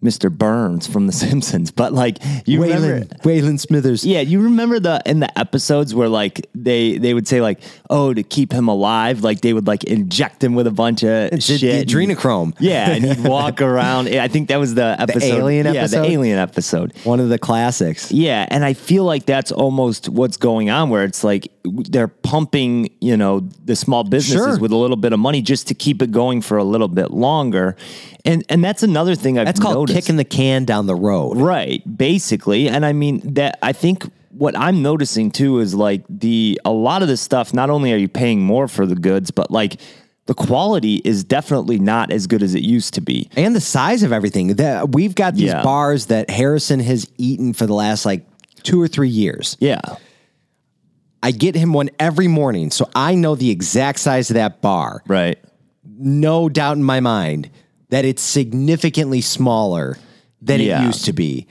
Mr. 0.05 0.31
Burns 0.31 0.87
from 0.87 1.07
The 1.07 1.13
Simpsons, 1.25 1.71
but 1.71 1.93
like 1.93 2.19
you 2.47 2.63
remember. 2.63 3.01
Waylon, 3.01 3.21
Waylon 3.23 3.59
Smithers. 3.61 4.05
Yeah, 4.05 4.21
you 4.21 4.41
remember 4.43 4.79
the 4.79 5.03
in 5.07 5.21
the 5.21 5.39
episodes 5.39 5.95
where 5.95 6.09
like 6.09 6.47
they 6.55 6.99
they 6.99 7.15
would 7.15 7.27
say 7.27 7.41
like, 7.41 7.61
oh, 7.89 8.13
to 8.13 8.23
keep 8.23 8.53
him 8.53 8.69
alive, 8.69 9.23
like 9.25 9.41
they 9.41 9.53
would 9.53 9.67
like 9.67 9.85
inject 9.85 10.45
him 10.45 10.55
with 10.55 10.67
a 10.67 10.71
bunch 10.71 11.03
of 11.03 11.31
The, 11.31 11.41
shit. 11.41 11.61
the 11.63 11.71
and- 11.81 11.89
adrenochrome. 11.89 12.55
yeah, 12.61 12.91
and 12.91 13.05
he'd 13.05 13.27
walk 13.27 13.63
around. 13.71 14.09
I 14.09 14.29
think 14.29 14.49
that 14.49 14.59
was 14.59 14.75
the 14.75 14.95
episode. 14.99 15.23
alien 15.23 15.67
yeah, 15.67 15.81
episode? 15.81 16.03
the 16.03 16.11
alien 16.11 16.39
episode. 16.39 16.93
One 17.05 17.19
of 17.21 17.29
the 17.31 17.39
classics. 17.39 18.13
Yeah, 18.13 18.47
and 18.51 18.65
I 18.65 18.75
feel 18.75 19.05
like 19.05 19.25
that's 19.27 19.51
almost 19.53 20.09
what's 20.11 20.37
going 20.37 20.69
on 20.71 20.91
where 20.91 21.05
it's 21.05 21.25
like 21.25 21.49
they're 21.65 22.09
pumping, 22.09 22.91
you 23.01 23.17
know, 23.17 23.41
the 23.65 23.75
small 23.75 24.05
businesses 24.05 24.45
Sure. 24.45 24.59
with 24.59 24.71
a 24.71 24.77
little 24.77 24.97
bit 24.99 25.15
of 25.15 25.19
money 25.19 25.41
just 25.41 25.67
to 25.69 25.75
keep 25.75 26.03
it 26.03 26.11
going 26.11 26.43
for 26.43 26.59
a 26.59 26.65
little 26.65 26.89
bit 26.89 27.11
longer. 27.11 27.75
And 28.27 28.43
and 28.49 28.65
that's 28.65 28.83
another 28.83 29.15
thing 29.15 29.39
I've 29.39 29.47
That's 29.47 29.61
noticed. 29.61 29.94
Kicking 29.95 30.17
the 30.17 30.25
can 30.25 30.65
down 30.65 30.87
the 30.87 30.95
road. 30.95 31.37
Right, 31.39 31.83
basically. 31.97 32.69
And 32.69 32.85
I 32.85 32.93
mean 32.93 33.35
that 33.35 33.59
I 33.63 33.73
think 33.73 34.05
what 34.31 34.59
I'm 34.59 34.83
noticing 34.83 35.31
too 35.31 35.61
is 35.61 35.75
like 35.75 36.05
the 36.09 36.61
a 36.65 36.73
lot 36.73 37.03
of 37.03 37.09
this 37.09 37.21
stuff 37.21 37.55
not 37.55 37.71
only 37.71 37.93
are 37.93 37.97
you 37.97 38.09
paying 38.09 38.41
more 38.43 38.67
for 38.69 38.85
the 38.87 38.97
goods, 38.97 39.31
but 39.31 39.51
like 39.51 39.81
the 40.27 40.35
quality 40.35 40.97
is 41.05 41.23
definitely 41.23 41.79
not 41.79 42.11
as 42.11 42.27
good 42.27 42.43
as 42.43 42.55
it 42.55 42.63
used 42.63 42.95
to 42.95 43.01
be. 43.01 43.29
and 43.37 43.55
the 43.55 43.61
size 43.61 44.03
of 44.03 44.13
everything. 44.13 44.55
That 44.57 44.93
we've 44.93 45.15
got 45.15 45.35
these 45.35 45.51
Yeah. 45.51 45.63
bars 45.63 46.07
that 46.07 46.31
Harrison 46.31 46.81
has 46.81 47.07
eaten 47.19 47.53
for 47.53 47.67
the 47.67 47.75
last 47.75 48.05
like 48.07 48.27
two 48.63 48.81
or 48.81 48.89
three 48.89 49.11
years. 49.11 49.57
Yeah. 49.61 49.81
I 51.23 51.31
get 51.31 51.55
him 51.55 51.73
one 51.73 51.91
every 51.99 52.29
morning, 52.29 52.71
so 52.71 52.89
I 52.95 53.15
know 53.15 53.35
the 53.35 53.51
exact 53.51 53.99
size 53.99 54.31
of 54.31 54.35
that 54.35 54.61
bar. 54.61 55.03
Right. 55.07 55.39
No 55.87 56.49
doubt 56.49 56.77
in 56.77 56.83
my 56.83 57.01
mind 57.01 57.51
that 57.95 58.05
it's 58.05 58.23
significantly 58.23 59.21
smaller 59.21 59.97
than 60.43 60.61
Yeah. 60.61 60.83
it 60.83 60.87
used 60.87 61.05
to 61.05 61.13
be. 61.13 61.47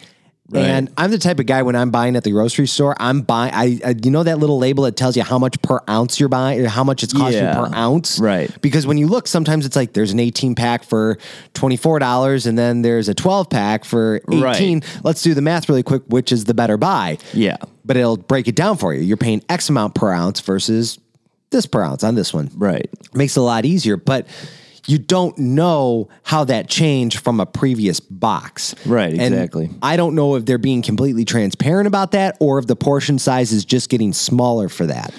Right. 0.49 0.65
And 0.65 0.91
I'm 0.97 1.09
the 1.09 1.17
type 1.17 1.39
of 1.39 1.45
guy 1.45 1.61
when 1.63 1.75
I'm 1.75 1.89
buying 1.89 2.17
at 2.17 2.23
the 2.25 2.31
grocery 2.31 2.67
store, 2.67 2.95
I'm 2.99 3.21
buying. 3.21 3.53
I, 3.55 3.79
I 3.89 3.95
you 4.03 4.11
know 4.11 4.23
that 4.23 4.37
little 4.39 4.59
label 4.59 4.83
that 4.83 4.97
tells 4.97 5.15
you 5.15 5.23
how 5.23 5.39
much 5.39 5.59
per 5.61 5.79
ounce 5.89 6.19
you're 6.19 6.27
buying, 6.29 6.59
or 6.63 6.67
how 6.67 6.83
much 6.83 7.01
it's 7.01 7.13
costing 7.13 7.41
Yeah. 7.43 7.55
per 7.55 7.73
ounce, 7.73 8.19
Right. 8.19 8.51
Because 8.61 8.85
when 8.85 8.97
you 8.97 9.07
look, 9.07 9.27
sometimes 9.27 9.65
it's 9.65 9.75
like 9.77 9.93
there's 9.93 10.11
an 10.11 10.19
18 10.19 10.53
pack 10.53 10.83
for 10.83 11.17
twenty 11.53 11.77
four 11.77 11.97
dollars, 11.97 12.45
and 12.45 12.57
then 12.57 12.81
there's 12.83 13.07
a 13.09 13.13
12 13.15 13.49
pack 13.49 13.85
for 13.85 14.19
18. 14.31 14.41
Right. 14.79 14.99
Let's 15.03 15.23
do 15.23 15.33
the 15.33 15.41
math 15.41 15.69
really 15.69 15.81
quick. 15.81 16.03
Which 16.07 16.31
is 16.33 16.43
the 16.43 16.53
better 16.53 16.77
buy? 16.77 17.17
Yeah. 17.33 17.57
but 17.85 17.95
it'll 17.97 18.17
break 18.17 18.47
it 18.47 18.55
down 18.55 18.77
for 18.77 18.93
you. 18.93 19.01
You're 19.01 19.17
paying 19.17 19.41
X 19.49 19.69
amount 19.69 19.95
per 19.95 20.11
ounce 20.11 20.39
versus 20.41 20.99
this 21.51 21.65
per 21.65 21.81
ounce 21.81 22.03
on 22.03 22.15
this 22.15 22.33
one. 22.33 22.51
Right. 22.55 22.89
Makes 23.13 23.37
it 23.37 23.39
a 23.39 23.43
lot 23.43 23.65
easier, 23.65 23.97
but 23.97 24.27
you 24.87 24.97
don't 24.97 25.37
know 25.37 26.09
how 26.23 26.43
that 26.45 26.69
changed 26.69 27.19
from 27.19 27.39
a 27.39 27.45
previous 27.45 27.99
box. 27.99 28.75
Right, 28.85 29.13
And 29.13 29.33
exactly. 29.33 29.69
I 29.81 29.97
don't 29.97 30.15
know 30.15 30.35
if 30.35 30.45
they're 30.45 30.57
being 30.57 30.81
completely 30.81 31.25
transparent 31.25 31.87
about 31.87 32.11
that 32.11 32.37
or 32.39 32.59
if 32.59 32.67
the 32.67 32.75
portion 32.75 33.19
size 33.19 33.51
is 33.51 33.65
just 33.65 33.89
getting 33.89 34.13
smaller 34.13 34.69
for 34.69 34.85
that. 34.87 35.13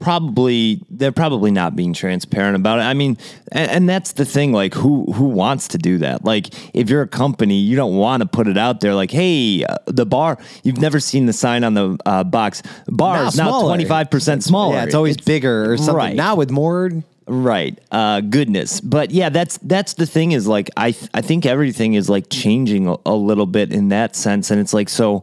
probably 0.00 0.82
they're 0.90 1.12
probably 1.12 1.52
not 1.52 1.76
being 1.76 1.92
transparent 1.92 2.56
about 2.56 2.80
it. 2.80 2.82
I 2.82 2.92
mean, 2.92 3.16
and, 3.52 3.70
and, 3.70 3.88
that's 3.88 4.14
the 4.14 4.24
thing. 4.24 4.52
Like, 4.52 4.74
who 4.74 5.04
who 5.12 5.26
wants 5.26 5.68
to 5.68 5.78
do 5.78 5.98
that? 5.98 6.24
Like, 6.24 6.48
if 6.74 6.90
you're 6.90 7.02
a 7.02 7.08
company, 7.08 7.58
you 7.58 7.76
don't 7.76 7.94
want 7.96 8.22
to 8.22 8.28
put 8.28 8.48
it 8.48 8.58
out 8.58 8.80
there. 8.80 8.94
Like, 8.94 9.12
hey, 9.12 9.64
uh, 9.64 9.76
the 9.86 10.04
bar. 10.04 10.38
You've 10.64 10.80
never 10.80 10.98
seen 10.98 11.26
the 11.26 11.32
sign 11.32 11.62
on 11.62 11.74
the 11.74 11.98
uh, 12.04 12.24
box. 12.24 12.62
Bar 12.88 13.26
is 13.26 13.36
now 13.36 13.60
twenty 13.62 13.84
five 13.84 14.10
percent 14.10 14.42
smaller. 14.42 14.74
Yeah, 14.74 14.84
it's 14.84 14.94
always 14.96 15.18
bigger 15.18 15.70
or 15.70 15.76
something. 15.76 15.94
Right. 15.94 16.16
Now 16.16 16.34
with 16.34 16.50
more. 16.50 16.90
Right. 17.26 17.78
Uh, 17.90 18.20
goodness. 18.20 18.80
But 18.80 19.10
yeah, 19.10 19.28
that's 19.28 19.58
that's 19.58 19.94
the 19.94 20.06
thing 20.06 20.32
is 20.32 20.46
like 20.46 20.70
I 20.76 20.92
th- 20.92 21.10
I 21.14 21.20
think 21.20 21.46
everything 21.46 21.94
is 21.94 22.10
like 22.10 22.26
changing 22.30 22.88
a, 22.88 22.96
a 23.06 23.14
little 23.14 23.46
bit 23.46 23.72
in 23.72 23.88
that 23.88 24.16
sense, 24.16 24.50
and 24.50 24.60
it's 24.60 24.74
like 24.74 24.88
so 24.88 25.22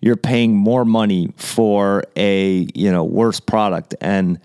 you're 0.00 0.16
paying 0.16 0.56
more 0.56 0.84
money 0.84 1.32
for 1.36 2.04
a 2.16 2.66
you 2.74 2.90
know 2.90 3.04
worse 3.04 3.40
product 3.40 3.94
and 4.00 4.40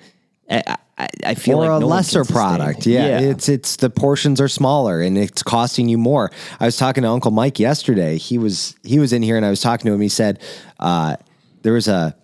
I, 0.98 1.10
I 1.26 1.36
feel 1.36 1.58
or 1.58 1.68
like 1.68 1.78
a 1.78 1.80
no 1.82 1.88
lesser 1.88 2.24
product. 2.24 2.86
Yeah, 2.86 3.20
yeah, 3.20 3.20
it's 3.20 3.50
it's 3.50 3.76
the 3.78 3.90
portions 3.90 4.40
are 4.40 4.48
smaller 4.48 5.02
and 5.02 5.18
it's 5.18 5.44
costing 5.44 5.90
you 5.90 5.98
more. 5.98 6.32
I 6.60 6.66
was 6.66 6.78
talking 6.78 7.04
to 7.04 7.10
Uncle 7.10 7.32
Mike 7.32 7.60
yesterday. 7.60 8.18
He 8.18 8.38
was 8.38 8.76
he 8.84 9.00
was 9.00 9.12
in 9.12 9.22
here 9.22 9.36
and 9.36 9.46
I 9.46 9.50
was 9.50 9.62
talking 9.62 9.88
to 9.88 9.94
him. 9.94 10.02
He 10.02 10.10
said 10.10 10.40
uh, 10.80 11.18
there 11.64 11.74
was 11.74 11.88
a 11.88 12.16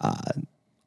uh, 0.00 0.32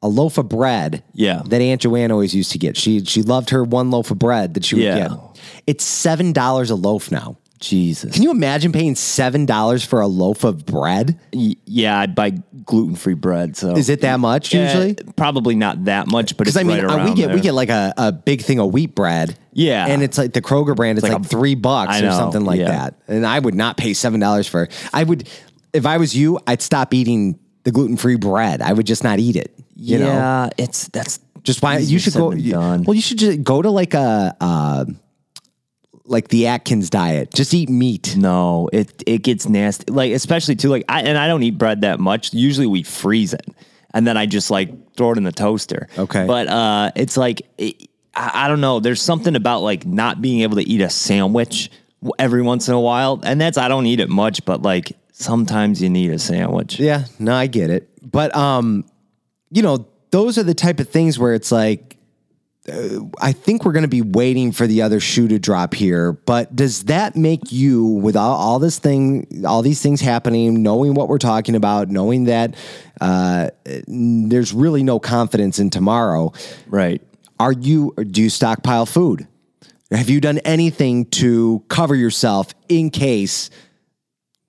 a 0.02 0.08
loaf 0.08 0.38
of 0.38 0.48
bread. 0.48 1.02
Yeah. 1.12 1.42
that 1.46 1.60
Aunt 1.60 1.82
Joanne 1.82 2.10
always 2.10 2.34
used 2.34 2.52
to 2.52 2.58
get. 2.58 2.76
She 2.76 3.04
she 3.04 3.22
loved 3.22 3.50
her 3.50 3.62
one 3.62 3.90
loaf 3.90 4.10
of 4.10 4.18
bread 4.18 4.54
that 4.54 4.64
she 4.64 4.76
would 4.76 4.84
yeah. 4.84 5.08
get. 5.08 5.18
It's 5.66 5.84
seven 5.84 6.32
dollars 6.32 6.70
a 6.70 6.74
loaf 6.74 7.10
now. 7.10 7.36
Jesus. 7.60 8.14
Can 8.14 8.22
you 8.22 8.30
imagine 8.30 8.72
paying 8.72 8.94
seven 8.94 9.44
dollars 9.44 9.84
for 9.84 10.00
a 10.00 10.06
loaf 10.06 10.44
of 10.44 10.64
bread? 10.64 11.20
Y- 11.34 11.56
yeah, 11.66 11.98
I'd 11.98 12.14
buy 12.14 12.30
gluten 12.64 12.96
free 12.96 13.14
bread. 13.14 13.54
So 13.54 13.76
is 13.76 13.90
it 13.90 14.00
that 14.00 14.18
much 14.18 14.54
usually? 14.54 14.94
probably 15.16 15.54
not 15.54 15.84
that 15.84 16.06
much, 16.06 16.38
but 16.38 16.48
it's 16.48 16.56
I 16.56 16.62
mean, 16.62 16.82
right 16.82 17.04
we 17.08 17.14
get 17.14 17.26
there. 17.26 17.34
we 17.34 17.42
get 17.42 17.52
like 17.52 17.68
a, 17.68 17.92
a 17.98 18.12
big 18.12 18.40
thing 18.40 18.58
of 18.60 18.72
wheat 18.72 18.94
bread. 18.94 19.38
Yeah, 19.52 19.86
and 19.86 20.02
it's 20.02 20.16
like 20.16 20.32
the 20.32 20.40
Kroger 20.40 20.74
brand. 20.74 20.96
It's, 20.96 21.04
it's 21.04 21.12
like, 21.12 21.20
like 21.20 21.26
a, 21.26 21.28
three 21.28 21.54
bucks 21.54 22.00
or 22.00 22.10
something 22.12 22.44
like 22.46 22.60
yeah. 22.60 22.68
that. 22.68 22.94
And 23.08 23.26
I 23.26 23.38
would 23.38 23.54
not 23.54 23.76
pay 23.76 23.92
seven 23.92 24.20
dollars 24.20 24.48
for. 24.48 24.68
I 24.94 25.04
would, 25.04 25.28
if 25.74 25.84
I 25.84 25.98
was 25.98 26.16
you, 26.16 26.40
I'd 26.46 26.62
stop 26.62 26.94
eating 26.94 27.38
the 27.64 27.72
gluten 27.72 27.98
free 27.98 28.16
bread. 28.16 28.62
I 28.62 28.72
would 28.72 28.86
just 28.86 29.04
not 29.04 29.18
eat 29.18 29.36
it. 29.36 29.59
You 29.82 29.98
yeah, 29.98 30.06
know? 30.06 30.50
it's 30.58 30.88
that's 30.88 31.20
just 31.42 31.62
why 31.62 31.78
you 31.78 31.98
should 31.98 32.12
go. 32.12 32.32
You, 32.32 32.58
well, 32.58 32.92
you 32.92 33.00
should 33.00 33.18
just 33.18 33.42
go 33.42 33.62
to 33.62 33.70
like 33.70 33.94
a. 33.94 34.36
Uh, 34.40 34.84
like 36.04 36.26
the 36.26 36.48
Atkins 36.48 36.90
diet. 36.90 37.32
Just 37.32 37.54
eat 37.54 37.68
meat. 37.68 38.16
No, 38.16 38.68
it 38.72 39.02
it 39.06 39.22
gets 39.22 39.48
nasty. 39.48 39.92
Like 39.92 40.10
especially 40.12 40.56
too 40.56 40.68
like 40.68 40.84
I 40.88 41.02
and 41.02 41.16
I 41.16 41.28
don't 41.28 41.42
eat 41.44 41.56
bread 41.56 41.82
that 41.82 42.00
much. 42.00 42.34
Usually 42.34 42.66
we 42.66 42.82
freeze 42.82 43.32
it 43.32 43.46
and 43.94 44.04
then 44.04 44.16
I 44.16 44.26
just 44.26 44.50
like 44.50 44.96
throw 44.96 45.12
it 45.12 45.18
in 45.18 45.24
the 45.24 45.30
toaster. 45.30 45.86
Okay. 45.96 46.26
But 46.26 46.48
uh 46.48 46.90
it's 46.96 47.16
like 47.16 47.42
it, 47.58 47.88
I, 48.14 48.46
I 48.46 48.48
don't 48.48 48.60
know. 48.60 48.80
There's 48.80 49.00
something 49.00 49.36
about 49.36 49.60
like 49.60 49.86
not 49.86 50.20
being 50.20 50.40
able 50.40 50.56
to 50.56 50.62
eat 50.62 50.80
a 50.80 50.90
sandwich 50.90 51.70
every 52.18 52.42
once 52.42 52.68
in 52.68 52.74
a 52.74 52.80
while, 52.80 53.20
and 53.22 53.40
that's 53.40 53.56
I 53.56 53.68
don't 53.68 53.86
eat 53.86 54.00
it 54.00 54.08
much, 54.08 54.44
but 54.44 54.62
like 54.62 54.92
sometimes 55.12 55.80
you 55.80 55.90
need 55.90 56.10
a 56.10 56.18
sandwich. 56.18 56.80
Yeah, 56.80 57.04
no, 57.18 57.34
I 57.34 57.46
get 57.46 57.70
it. 57.70 57.88
But 58.02 58.34
um, 58.34 58.84
you 59.50 59.62
know, 59.62 59.86
those 60.10 60.38
are 60.38 60.42
the 60.42 60.54
type 60.54 60.80
of 60.80 60.88
things 60.88 61.18
where 61.18 61.34
it's 61.34 61.52
like 61.52 61.96
uh, 62.68 63.00
I 63.20 63.32
think 63.32 63.64
we're 63.64 63.72
going 63.72 63.84
to 63.84 63.88
be 63.88 64.02
waiting 64.02 64.52
for 64.52 64.66
the 64.66 64.82
other 64.82 65.00
shoe 65.00 65.28
to 65.28 65.38
drop 65.38 65.74
here. 65.74 66.12
But 66.12 66.54
does 66.54 66.84
that 66.84 67.16
make 67.16 67.52
you, 67.52 67.84
with 67.84 68.16
all, 68.16 68.36
all 68.36 68.58
this 68.58 68.78
thing, 68.78 69.44
all 69.46 69.62
these 69.62 69.80
things 69.80 70.00
happening, 70.00 70.62
knowing 70.62 70.94
what 70.94 71.08
we're 71.08 71.18
talking 71.18 71.54
about, 71.54 71.88
knowing 71.88 72.24
that 72.24 72.54
uh, 73.00 73.50
there's 73.86 74.52
really 74.52 74.82
no 74.82 75.00
confidence 75.00 75.58
in 75.58 75.70
tomorrow, 75.70 76.32
right? 76.66 77.02
Are 77.38 77.52
you? 77.52 77.94
Do 77.96 78.22
you 78.22 78.28
stockpile 78.28 78.84
food? 78.84 79.26
Have 79.90 80.10
you 80.10 80.20
done 80.20 80.38
anything 80.38 81.06
to 81.06 81.64
cover 81.68 81.96
yourself 81.96 82.54
in 82.68 82.90
case 82.90 83.50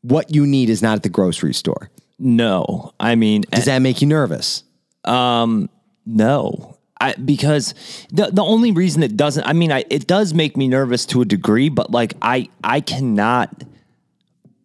what 0.02 0.36
you 0.36 0.46
need 0.46 0.70
is 0.70 0.82
not 0.82 0.98
at 0.98 1.04
the 1.04 1.10
grocery 1.10 1.54
store? 1.54 1.90
No, 2.20 2.92
I 3.00 3.16
mean, 3.16 3.44
does 3.50 3.66
that 3.66 3.80
make 3.80 4.02
you 4.02 4.08
nervous? 4.08 4.64
Um, 5.06 5.70
no. 6.06 6.78
I, 7.00 7.16
because 7.16 7.74
the 8.12 8.28
the 8.28 8.44
only 8.44 8.72
reason 8.72 9.02
it 9.02 9.18
doesn't, 9.18 9.44
I 9.46 9.54
mean, 9.54 9.72
I, 9.72 9.84
it 9.90 10.06
does 10.06 10.36
make 10.36 10.56
me 10.56 10.68
nervous 10.68 11.06
to 11.08 11.22
a 11.22 11.26
degree, 11.26 11.70
but 11.70 11.90
like 11.90 12.14
I 12.22 12.48
I 12.64 12.80
cannot 12.80 13.64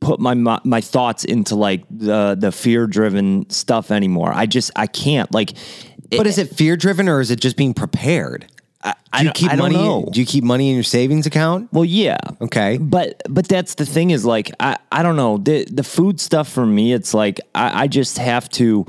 put 0.01 0.20
my 0.20 0.35
my 0.35 0.81
thoughts 0.83 1.25
into 1.25 1.55
like 1.55 1.85
the 1.90 2.37
the 2.38 2.53
fear 2.53 2.87
driven 2.87 3.49
stuff 3.49 3.90
anymore. 3.90 4.33
I 4.35 4.44
just 4.44 4.70
I 4.77 4.87
can't 4.87 5.33
like. 5.33 5.55
But 6.11 6.20
it, 6.20 6.27
is 6.27 6.38
it 6.38 6.55
fear 6.55 6.77
driven 6.77 7.09
or 7.09 7.20
is 7.20 7.31
it 7.31 7.40
just 7.40 7.57
being 7.57 7.72
prepared? 7.75 8.46
do 9.18 9.25
you 9.25 9.33
keep 9.33 9.57
money? 9.57 10.05
Do 10.11 10.20
you 10.20 10.27
keep 10.27 10.44
money 10.44 10.68
in 10.68 10.75
your 10.75 10.85
savings 10.85 11.27
account? 11.27 11.72
Well, 11.72 11.85
yeah. 11.85 12.18
Okay. 12.40 12.79
But 12.79 13.22
but 13.29 13.49
that's 13.49 13.75
the 13.75 13.87
thing 13.87 14.11
is 14.11 14.25
like 14.25 14.51
I 14.61 14.77
I 14.92 15.03
don't 15.03 15.16
know 15.16 15.38
the 15.38 15.64
the 15.64 15.83
food 15.83 16.20
stuff 16.20 16.49
for 16.49 16.66
me. 16.66 16.92
It's 16.92 17.14
like 17.14 17.40
I, 17.55 17.83
I 17.83 17.87
just 17.88 18.18
have 18.18 18.49
to 18.51 18.87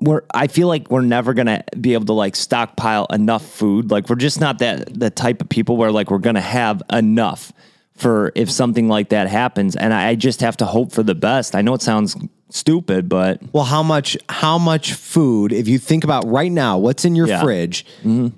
we're 0.00 0.22
I 0.32 0.48
feel 0.48 0.68
like 0.68 0.90
we're 0.90 1.02
never 1.02 1.34
gonna 1.34 1.64
be 1.80 1.94
able 1.94 2.06
to 2.06 2.12
like 2.12 2.36
stockpile 2.36 3.06
enough 3.06 3.46
food. 3.46 3.90
Like 3.90 4.08
we're 4.08 4.16
just 4.16 4.40
not 4.40 4.58
that 4.58 4.98
the 4.98 5.10
type 5.10 5.40
of 5.40 5.48
people 5.48 5.76
where 5.76 5.92
like 5.92 6.10
we're 6.10 6.18
gonna 6.18 6.40
have 6.40 6.82
enough 6.92 7.52
for 7.96 8.32
if 8.34 8.50
something 8.50 8.88
like 8.88 9.10
that 9.10 9.28
happens. 9.28 9.76
And 9.76 9.94
I, 9.94 10.08
I 10.08 10.14
just 10.14 10.40
have 10.40 10.56
to 10.58 10.64
hope 10.64 10.92
for 10.92 11.02
the 11.02 11.14
best. 11.14 11.54
I 11.54 11.62
know 11.62 11.74
it 11.74 11.82
sounds 11.82 12.16
stupid, 12.50 13.08
but 13.08 13.40
well, 13.52 13.64
how 13.64 13.82
much 13.82 14.16
how 14.28 14.58
much 14.58 14.94
food? 14.94 15.52
If 15.52 15.68
you 15.68 15.78
think 15.78 16.04
about 16.04 16.26
right 16.26 16.50
now, 16.50 16.78
what's 16.78 17.04
in 17.04 17.14
your 17.14 17.28
yeah. 17.28 17.42
fridge, 17.42 17.86
mm-hmm. 18.00 18.28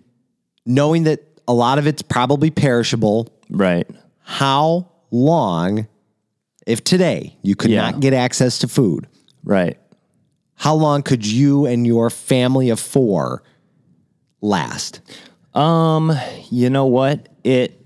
knowing 0.67 1.05
that 1.05 1.23
a 1.49 1.55
lot 1.55 1.79
of 1.79 1.87
it's 1.87 2.03
probably 2.03 2.51
perishable, 2.51 3.33
right? 3.51 3.89
How 4.21 4.91
long? 5.11 5.89
If 6.67 6.83
today 6.83 7.37
you 7.43 7.55
could 7.55 7.71
yeah. 7.71 7.83
not 7.83 8.01
get 8.01 8.13
access 8.13 8.59
to 8.59 8.69
food, 8.69 9.07
right? 9.45 9.79
How 10.57 10.75
long 10.75 11.03
could 11.03 11.27
you 11.27 11.67
and 11.67 11.87
your 11.87 12.11
family 12.11 12.71
of 12.71 12.81
four 12.81 13.43
last? 14.41 15.01
Um, 15.55 16.13
you 16.51 16.71
know 16.71 16.87
what? 16.87 17.29
It 17.45 17.81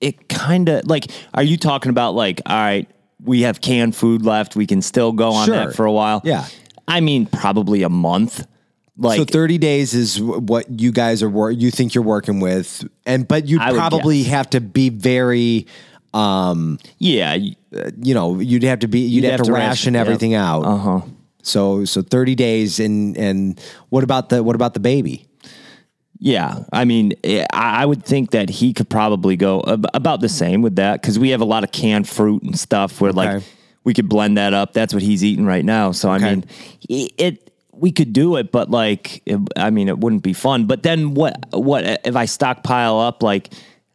it 0.00 0.28
kind 0.28 0.68
of 0.68 0.86
like 0.86 1.10
are 1.34 1.42
you 1.42 1.56
talking 1.56 1.90
about 1.90 2.14
like 2.14 2.40
all 2.46 2.56
right, 2.56 2.88
we 3.22 3.42
have 3.42 3.60
canned 3.60 3.96
food 3.96 4.24
left, 4.24 4.56
we 4.56 4.66
can 4.66 4.82
still 4.82 5.12
go 5.12 5.30
on 5.30 5.46
sure. 5.46 5.56
that 5.56 5.74
for 5.74 5.86
a 5.86 5.92
while? 5.92 6.20
Yeah. 6.24 6.46
I 6.86 7.00
mean, 7.00 7.26
probably 7.26 7.82
a 7.82 7.88
month. 7.88 8.46
Like 8.96 9.18
so 9.18 9.24
30 9.24 9.58
days 9.58 9.94
is 9.94 10.20
what 10.20 10.80
you 10.80 10.90
guys 10.90 11.22
are 11.22 11.28
wor- 11.28 11.52
you 11.52 11.70
think 11.70 11.94
you're 11.94 12.02
working 12.02 12.40
with 12.40 12.84
and 13.06 13.28
but 13.28 13.46
you 13.46 13.58
probably 13.58 14.24
have 14.24 14.50
to 14.50 14.60
be 14.60 14.88
very 14.88 15.68
um 16.14 16.80
yeah, 16.98 17.34
you 17.34 18.14
know, 18.14 18.40
you'd 18.40 18.64
have 18.64 18.80
to 18.80 18.88
be 18.88 19.00
you'd, 19.00 19.22
you'd 19.22 19.30
have, 19.30 19.40
have, 19.40 19.46
to 19.46 19.52
ration, 19.52 19.68
ration 19.68 19.96
everything 19.96 20.32
yep. 20.32 20.42
out. 20.42 20.64
Uh-huh. 20.64 21.00
So 21.42 21.84
so 21.84 22.02
30 22.02 22.34
days 22.34 22.80
and 22.80 23.16
and 23.16 23.60
what 23.88 24.04
about 24.04 24.28
the 24.28 24.42
what 24.42 24.54
about 24.54 24.74
the 24.74 24.80
baby? 24.80 25.28
Yeah, 26.20 26.64
I 26.72 26.84
mean, 26.84 27.12
I 27.52 27.86
would 27.86 28.04
think 28.04 28.32
that 28.32 28.50
he 28.50 28.72
could 28.72 28.90
probably 28.90 29.36
go 29.36 29.60
about 29.60 30.20
the 30.20 30.28
same 30.28 30.62
with 30.62 30.74
that 30.76 31.00
because 31.00 31.16
we 31.16 31.30
have 31.30 31.40
a 31.40 31.44
lot 31.44 31.62
of 31.62 31.70
canned 31.70 32.08
fruit 32.08 32.42
and 32.42 32.58
stuff 32.58 33.00
where 33.00 33.10
okay. 33.10 33.34
like 33.34 33.42
we 33.84 33.94
could 33.94 34.08
blend 34.08 34.36
that 34.36 34.52
up. 34.52 34.72
That's 34.72 34.92
what 34.92 35.02
he's 35.02 35.22
eating 35.22 35.46
right 35.46 35.64
now. 35.64 35.92
So 35.92 36.12
okay. 36.12 36.26
I 36.26 36.30
mean, 36.34 36.44
it 36.88 37.48
we 37.72 37.92
could 37.92 38.12
do 38.12 38.36
it, 38.36 38.50
but 38.50 38.70
like, 38.70 39.22
it, 39.24 39.38
I 39.56 39.70
mean, 39.70 39.88
it 39.88 39.98
wouldn't 39.98 40.22
be 40.22 40.32
fun. 40.32 40.66
But 40.66 40.82
then 40.82 41.14
what? 41.14 41.38
What 41.52 41.84
if 42.04 42.16
I 42.16 42.24
stockpile 42.24 42.98
up 42.98 43.22
like? 43.22 43.52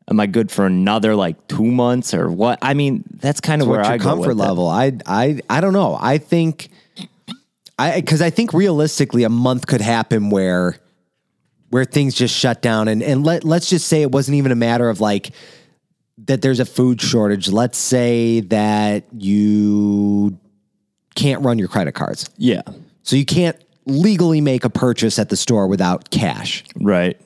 Am 0.10 0.19
I 0.19 0.25
good 0.25 0.51
for 0.51 0.65
another 0.65 1.15
like 1.15 1.47
two 1.47 1.63
months 1.63 2.13
or 2.13 2.29
what? 2.29 2.60
I 2.62 2.73
mean, 2.73 3.03
that's 3.21 3.39
kind 3.39 3.62
of 3.62 3.69
where 3.69 3.79
what's 3.79 3.89
I 3.89 3.95
your 3.95 4.03
comfort 4.03 4.36
level. 4.36 4.67
I 4.67 4.97
I 5.06 5.39
I 5.49 5.62
don't 5.62 5.73
know. 5.73 5.97
I 5.99 6.17
think 6.17 6.69
I 7.78 8.00
because 8.00 8.22
I 8.22 8.30
think 8.30 8.54
realistically 8.54 9.24
a 9.24 9.30
month 9.30 9.68
could 9.68 9.82
happen 9.82 10.30
where 10.30 10.78
where 11.70 11.86
things 11.86 12.14
just 12.14 12.36
shut 12.36 12.62
down 12.62 12.88
and 12.88 13.02
and 13.02 13.26
let 13.26 13.44
let's 13.44 13.70
just 13.70 13.88
say 13.88 14.02
it 14.02 14.12
wasn't 14.12 14.36
even 14.36 14.52
a 14.52 14.56
matter 14.56 14.90
of 14.90 15.02
like 15.02 15.32
that 16.20 16.42
there's 16.42 16.60
a 16.60 16.66
food 16.66 17.02
shortage. 17.02 17.50
Let's 17.50 17.78
say 17.78 18.42
that 18.42 19.06
you 19.14 20.38
can't 21.16 21.44
run 21.44 21.60
your 21.60 21.68
credit 21.68 21.94
cards. 21.94 22.30
Yeah. 22.38 22.62
So 23.02 23.16
you 23.16 23.26
can't 23.26 23.62
legally 23.86 24.42
make 24.42 24.64
a 24.64 24.70
purchase 24.70 25.20
at 25.20 25.30
the 25.30 25.36
store 25.36 25.68
without 25.68 26.10
cash. 26.10 26.64
Right. 26.76 27.20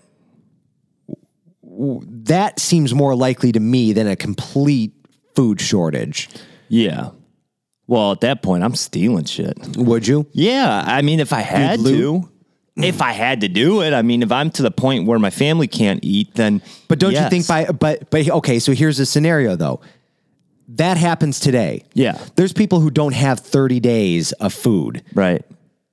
That 1.64 2.60
seems 2.60 2.94
more 2.94 3.16
likely 3.16 3.52
to 3.52 3.60
me 3.60 3.94
than 3.94 4.08
a 4.08 4.16
complete 4.16 4.94
food 5.36 5.62
shortage. 5.62 6.30
Yeah. 6.70 7.12
Well, 7.88 8.12
at 8.12 8.22
that 8.22 8.42
point, 8.42 8.64
I'm 8.64 8.76
stealing 8.76 9.26
shit. 9.26 9.58
Would 9.78 10.08
you? 10.08 10.28
Yeah. 10.34 10.84
I 10.86 11.02
mean, 11.02 11.20
if 11.20 11.32
I 11.32 11.40
had 11.40 11.80
to, 11.80 12.30
if 12.76 13.02
I 13.02 13.14
had 13.14 13.42
to 13.42 13.48
do 13.48 13.82
it, 13.82 13.94
I 13.94 14.02
mean, 14.02 14.22
if 14.22 14.32
I'm 14.32 14.52
to 14.52 14.62
the 14.62 14.72
point 14.72 15.08
where 15.08 15.20
my 15.20 15.30
family 15.30 15.68
can't 15.68 16.04
eat, 16.04 16.36
then. 16.36 16.62
But 16.90 17.00
don't 17.00 17.14
yes. 17.14 17.24
you 17.24 17.30
think 17.30 17.48
by, 17.48 17.72
but, 17.72 18.10
but, 18.10 18.30
okay, 18.30 18.60
so 18.60 18.74
here's 18.74 19.00
a 19.00 19.06
scenario 19.06 19.56
though. 19.56 19.80
That 20.70 20.98
happens 20.98 21.40
today. 21.40 21.86
Yeah. 21.94 22.20
There's 22.36 22.52
people 22.52 22.82
who 22.82 22.92
don't 22.92 23.14
have 23.14 23.40
30 23.40 23.80
days 23.80 24.34
of 24.34 24.54
food. 24.54 25.02
Right. 25.14 25.46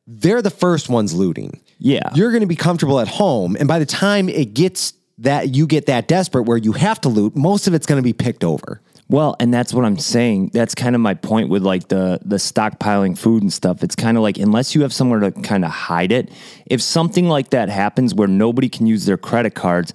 They're 0.07 0.42
the 0.42 0.50
first 0.50 0.88
ones 0.88 1.14
looting. 1.14 1.61
Yeah. 1.78 2.11
You're 2.14 2.30
going 2.30 2.40
to 2.40 2.48
be 2.48 2.57
comfortable 2.57 2.98
at 2.98 3.07
home. 3.07 3.57
And 3.57 3.68
by 3.68 3.78
the 3.78 3.87
time 3.87 4.28
it 4.28 4.52
gets 4.52 4.94
that 5.18 5.54
you 5.54 5.68
get 5.68 5.87
that 5.87 6.09
desperate 6.09 6.42
where 6.42 6.57
you 6.57 6.72
have 6.72 7.00
to 7.02 7.09
loot, 7.09 7.37
most 7.37 7.68
of 7.68 7.74
it's 7.74 7.87
going 7.87 7.98
to 7.98 8.02
be 8.02 8.12
picked 8.12 8.42
over. 8.42 8.80
Well, 9.09 9.37
and 9.38 9.53
that's 9.53 9.75
what 9.75 9.85
I'm 9.85 9.99
saying. 9.99 10.51
That's 10.55 10.75
kind 10.75 10.95
of 10.95 11.01
my 11.01 11.14
point 11.14 11.51
with 11.51 11.62
like 11.62 11.88
the 11.88 12.19
the 12.25 12.37
stockpiling 12.37 13.17
food 13.19 13.43
and 13.43 13.53
stuff. 13.53 13.83
It's 13.83 13.95
kind 13.95 14.17
of 14.17 14.23
like 14.23 14.38
unless 14.38 14.75
you 14.75 14.83
have 14.83 14.93
somewhere 14.93 15.21
to 15.21 15.31
kind 15.31 15.64
of 15.64 15.71
hide 15.71 16.11
it, 16.11 16.31
if 16.67 16.81
something 16.81 17.29
like 17.29 17.51
that 17.51 17.69
happens 17.69 18.14
where 18.14 18.29
nobody 18.29 18.69
can 18.69 18.87
use 18.87 19.05
their 19.05 19.19
credit 19.19 19.55
cards, 19.55 19.93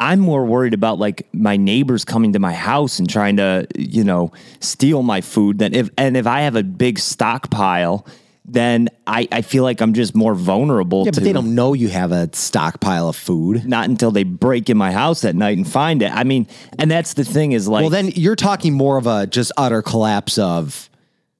I'm 0.00 0.20
more 0.20 0.44
worried 0.44 0.74
about 0.74 0.98
like 0.98 1.26
my 1.32 1.56
neighbors 1.56 2.04
coming 2.04 2.32
to 2.34 2.38
my 2.38 2.52
house 2.52 2.98
and 2.98 3.08
trying 3.08 3.36
to, 3.36 3.66
you 3.76 4.04
know, 4.04 4.32
steal 4.60 5.02
my 5.02 5.20
food 5.22 5.58
than 5.58 5.72
if 5.74 5.88
and 5.96 6.16
if 6.16 6.26
I 6.26 6.40
have 6.40 6.56
a 6.56 6.62
big 6.62 6.98
stockpile, 6.98 8.06
then 8.44 8.88
I, 9.06 9.28
I 9.30 9.42
feel 9.42 9.62
like 9.62 9.80
I'm 9.80 9.92
just 9.94 10.14
more 10.16 10.34
vulnerable 10.34 11.04
Yeah, 11.04 11.12
to 11.12 11.20
but 11.20 11.24
they 11.24 11.32
don't 11.32 11.54
know 11.54 11.74
you 11.74 11.88
have 11.90 12.10
a 12.10 12.28
stockpile 12.34 13.08
of 13.08 13.16
food. 13.16 13.64
not 13.66 13.88
until 13.88 14.10
they 14.10 14.24
break 14.24 14.68
in 14.68 14.76
my 14.76 14.90
house 14.92 15.24
at 15.24 15.36
night 15.36 15.56
and 15.56 15.66
find 15.68 16.02
it. 16.02 16.10
I 16.12 16.24
mean, 16.24 16.48
and 16.78 16.90
that's 16.90 17.14
the 17.14 17.24
thing 17.24 17.52
is 17.52 17.68
like 17.68 17.82
Well, 17.82 17.90
then 17.90 18.08
you're 18.08 18.34
talking 18.36 18.72
more 18.74 18.96
of 18.96 19.06
a 19.06 19.26
just 19.26 19.52
utter 19.56 19.80
collapse 19.80 20.38
of 20.38 20.90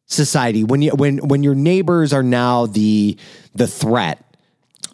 society 0.06 0.62
when 0.62 0.82
you 0.82 0.90
when 0.92 1.18
when 1.26 1.42
your 1.42 1.54
neighbors 1.54 2.12
are 2.12 2.22
now 2.22 2.66
the 2.66 3.16
the 3.54 3.66
threat. 3.66 4.22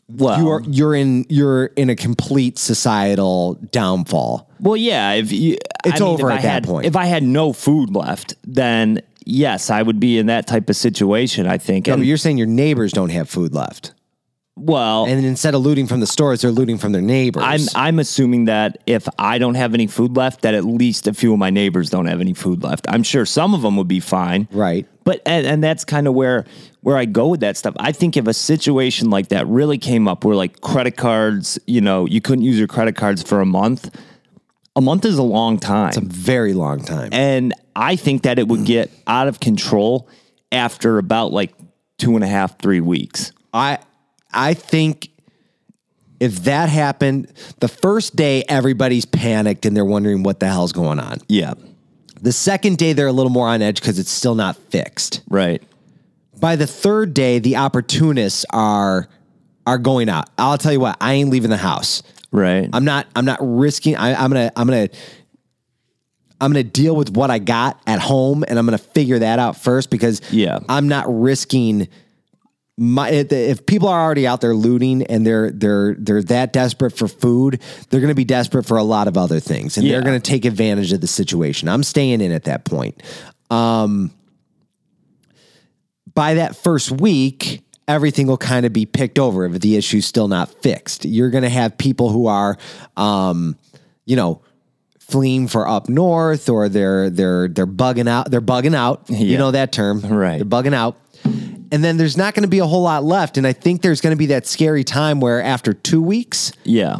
well, 0.08 0.40
You 0.40 0.48
are 0.50 0.62
you're 0.62 0.94
in 0.94 1.26
you're 1.28 1.66
in 1.76 1.90
a 1.90 1.96
complete 1.96 2.58
societal 2.58 3.54
downfall. 3.70 4.48
Well, 4.60 4.76
yeah. 4.76 5.12
If 5.12 5.30
you, 5.30 5.56
It's 5.84 6.00
I 6.00 6.04
mean, 6.04 6.14
over 6.14 6.30
if 6.30 6.34
at 6.34 6.38
I 6.38 6.42
that 6.42 6.48
had, 6.52 6.64
point. 6.64 6.86
If 6.86 6.96
I 6.96 7.04
had 7.06 7.22
no 7.22 7.52
food 7.52 7.94
left, 7.94 8.34
then 8.44 9.02
yes, 9.24 9.70
I 9.70 9.82
would 9.82 10.00
be 10.00 10.18
in 10.18 10.26
that 10.26 10.46
type 10.46 10.68
of 10.70 10.76
situation. 10.76 11.46
I 11.46 11.58
think. 11.58 11.86
No, 11.86 11.94
And, 11.94 12.02
but 12.02 12.06
you're 12.06 12.16
saying 12.16 12.38
your 12.38 12.46
neighbors 12.46 12.92
don't 12.92 13.10
have 13.10 13.28
food 13.28 13.54
left, 13.54 13.92
well, 14.58 15.06
and 15.06 15.24
instead 15.24 15.54
of 15.54 15.62
looting 15.62 15.86
from 15.86 16.00
the 16.00 16.06
stores, 16.06 16.40
they're 16.40 16.50
looting 16.50 16.78
from 16.78 16.92
their 16.92 17.02
neighbors. 17.02 17.42
I'm 17.44 17.60
I'm 17.74 17.98
assuming 17.98 18.46
that 18.46 18.78
if 18.86 19.08
I 19.18 19.38
don't 19.38 19.54
have 19.54 19.74
any 19.74 19.86
food 19.86 20.16
left, 20.16 20.42
that 20.42 20.54
at 20.54 20.64
least 20.64 21.06
a 21.06 21.14
few 21.14 21.32
of 21.32 21.38
my 21.38 21.50
neighbors 21.50 21.90
don't 21.90 22.06
have 22.06 22.20
any 22.20 22.34
food 22.34 22.62
left. 22.62 22.86
I'm 22.88 23.02
sure 23.02 23.24
some 23.24 23.54
of 23.54 23.62
them 23.62 23.76
would 23.76 23.88
be 23.88 24.00
fine. 24.00 24.48
right. 24.50 24.86
But 25.04 25.22
and, 25.24 25.46
and 25.46 25.64
that's 25.64 25.84
kind 25.84 26.06
of 26.06 26.14
where 26.14 26.44
where 26.80 26.96
I 26.96 27.04
go 27.04 27.28
with 27.28 27.40
that 27.40 27.56
stuff. 27.56 27.74
I 27.78 27.92
think 27.92 28.16
if 28.16 28.26
a 28.26 28.34
situation 28.34 29.10
like 29.10 29.28
that 29.28 29.46
really 29.46 29.78
came 29.78 30.08
up 30.08 30.24
where 30.24 30.36
like 30.36 30.60
credit 30.60 30.96
cards, 30.96 31.58
you 31.66 31.80
know, 31.80 32.06
you 32.06 32.20
couldn't 32.20 32.44
use 32.44 32.58
your 32.58 32.68
credit 32.68 32.96
cards 32.96 33.22
for 33.22 33.40
a 33.40 33.46
month. 33.46 33.94
A 34.78 34.80
month 34.80 35.04
is 35.04 35.18
a 35.18 35.24
long 35.24 35.58
time. 35.58 35.88
It's 35.88 35.96
a 35.96 36.02
very 36.02 36.54
long 36.54 36.78
time. 36.78 37.08
And 37.10 37.52
I 37.74 37.96
think 37.96 38.22
that 38.22 38.38
it 38.38 38.46
would 38.46 38.64
get 38.64 38.92
out 39.08 39.26
of 39.26 39.40
control 39.40 40.08
after 40.52 40.98
about 40.98 41.32
like 41.32 41.52
two 41.98 42.14
and 42.14 42.22
a 42.22 42.28
half, 42.28 42.60
three 42.60 42.80
weeks. 42.80 43.32
I 43.52 43.78
I 44.32 44.54
think 44.54 45.08
if 46.20 46.44
that 46.44 46.68
happened, 46.68 47.32
the 47.58 47.66
first 47.66 48.14
day 48.14 48.44
everybody's 48.48 49.04
panicked 49.04 49.66
and 49.66 49.76
they're 49.76 49.84
wondering 49.84 50.22
what 50.22 50.38
the 50.38 50.46
hell's 50.46 50.72
going 50.72 51.00
on. 51.00 51.18
Yeah. 51.28 51.54
The 52.22 52.30
second 52.30 52.78
day 52.78 52.92
they're 52.92 53.08
a 53.08 53.12
little 53.12 53.32
more 53.32 53.48
on 53.48 53.60
edge 53.60 53.80
because 53.80 53.98
it's 53.98 54.12
still 54.12 54.36
not 54.36 54.56
fixed. 54.70 55.22
Right. 55.28 55.60
By 56.38 56.54
the 56.54 56.68
third 56.68 57.14
day, 57.14 57.40
the 57.40 57.56
opportunists 57.56 58.46
are 58.50 59.08
are 59.66 59.78
going 59.78 60.08
out. 60.08 60.30
I'll 60.38 60.56
tell 60.56 60.72
you 60.72 60.80
what, 60.80 60.96
I 61.00 61.14
ain't 61.14 61.30
leaving 61.30 61.50
the 61.50 61.56
house. 61.56 62.04
Right. 62.30 62.68
I'm 62.72 62.84
not 62.84 63.06
I'm 63.16 63.24
not 63.24 63.38
risking 63.40 63.96
I, 63.96 64.14
I'm 64.14 64.30
gonna 64.30 64.52
I'm 64.54 64.66
gonna 64.66 64.88
I'm 66.40 66.52
gonna 66.52 66.62
deal 66.62 66.94
with 66.94 67.10
what 67.10 67.30
I 67.30 67.38
got 67.38 67.80
at 67.86 68.00
home 68.00 68.44
and 68.46 68.58
I'm 68.58 68.66
gonna 68.66 68.78
figure 68.78 69.18
that 69.18 69.38
out 69.38 69.56
first 69.56 69.90
because 69.90 70.20
Yeah. 70.30 70.58
I'm 70.68 70.88
not 70.88 71.06
risking 71.08 71.88
my 72.80 73.08
if- 73.10 73.32
if 73.32 73.66
people 73.66 73.88
are 73.88 74.00
already 74.04 74.24
out 74.26 74.40
there 74.40 74.54
looting 74.54 75.02
and 75.04 75.26
they're 75.26 75.50
they're 75.50 75.96
they're 75.98 76.22
that 76.24 76.52
desperate 76.52 76.96
for 76.96 77.08
food, 77.08 77.60
they're 77.90 77.98
going 78.00 78.06
to 78.10 78.14
be 78.14 78.24
desperate 78.24 78.66
for 78.66 78.76
a 78.76 78.84
lot 78.84 79.08
of 79.08 79.16
other 79.16 79.40
things, 79.40 79.76
and 79.76 79.84
Yeah. 79.84 79.94
they're 79.94 80.02
going 80.02 80.20
to 80.20 80.30
take 80.30 80.44
advantage 80.44 80.92
of 80.92 81.00
the 81.00 81.08
situation. 81.08 81.68
I'm 81.68 81.82
staying 81.82 82.20
in 82.20 82.30
at 82.30 82.44
that 82.44 82.64
point. 82.64 83.02
Um, 83.50 84.12
by 86.14 86.34
that 86.34 86.54
first 86.56 86.92
week, 86.92 87.64
everything 87.88 88.28
will 88.28 88.38
kind 88.38 88.64
of 88.64 88.72
be 88.72 88.86
picked 88.86 89.18
over 89.18 89.44
if 89.46 89.60
the 89.60 89.76
issue's 89.76 90.06
still 90.06 90.28
not 90.28 90.62
fixed. 90.62 91.04
You're 91.04 91.30
going 91.30 91.42
to 91.42 91.50
have 91.50 91.76
people 91.76 92.10
who 92.10 92.26
are, 92.26 92.56
um, 92.96 93.56
you 94.04 94.16
know. 94.16 94.42
Fleeing 95.10 95.48
for 95.48 95.66
up 95.66 95.88
north, 95.88 96.50
or 96.50 96.68
they're 96.68 97.08
they're 97.08 97.48
they're 97.48 97.66
bugging 97.66 98.06
out. 98.06 98.30
They're 98.30 98.42
bugging 98.42 98.74
out. 98.74 99.08
You 99.08 99.38
know 99.38 99.52
that 99.52 99.72
term, 99.72 100.02
Right. 100.02 100.36
They're 100.36 100.44
bugging 100.44 100.74
out 100.74 100.98
and 101.70 101.84
then 101.84 101.96
there's 101.96 102.16
not 102.16 102.34
going 102.34 102.42
to 102.42 102.48
be 102.48 102.58
a 102.60 102.66
whole 102.66 102.82
lot 102.82 103.04
left. 103.04 103.36
And 103.36 103.46
I 103.46 103.52
think 103.52 103.82
there's 103.82 104.00
going 104.00 104.12
to 104.14 104.18
be 104.18 104.26
that 104.26 104.46
scary 104.46 104.84
time 104.84 105.20
where 105.20 105.42
after 105.42 105.72
two 105.72 106.02
weeks, 106.02 106.52
yeah. 106.64 106.98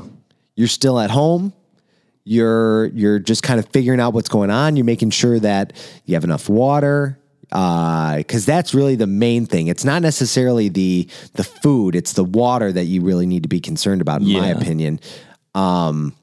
you're 0.57 0.69
still 0.69 0.99
at 0.99 1.11
home. 1.11 1.53
You're 2.25 2.87
you're 2.87 3.19
just 3.19 3.43
kind 3.43 3.59
of 3.59 3.67
figuring 3.71 4.01
out 4.01 4.13
what's 4.13 4.29
going 4.29 4.51
on. 4.51 4.77
You're 4.77 4.85
making 4.85 5.11
sure 5.11 5.41
that 5.41 5.73
you 6.05 6.15
have 6.15 6.25
enough 6.25 6.49
water, 6.51 7.19
because 7.49 8.45
that's 8.45 8.75
really 8.75 8.95
the 8.95 9.07
main 9.07 9.47
thing. 9.47 9.69
It's 9.69 9.85
not 9.85 10.03
necessarily 10.03 10.69
the 10.69 11.09
the 11.35 11.45
food; 11.45 11.95
it's 11.95 12.13
the 12.13 12.25
water 12.25 12.71
that 12.71 12.85
you 12.85 13.03
really 13.03 13.27
need 13.27 13.43
to 13.45 13.49
be 13.49 13.61
concerned 13.61 14.01
about, 14.01 14.21
in 14.21 14.33
my 14.33 14.49
opinion. 14.49 15.01
Um, 15.55 16.15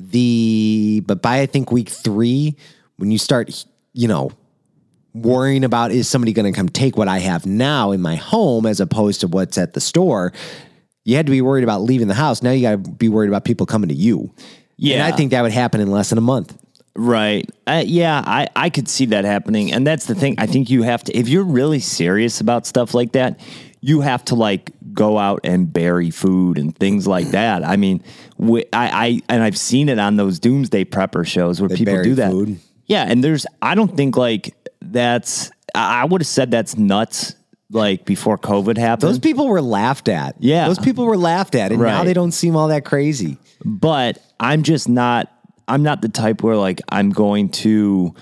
the 0.00 1.02
but 1.06 1.22
by 1.22 1.40
I 1.40 1.46
think 1.46 1.70
week 1.70 1.88
three, 1.88 2.56
when 2.96 3.10
you 3.10 3.18
start, 3.18 3.64
you 3.92 4.08
know, 4.08 4.30
worrying 5.14 5.64
about 5.64 5.90
is 5.90 6.08
somebody 6.08 6.32
going 6.32 6.50
to 6.50 6.56
come 6.56 6.68
take 6.68 6.96
what 6.96 7.08
I 7.08 7.18
have 7.18 7.46
now 7.46 7.92
in 7.92 8.00
my 8.00 8.16
home 8.16 8.66
as 8.66 8.80
opposed 8.80 9.20
to 9.20 9.28
what's 9.28 9.58
at 9.58 9.74
the 9.74 9.80
store. 9.80 10.32
You 11.04 11.16
had 11.16 11.26
to 11.26 11.32
be 11.32 11.40
worried 11.40 11.64
about 11.64 11.82
leaving 11.82 12.08
the 12.08 12.14
house. 12.14 12.42
Now 12.42 12.50
you 12.50 12.62
got 12.62 12.84
to 12.84 12.90
be 12.90 13.08
worried 13.08 13.28
about 13.28 13.44
people 13.44 13.66
coming 13.66 13.88
to 13.88 13.94
you. 13.94 14.32
Yeah. 14.76 14.96
And 14.96 15.02
I 15.02 15.16
think 15.16 15.30
that 15.30 15.42
would 15.42 15.52
happen 15.52 15.80
in 15.80 15.90
less 15.90 16.10
than 16.10 16.18
a 16.18 16.22
month. 16.22 16.56
Right. 17.00 17.48
Uh, 17.64 17.84
yeah, 17.86 18.22
I, 18.26 18.48
I 18.56 18.70
could 18.70 18.88
see 18.88 19.06
that 19.06 19.24
happening. 19.24 19.72
And 19.72 19.86
that's 19.86 20.06
the 20.06 20.16
thing. 20.16 20.34
I 20.38 20.46
think 20.46 20.68
you 20.68 20.82
have 20.82 21.04
to, 21.04 21.16
if 21.16 21.28
you're 21.28 21.44
really 21.44 21.78
serious 21.78 22.40
about 22.40 22.66
stuff 22.66 22.92
like 22.92 23.12
that, 23.12 23.38
you 23.80 24.00
have 24.00 24.24
to 24.26 24.34
like 24.34 24.72
go 24.92 25.16
out 25.16 25.40
and 25.44 25.72
bury 25.72 26.10
food 26.10 26.58
and 26.58 26.76
things 26.76 27.06
like 27.06 27.28
that. 27.28 27.64
I 27.64 27.76
mean, 27.76 28.02
wh- 28.36 28.66
I, 28.72 28.88
I 29.06 29.20
and 29.28 29.44
I've 29.44 29.56
seen 29.56 29.88
it 29.88 30.00
on 30.00 30.16
those 30.16 30.40
doomsday 30.40 30.86
prepper 30.86 31.24
shows 31.24 31.60
where 31.60 31.68
people 31.68 31.94
bury 31.94 32.02
do 32.04 32.14
that. 32.16 32.32
food. 32.32 32.58
Yeah, 32.86 33.04
and 33.08 33.22
there's 33.22 33.46
I 33.62 33.76
don't 33.76 33.96
think 33.96 34.16
like 34.16 34.56
that's 34.80 35.52
I 35.76 36.02
I 36.02 36.04
would 36.04 36.20
have 36.22 36.26
said 36.26 36.50
that's 36.50 36.76
nuts 36.76 37.36
like 37.70 38.06
before 38.06 38.38
COVID 38.38 38.76
happened. 38.76 39.08
Those 39.08 39.20
people 39.20 39.46
were 39.46 39.62
laughed 39.62 40.08
at. 40.08 40.34
Yeah. 40.40 40.66
Those 40.66 40.80
people 40.80 41.04
were 41.04 41.16
laughed 41.18 41.54
at. 41.54 41.70
And 41.70 41.80
now 41.80 42.02
they 42.02 42.14
don't 42.14 42.32
seem 42.32 42.56
all 42.56 42.66
that 42.68 42.84
crazy. 42.84 43.36
but 43.64 44.18
I'm 44.40 44.62
just 44.64 44.88
not 44.88 45.30
I'm 45.68 45.82
not 45.82 46.02
the 46.02 46.08
type 46.08 46.42
where 46.42 46.56
like 46.56 46.80
I'm 46.88 47.10
going 47.10 47.50
to 47.50 48.14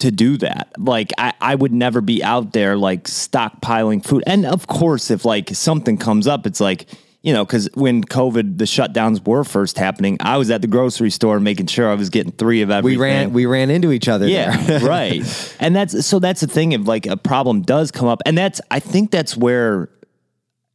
to 0.00 0.10
do 0.10 0.36
that. 0.38 0.72
Like 0.78 1.12
I, 1.16 1.32
I 1.40 1.54
would 1.54 1.72
never 1.72 2.00
be 2.00 2.22
out 2.22 2.52
there 2.52 2.76
like 2.76 3.04
stockpiling 3.04 4.04
food. 4.04 4.24
And 4.26 4.44
of 4.44 4.66
course 4.66 5.10
if 5.10 5.24
like 5.24 5.50
something 5.50 5.96
comes 5.96 6.26
up, 6.26 6.46
it's 6.46 6.60
like 6.60 6.86
you 7.22 7.32
know, 7.32 7.44
because 7.44 7.68
when 7.74 8.04
COVID, 8.04 8.56
the 8.56 8.66
shutdowns 8.66 9.26
were 9.26 9.42
first 9.42 9.78
happening, 9.78 10.16
I 10.20 10.36
was 10.36 10.48
at 10.48 10.62
the 10.62 10.68
grocery 10.68 11.10
store 11.10 11.40
making 11.40 11.66
sure 11.66 11.90
I 11.90 11.94
was 11.94 12.08
getting 12.08 12.30
three 12.30 12.62
of 12.62 12.70
everything. 12.70 13.00
We 13.00 13.04
ran 13.04 13.32
we 13.32 13.46
ran 13.46 13.68
into 13.68 13.90
each 13.90 14.06
other 14.06 14.28
Yeah, 14.28 14.56
there. 14.62 14.80
right. 14.84 15.56
And 15.58 15.74
that's 15.74 16.06
so 16.06 16.20
that's 16.20 16.40
the 16.40 16.46
thing 16.46 16.70
if 16.70 16.86
like 16.86 17.06
a 17.06 17.16
problem 17.16 17.62
does 17.62 17.90
come 17.90 18.06
up, 18.06 18.22
and 18.26 18.38
that's 18.38 18.60
I 18.70 18.78
think 18.78 19.10
that's 19.10 19.36
where 19.36 19.88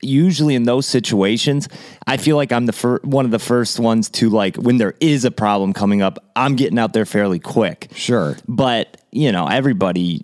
usually 0.01 0.55
in 0.55 0.63
those 0.63 0.85
situations, 0.85 1.67
I 2.07 2.17
feel 2.17 2.35
like 2.35 2.51
I'm 2.51 2.65
the 2.65 2.73
fir- 2.73 2.99
one 3.03 3.25
of 3.25 3.31
the 3.31 3.39
first 3.39 3.79
ones 3.79 4.09
to 4.11 4.29
like 4.29 4.55
when 4.55 4.77
there 4.77 4.95
is 4.99 5.25
a 5.25 5.31
problem 5.31 5.73
coming 5.73 6.01
up, 6.01 6.17
I'm 6.35 6.55
getting 6.55 6.79
out 6.79 6.93
there 6.93 7.05
fairly 7.05 7.39
quick. 7.39 7.89
Sure. 7.95 8.37
But 8.47 8.97
you 9.11 9.31
know, 9.31 9.47
everybody 9.47 10.23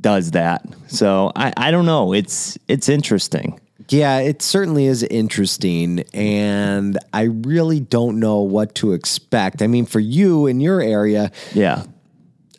does 0.00 0.32
that, 0.32 0.64
so 0.88 1.32
I 1.34 1.52
I 1.56 1.70
don't 1.70 1.86
know. 1.86 2.12
It's 2.12 2.56
it's 2.68 2.88
interesting. 2.88 3.60
Yeah, 3.88 4.18
it 4.18 4.40
certainly 4.40 4.86
is 4.86 5.02
interesting. 5.02 6.04
And 6.14 6.96
I 7.12 7.22
really 7.22 7.80
don't 7.80 8.20
know 8.20 8.38
what 8.40 8.76
to 8.76 8.92
expect. 8.92 9.62
I 9.62 9.66
mean, 9.66 9.84
for 9.84 9.98
you 9.98 10.46
in 10.46 10.60
your 10.60 10.80
area, 10.80 11.32
Yeah. 11.54 11.82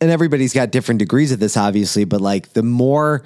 and 0.02 0.12
everybody's 0.12 0.52
got 0.52 0.72
different 0.72 1.00
degrees 1.00 1.32
of 1.32 1.40
this, 1.40 1.56
obviously, 1.56 2.04
but 2.04 2.20
like 2.20 2.52
the 2.52 2.64
more 2.64 3.24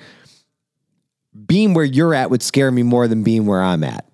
being 1.47 1.73
where 1.73 1.85
you're 1.85 2.13
at 2.13 2.29
would 2.29 2.43
scare 2.43 2.71
me 2.71 2.83
more 2.83 3.07
than 3.07 3.23
being 3.23 3.45
where 3.45 3.61
I'm 3.61 3.83
at. 3.83 4.05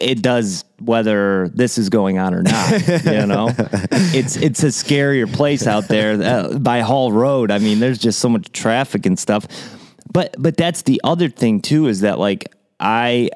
it 0.00 0.20
does 0.20 0.64
whether 0.80 1.48
this 1.54 1.78
is 1.78 1.88
going 1.88 2.18
on 2.18 2.34
or 2.34 2.42
not. 2.42 2.88
you 3.04 3.26
know, 3.26 3.48
it's 4.12 4.36
it's 4.36 4.62
a 4.62 4.68
scarier 4.68 5.32
place 5.32 5.66
out 5.66 5.88
there 5.88 6.20
uh, 6.22 6.58
by 6.58 6.80
Hall 6.80 7.12
Road. 7.12 7.50
I 7.50 7.58
mean, 7.58 7.78
there's 7.78 7.98
just 7.98 8.18
so 8.18 8.28
much 8.28 8.50
traffic 8.52 9.06
and 9.06 9.18
stuff. 9.18 9.46
But 10.12 10.34
but 10.38 10.56
that's 10.56 10.82
the 10.82 11.00
other 11.04 11.28
thing 11.28 11.60
too 11.60 11.86
is 11.86 12.00
that 12.00 12.18
like 12.18 12.52
I 12.80 13.30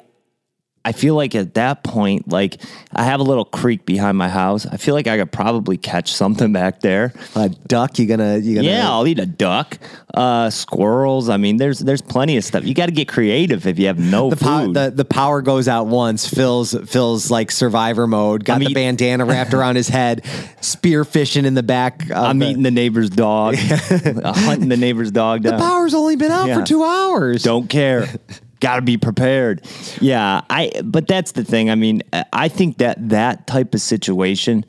I 0.85 0.93
feel 0.93 1.13
like 1.13 1.35
at 1.35 1.55
that 1.55 1.83
point, 1.83 2.29
like 2.31 2.61
I 2.95 3.03
have 3.03 3.19
a 3.19 3.23
little 3.23 3.43
creek 3.45 3.85
behind 3.85 4.17
my 4.17 4.29
house. 4.29 4.65
I 4.65 4.77
feel 4.77 4.95
like 4.95 5.07
I 5.07 5.17
could 5.17 5.31
probably 5.31 5.75
catch 5.77 6.13
something 6.13 6.53
back 6.53 6.79
there. 6.79 7.13
A 7.35 7.49
duck, 7.49 7.99
you 7.99 8.05
gonna 8.07 8.37
you 8.37 8.55
gonna 8.55 8.67
Yeah, 8.67 8.89
I'll 8.89 9.05
eat 9.05 9.19
a 9.19 9.25
duck, 9.25 9.77
uh, 10.13 10.49
squirrels. 10.49 11.27
I 11.29 11.35
mean, 11.37 11.57
there's 11.57 11.79
there's 11.79 12.01
plenty 12.01 12.37
of 12.37 12.45
stuff. 12.45 12.63
You 12.63 12.73
got 12.73 12.85
to 12.85 12.91
get 12.93 13.07
creative 13.09 13.67
if 13.67 13.77
you 13.77 13.87
have 13.87 13.99
no 13.99 14.29
the, 14.29 14.37
food. 14.37 14.45
pow- 14.45 14.71
the 14.71 14.89
the 14.95 15.05
power 15.05 15.41
goes 15.41 15.67
out 15.67 15.87
once. 15.87 16.27
Phil's 16.27 16.73
Phil's 16.87 17.29
like 17.29 17.51
survivor 17.51 18.07
mode. 18.07 18.45
Got 18.45 18.55
I'm 18.55 18.59
the 18.63 18.71
eat- 18.71 18.73
bandana 18.75 19.25
wrapped 19.25 19.53
around 19.53 19.75
his 19.75 19.89
head. 19.89 20.25
Spear 20.61 21.03
fishing 21.03 21.43
in 21.45 21.55
the 21.55 21.63
back. 21.63 22.03
Of 22.09 22.11
I'm 22.17 22.39
the, 22.39 22.47
eating 22.47 22.63
the 22.63 22.71
neighbor's 22.71 23.09
dog, 23.09 23.55
hunting 24.23 24.69
the 24.69 24.77
neighbor's 24.77 25.11
dog 25.11 25.43
down. 25.43 25.57
The 25.57 25.63
power's 25.63 25.93
only 25.93 26.15
been 26.15 26.31
out 26.31 26.47
Yeah. 26.47 26.59
for 26.59 26.65
two 26.65 26.83
hours. 26.83 27.43
Don't 27.43 27.69
care. 27.69 28.07
Got 28.59 28.75
to 28.77 28.81
be 28.81 28.97
prepared. 28.97 29.65
Yeah, 30.01 30.41
I. 30.49 30.71
But 30.83 31.07
that's 31.07 31.31
the 31.31 31.43
thing. 31.43 31.69
I 31.69 31.75
mean, 31.75 32.01
I 32.33 32.49
think 32.49 32.79
that 32.79 33.09
that 33.09 33.47
type 33.47 33.73
of 33.73 33.81
situation, 33.81 34.65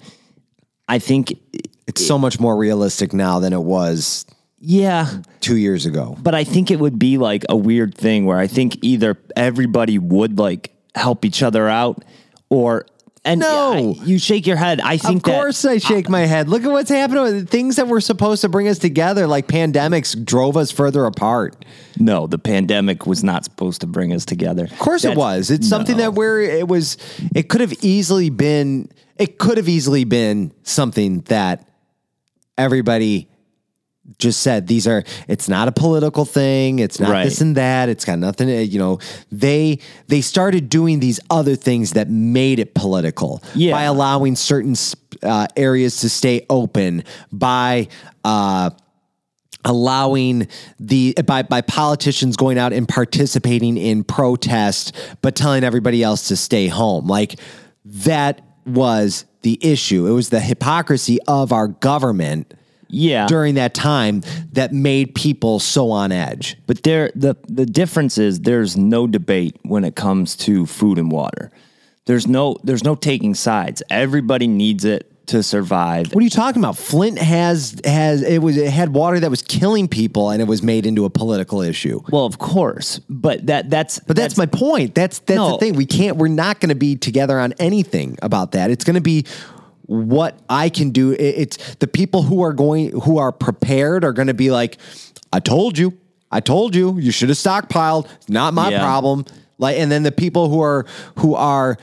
I 0.88 0.98
think, 0.98 1.38
It's 1.90 2.06
so 2.06 2.18
much 2.18 2.38
more 2.38 2.56
realistic 2.56 3.12
now 3.12 3.40
than 3.40 3.52
it 3.52 3.62
was 3.62 4.24
yeah. 4.60 5.22
two 5.40 5.56
years 5.56 5.86
ago. 5.86 6.16
But 6.22 6.36
I 6.36 6.44
think 6.44 6.70
it 6.70 6.78
would 6.78 7.00
be 7.00 7.18
like 7.18 7.44
a 7.48 7.56
weird 7.56 7.96
thing 7.96 8.26
where 8.26 8.38
I 8.38 8.46
think 8.46 8.78
either 8.82 9.18
everybody 9.34 9.98
would 9.98 10.38
like 10.38 10.72
help 10.94 11.24
each 11.24 11.42
other 11.42 11.68
out, 11.68 12.04
or 12.48 12.86
and 13.24 13.40
No. 13.40 13.94
I- 14.00 14.04
you 14.04 14.18
shake 14.18 14.46
your 14.46 14.56
head. 14.56 14.80
I 14.80 14.96
think 14.96 15.26
Of 15.26 15.32
course, 15.34 15.64
I 15.64 15.78
shake 15.78 16.08
my 16.08 16.20
head. 16.26 16.48
Look 16.48 16.64
at 16.64 16.70
what's 16.70 16.90
happening. 16.90 17.22
With 17.22 17.48
things 17.50 17.76
that 17.76 17.86
were 17.88 18.00
supposed 18.00 18.40
to 18.42 18.48
bring 18.48 18.66
us 18.68 18.78
together, 18.78 19.26
like 19.26 19.46
pandemics, 19.46 20.22
drove 20.24 20.56
us 20.56 20.70
further 20.70 21.04
apart. 21.04 21.64
no, 21.98 22.26
the 22.26 22.38
pandemic 22.38 23.06
was 23.06 23.22
not 23.22 23.44
supposed 23.44 23.82
to 23.82 23.86
bring 23.86 24.12
us 24.12 24.24
together. 24.24 24.64
Of 24.64 24.78
course, 24.78 25.04
it 25.04 25.16
was. 25.16 25.50
It's 25.50 25.68
something 25.68 25.96
no. 25.98 26.04
that 26.04 26.14
where 26.14 26.40
it 26.40 26.66
was. 26.66 26.96
It 27.34 27.48
could 27.48 27.60
have 27.60 27.74
easily 27.82 28.30
been. 28.30 28.88
It 29.18 29.38
could 29.38 29.58
have 29.58 29.68
easily 29.68 30.04
been 30.04 30.52
something 30.62 31.20
that 31.28 31.68
everybody 32.56 33.28
just 34.18 34.40
said 34.40 34.66
these 34.66 34.86
are 34.86 35.04
it's 35.28 35.48
not 35.48 35.68
a 35.68 35.72
political 35.72 36.24
thing 36.24 36.78
it's 36.80 36.98
not 37.00 37.10
Right. 37.10 37.24
this 37.24 37.40
and 37.40 37.56
that 37.56 37.88
it's 37.88 38.04
got 38.04 38.18
nothing 38.18 38.48
to, 38.48 38.64
you 38.64 38.78
know 38.78 38.98
they 39.30 39.78
they 40.08 40.20
started 40.20 40.68
doing 40.68 41.00
these 41.00 41.20
other 41.30 41.54
things 41.56 41.92
that 41.92 42.10
made 42.10 42.58
it 42.58 42.74
political 42.74 43.42
Yeah. 43.54 43.72
by 43.72 43.82
allowing 43.84 44.36
certain 44.36 44.74
uh, 45.22 45.46
areas 45.56 46.00
to 46.00 46.08
stay 46.08 46.44
open 46.50 47.04
by 47.32 47.88
uh 48.24 48.70
allowing 49.64 50.48
the 50.78 51.14
by 51.26 51.42
by 51.42 51.60
politicians 51.60 52.36
going 52.36 52.56
out 52.58 52.72
and 52.72 52.88
participating 52.88 53.76
in 53.76 54.02
protest 54.04 54.94
but 55.20 55.34
telling 55.36 55.64
everybody 55.64 56.02
else 56.02 56.28
to 56.28 56.36
stay 56.36 56.66
home 56.66 57.06
like 57.06 57.38
that 57.84 58.40
was 58.64 59.26
the 59.42 59.58
issue 59.60 60.06
it 60.06 60.12
was 60.12 60.30
the 60.30 60.40
hypocrisy 60.40 61.18
of 61.28 61.52
our 61.52 61.68
government 61.68 62.54
Yeah. 62.90 63.26
during 63.26 63.54
that 63.54 63.74
time 63.74 64.22
that 64.52 64.72
made 64.72 65.14
people 65.14 65.58
so 65.60 65.90
on 65.90 66.12
edge 66.12 66.56
But 66.66 66.82
there, 66.82 67.10
the 67.14 67.36
the 67.48 67.66
difference 67.66 68.18
is 68.18 68.40
there's 68.40 68.76
no 68.76 69.06
debate 69.06 69.56
when 69.62 69.84
it 69.84 69.94
comes 69.96 70.36
to 70.36 70.66
food 70.66 70.98
and 70.98 71.10
water. 71.10 71.50
There's 72.06 72.26
no 72.26 72.56
there's 72.64 72.84
no 72.84 72.94
taking 72.94 73.34
sides. 73.34 73.82
Everybody 73.90 74.46
needs 74.46 74.84
it 74.84 75.06
to 75.26 75.42
survive. 75.44 76.12
what 76.12 76.20
are 76.20 76.24
you 76.24 76.30
talking 76.30 76.60
about 76.60 76.76
flint 76.76 77.16
has 77.16 77.80
has 77.84 78.20
it 78.22 78.38
was 78.38 78.56
it 78.56 78.68
had 78.68 78.92
water 78.92 79.20
that 79.20 79.30
was 79.30 79.42
killing 79.42 79.86
people 79.86 80.30
and 80.30 80.42
it 80.42 80.48
was 80.48 80.60
made 80.60 80.86
into 80.86 81.04
a 81.04 81.10
political 81.10 81.60
issue 81.60 82.00
Well, 82.10 82.26
of 82.26 82.38
course, 82.38 82.98
but 83.08 83.46
that 83.46 83.70
that's 83.70 84.00
But 84.00 84.16
that's, 84.16 84.36
my 84.36 84.46
point. 84.46 84.94
That's 84.96 85.20
that's 85.20 85.38
the 85.52 85.58
thing. 85.58 85.74
We 85.74 85.86
can't. 85.86 86.16
We're 86.16 86.28
not 86.28 86.58
going 86.58 86.70
to 86.70 86.74
be 86.74 86.96
together 86.96 87.38
on 87.38 87.52
anything 87.60 88.18
about 88.22 88.52
that. 88.52 88.70
It's 88.72 88.82
going 88.82 88.94
to 88.96 89.00
be 89.00 89.24
what 89.90 90.38
I 90.48 90.68
can 90.68 90.90
do. 90.90 91.12
It's 91.18 91.74
the 91.76 91.88
people 91.88 92.22
who 92.22 92.42
are 92.42 92.52
going 92.52 92.92
who 93.00 93.18
are 93.18 93.32
prepared 93.32 94.04
are 94.04 94.12
going 94.12 94.28
to 94.28 94.34
be 94.34 94.52
like, 94.52 94.78
I 95.32 95.40
told 95.40 95.76
you, 95.76 95.98
I 96.30 96.38
told 96.38 96.76
you, 96.76 96.96
you 96.98 97.10
should 97.10 97.28
have 97.28 97.38
stockpiled. 97.38 98.06
It's 98.14 98.28
not 98.28 98.54
my 98.54 98.70
Yeah. 98.70 98.84
problem. 98.84 99.24
Like, 99.58 99.78
and 99.78 99.90
then 99.90 100.04
the 100.04 100.12
people 100.12 100.48
who 100.48 100.60
are 100.60 100.86
who 101.16 101.34
are. 101.34 101.76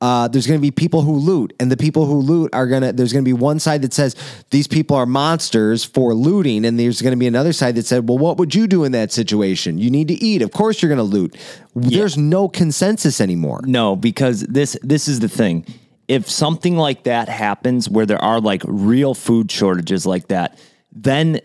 Uh, 0.00 0.26
there's 0.26 0.48
going 0.48 0.58
to 0.58 0.60
be 0.60 0.72
people 0.72 1.02
who 1.02 1.12
loot, 1.14 1.52
and 1.60 1.70
the 1.70 1.76
people 1.76 2.06
who 2.06 2.16
loot 2.16 2.50
are 2.52 2.66
going 2.66 2.82
to. 2.82 2.92
There's 2.92 3.12
going 3.12 3.24
to 3.24 3.28
be 3.28 3.32
one 3.32 3.60
side 3.60 3.82
that 3.82 3.94
says 3.94 4.16
these 4.50 4.66
people 4.66 4.96
are 4.96 5.06
monsters 5.06 5.84
for 5.84 6.12
looting, 6.12 6.64
and 6.64 6.76
there's 6.76 7.00
going 7.00 7.12
to 7.12 7.16
be 7.16 7.28
another 7.28 7.52
side 7.52 7.76
that 7.76 7.86
said, 7.86 8.08
"Well, 8.08 8.18
what 8.18 8.36
would 8.38 8.52
you 8.52 8.66
do 8.66 8.82
in 8.82 8.90
that 8.90 9.12
situation? 9.12 9.78
You 9.78 9.92
need 9.92 10.08
to 10.08 10.14
eat. 10.14 10.42
Of 10.42 10.50
course, 10.50 10.82
you're 10.82 10.88
going 10.88 10.96
to 10.98 11.04
loot." 11.04 11.36
There's 11.76 12.18
no 12.18 12.48
consensus 12.48 13.20
anymore. 13.20 13.60
No, 13.64 13.94
because 13.94 14.40
this 14.40 14.76
this 14.82 15.06
is 15.06 15.20
the 15.20 15.28
thing. 15.28 15.64
If 16.12 16.28
something 16.28 16.76
like 16.76 17.04
that 17.04 17.30
happens 17.30 17.88
where 17.88 18.04
there 18.04 18.22
are 18.22 18.38
like 18.38 18.62
real 18.66 19.14
food 19.14 19.50
shortages 19.50 20.04
like 20.04 20.28
that, 20.28 20.58
then 20.92 21.40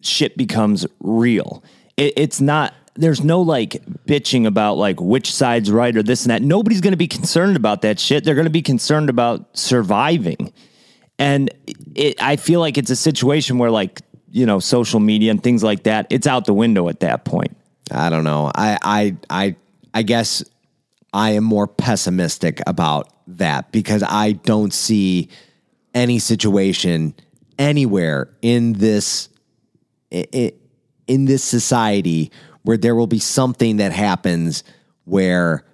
shit 0.00 0.36
becomes 0.36 0.86
real. 1.00 1.64
It, 1.96 2.12
it's 2.16 2.40
not 2.40 2.72
there's 2.94 3.24
no 3.24 3.40
like 3.40 3.84
bitching 4.06 4.46
about 4.46 4.76
like 4.76 5.00
which 5.00 5.34
side's 5.34 5.72
right 5.72 5.96
or 5.96 6.04
this 6.04 6.22
and 6.22 6.30
that. 6.30 6.40
Nobody's 6.40 6.80
going 6.80 6.92
to 6.92 6.96
be 6.96 7.08
concerned 7.08 7.56
about 7.56 7.82
that 7.82 7.98
shit. 7.98 8.22
They're 8.22 8.36
going 8.36 8.44
to 8.44 8.50
be 8.50 8.62
concerned 8.62 9.10
about 9.10 9.56
surviving. 9.58 10.52
And 11.18 11.50
it, 11.96 12.22
I 12.22 12.36
feel 12.36 12.60
like 12.60 12.78
it's 12.78 12.90
a 12.90 12.96
situation 12.96 13.58
where 13.58 13.72
like, 13.72 14.02
you 14.30 14.46
know, 14.46 14.60
social 14.60 15.00
media 15.00 15.32
and 15.32 15.42
things 15.42 15.64
like 15.64 15.82
that, 15.82 16.06
it's 16.10 16.28
out 16.28 16.44
the 16.44 16.54
window 16.54 16.88
at 16.88 17.00
that 17.00 17.24
point. 17.24 17.56
I 17.90 18.08
don't 18.08 18.22
know. 18.22 18.52
I 18.54 18.78
I 18.82 19.16
I 19.28 19.56
I 19.92 20.02
guess 20.02 20.44
I 21.12 21.30
am 21.30 21.44
more 21.44 21.66
pessimistic 21.66 22.60
about 22.66 23.08
that 23.26 23.72
because 23.72 24.02
I 24.02 24.32
don't 24.32 24.72
see 24.72 25.28
any 25.94 26.18
situation 26.18 27.14
anywhere 27.58 28.34
in 28.40 28.74
this 28.74 29.28
in 30.10 31.24
this 31.24 31.42
society 31.42 32.30
where 32.62 32.76
there 32.76 32.94
will 32.94 33.06
be 33.06 33.18
something 33.18 33.78
that 33.78 33.92
happens 33.92 34.62
where 35.04 35.64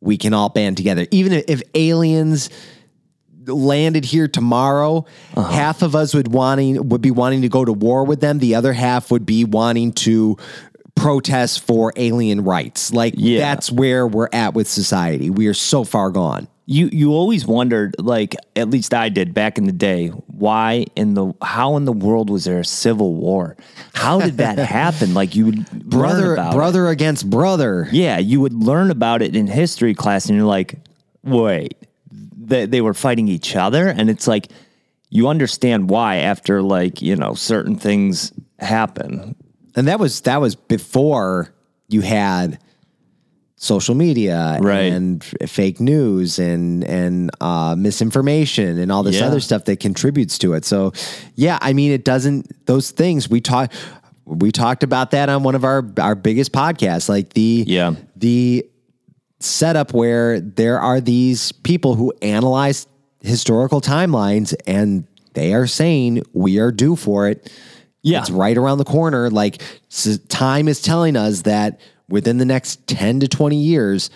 we 0.00 0.16
can 0.16 0.34
all 0.34 0.48
band 0.48 0.76
together. 0.76 1.06
Even 1.10 1.32
if 1.46 1.62
aliens 1.74 2.50
landed 3.46 4.04
here 4.04 4.28
tomorrow, 4.28 5.04
uh-huh. 5.36 5.50
half 5.50 5.82
of 5.82 5.94
us 5.96 6.14
would 6.14 6.28
wanting 6.28 6.88
would 6.88 7.02
be 7.02 7.10
wanting 7.10 7.42
to 7.42 7.48
go 7.48 7.64
to 7.64 7.72
war 7.72 8.04
with 8.04 8.20
them. 8.20 8.38
The 8.38 8.54
other 8.54 8.72
half 8.72 9.10
would 9.10 9.26
be 9.26 9.44
wanting 9.44 9.92
to 9.92 10.36
protest 10.94 11.60
for 11.66 11.92
alien 11.96 12.44
rights. 12.44 12.92
Like 12.92 13.14
Yeah. 13.16 13.40
that's 13.40 13.70
where 13.72 14.06
we're 14.06 14.28
at 14.32 14.54
with 14.54 14.68
society. 14.68 15.30
We 15.30 15.46
are 15.46 15.54
so 15.54 15.84
far 15.84 16.10
gone. 16.10 16.48
You 16.66 16.88
you 16.92 17.12
always 17.12 17.44
wondered, 17.44 17.96
like 17.98 18.36
at 18.54 18.70
least 18.70 18.94
I 18.94 19.08
did 19.08 19.34
back 19.34 19.58
in 19.58 19.64
the 19.64 19.72
day, 19.72 20.08
why 20.08 20.86
in 20.94 21.14
the 21.14 21.34
how 21.42 21.76
in 21.76 21.86
the 21.86 21.92
world 21.92 22.30
was 22.30 22.44
there 22.44 22.60
a 22.60 22.64
civil 22.64 23.14
war? 23.14 23.56
How 23.94 24.20
did 24.20 24.36
that 24.36 24.58
happen? 24.80 25.12
Like 25.12 25.34
you 25.34 25.46
would 25.46 25.56
learn 25.72 25.88
Brother 25.88 26.34
it. 26.36 26.52
brother 26.52 26.86
against 26.88 27.28
brother. 27.28 27.88
Yeah, 27.90 28.18
you 28.18 28.40
would 28.40 28.52
learn 28.54 28.92
about 28.92 29.22
it 29.22 29.34
in 29.34 29.48
history 29.48 29.92
class, 29.92 30.26
and 30.26 30.36
you're 30.38 30.46
like, 30.46 30.78
wait, 31.24 31.76
they, 32.12 32.66
they 32.66 32.80
were 32.80 32.94
fighting 32.94 33.26
each 33.26 33.56
other, 33.56 33.88
and 33.88 34.08
it's 34.08 34.28
like 34.28 34.46
you 35.10 35.26
understand 35.26 35.90
why 35.90 36.16
after 36.18 36.62
like 36.62 37.02
you 37.02 37.16
know 37.16 37.34
certain 37.34 37.74
things 37.74 38.32
happen. 38.60 39.34
And 39.76 39.88
that 39.88 39.98
was 39.98 40.20
that 40.22 40.40
was 40.40 40.54
before 40.54 41.52
you 41.88 42.00
had 42.02 42.58
social 43.56 43.94
media 43.94 44.58
Right. 44.60 44.92
and 44.92 45.22
fake 45.46 45.80
news 45.80 46.38
and 46.38 46.82
and 46.84 47.30
uh, 47.40 47.74
misinformation 47.78 48.78
and 48.78 48.90
all 48.90 49.02
this 49.02 49.16
Yeah. 49.20 49.26
other 49.26 49.40
stuff 49.40 49.64
that 49.66 49.78
contributes 49.80 50.36
to 50.38 50.54
it. 50.54 50.64
So 50.64 50.92
yeah, 51.36 51.58
I 51.62 51.72
mean 51.72 51.92
it 51.92 52.04
doesn't 52.04 52.66
those 52.66 52.90
things 52.90 53.30
we 53.30 53.40
talked 53.40 53.74
we 54.24 54.50
talked 54.52 54.82
about 54.82 55.10
that 55.12 55.28
on 55.28 55.42
one 55.42 55.54
of 55.54 55.64
our 55.64 55.88
our 55.98 56.14
biggest 56.14 56.52
podcasts 56.52 57.08
like 57.08 57.34
the 57.34 57.64
Yeah. 57.66 57.94
the 58.16 58.66
setup 59.40 59.92
where 59.94 60.40
there 60.40 60.80
are 60.80 61.00
these 61.00 61.52
people 61.52 61.94
who 61.94 62.12
analyze 62.22 62.86
historical 63.20 63.80
timelines 63.80 64.54
and 64.66 65.04
they 65.34 65.54
are 65.54 65.66
saying 65.66 66.22
we 66.32 66.58
are 66.58 66.70
due 66.72 66.94
for 66.96 67.28
it. 67.28 67.50
Yeah. 68.02 68.20
It's 68.20 68.30
right 68.30 68.56
around 68.56 68.78
the 68.78 68.84
corner. 68.84 69.30
Like 69.30 69.62
time 70.28 70.68
is 70.68 70.82
telling 70.82 71.16
us 71.16 71.42
that 71.42 71.80
within 72.08 72.38
the 72.38 72.44
next 72.44 72.86
10 72.88 73.20
to 73.20 73.28
20 73.28 73.56
years, 73.56 74.10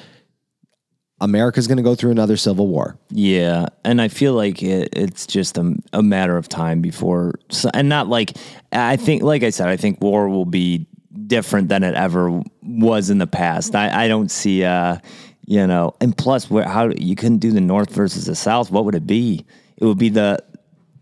America's 1.20 1.66
going 1.66 1.78
to 1.78 1.82
go 1.82 1.94
through 1.94 2.10
another 2.10 2.36
civil 2.36 2.66
war. 2.66 2.98
Yeah, 3.10 3.66
and 3.84 4.02
I 4.02 4.08
feel 4.08 4.34
like 4.34 4.62
it, 4.62 4.90
it's 4.92 5.26
just 5.26 5.56
a, 5.56 5.74
a 5.92 6.02
matter 6.02 6.36
of 6.36 6.48
time 6.48 6.82
before, 6.82 7.34
so, 7.48 7.70
and 7.72 7.88
not 7.88 8.08
like 8.08 8.36
I 8.70 8.96
think, 8.96 9.22
like 9.22 9.42
I 9.42 9.50
said, 9.50 9.68
I 9.68 9.76
think 9.76 10.00
war 10.02 10.28
will 10.28 10.44
be 10.44 10.86
different 11.26 11.70
than 11.70 11.82
it 11.82 11.94
ever 11.94 12.42
was 12.62 13.08
in 13.08 13.16
the 13.16 13.26
past. 13.26 13.74
I, 13.74 14.04
I 14.04 14.08
don't 14.08 14.30
see, 14.30 14.62
uh, 14.64 14.98
you 15.46 15.66
know, 15.66 15.94
and 16.02 16.16
plus, 16.16 16.50
where 16.50 16.68
how 16.68 16.90
you 16.98 17.16
couldn't 17.16 17.38
do 17.38 17.50
the 17.50 17.62
North 17.62 17.90
versus 17.94 18.26
the 18.26 18.34
South. 18.34 18.70
What 18.70 18.84
would 18.84 18.94
it 18.94 19.06
be? 19.06 19.46
It 19.78 19.86
would 19.86 19.98
be 19.98 20.10
the 20.10 20.38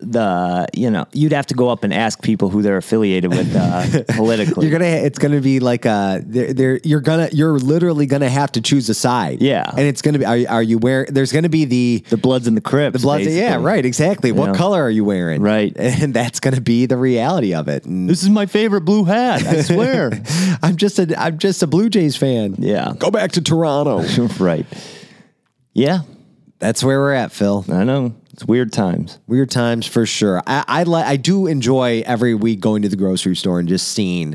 the 0.05 0.67
you 0.75 0.91
know 0.91 1.07
you'd 1.13 1.33
have 1.33 1.47
to 1.47 1.55
go 1.55 1.69
up 1.69 1.85
and 1.85 1.93
ask 1.95 2.23
people 2.23 2.49
who 2.51 2.63
they're 2.63 2.77
affiliated 2.77 3.31
with 3.31 3.55
uh, 3.57 4.03
politically. 4.17 4.67
You're 4.69 4.79
gonna. 4.79 4.91
It's 4.91 5.19
gonna 5.19 5.41
be 5.41 5.61
like 5.61 5.85
a. 5.85 6.23
They're, 6.25 6.53
they're, 6.53 6.81
you're 6.85 7.01
gonna. 7.01 7.29
You're 7.33 7.59
literally 7.59 8.07
gonna 8.07 8.29
have 8.29 8.53
to 8.53 8.61
choose 8.61 8.89
a 8.89 8.95
side. 8.95 9.41
Yeah. 9.43 9.65
and 9.71 9.81
it's 9.81 10.03
gonna 10.03 10.19
be. 10.19 10.25
Are, 10.25 10.37
you- 10.37 10.47
are 10.49 10.63
you 10.63 10.79
wearing? 10.79 11.13
There's 11.13 11.33
gonna 11.33 11.49
be 11.49 11.65
the. 11.65 12.05
the 12.11 12.17
Bloods 12.17 12.47
and 12.47 12.57
the 12.57 12.61
Crips. 12.61 12.93
The 12.95 12.99
blood, 13.01 13.23
yeah, 13.23 13.57
right, 13.57 13.85
exactly. 13.85 14.33
What 14.33 14.51
Yeah. 14.51 14.55
color 14.57 14.83
are 14.83 14.91
you 14.91 15.05
wearing? 15.05 15.43
Right. 15.43 15.73
and 15.77 16.15
that's 16.15 16.41
going 16.41 16.55
to 16.55 16.61
be 16.61 16.87
the 16.87 16.97
reality 16.97 17.55
of 17.55 17.69
it. 17.69 17.85
And 17.85 18.09
This 18.09 18.23
is 18.23 18.31
my 18.31 18.47
favorite 18.47 18.83
blue 18.83 19.05
hat. 19.05 19.45
I 19.47 19.61
swear. 19.63 20.11
I'm 20.63 20.77
just 20.77 20.99
a, 20.99 21.15
I'm 21.21 21.39
just 21.39 21.63
a 21.63 21.67
Blue 21.67 21.89
Jays 21.91 22.17
fan. 22.17 22.57
Yeah. 22.59 22.93
go 22.99 23.11
back 23.11 23.33
to 23.33 23.43
Toronto. 23.43 24.03
right. 24.45 24.67
Yeah, 25.73 26.01
that's 26.59 26.83
where 26.85 27.01
we're 27.01 27.13
at, 27.13 27.33
Phil. 27.33 27.65
I 27.71 27.85
know. 27.85 28.15
It's 28.35 28.45
weird 28.45 28.73
times. 28.73 29.21
Weird 29.29 29.49
times 29.53 29.87
for 29.87 30.07
sure. 30.07 30.43
I, 30.45 30.65
I 30.67 30.83
like, 30.83 31.07
I 31.07 31.15
do 31.15 31.47
enjoy 31.47 32.03
every 32.05 32.35
week 32.35 32.59
going 32.59 32.83
to 32.83 32.89
the 32.89 32.97
grocery 32.97 33.37
store 33.37 33.61
and 33.61 33.69
just 33.69 33.87
seeing 33.87 34.35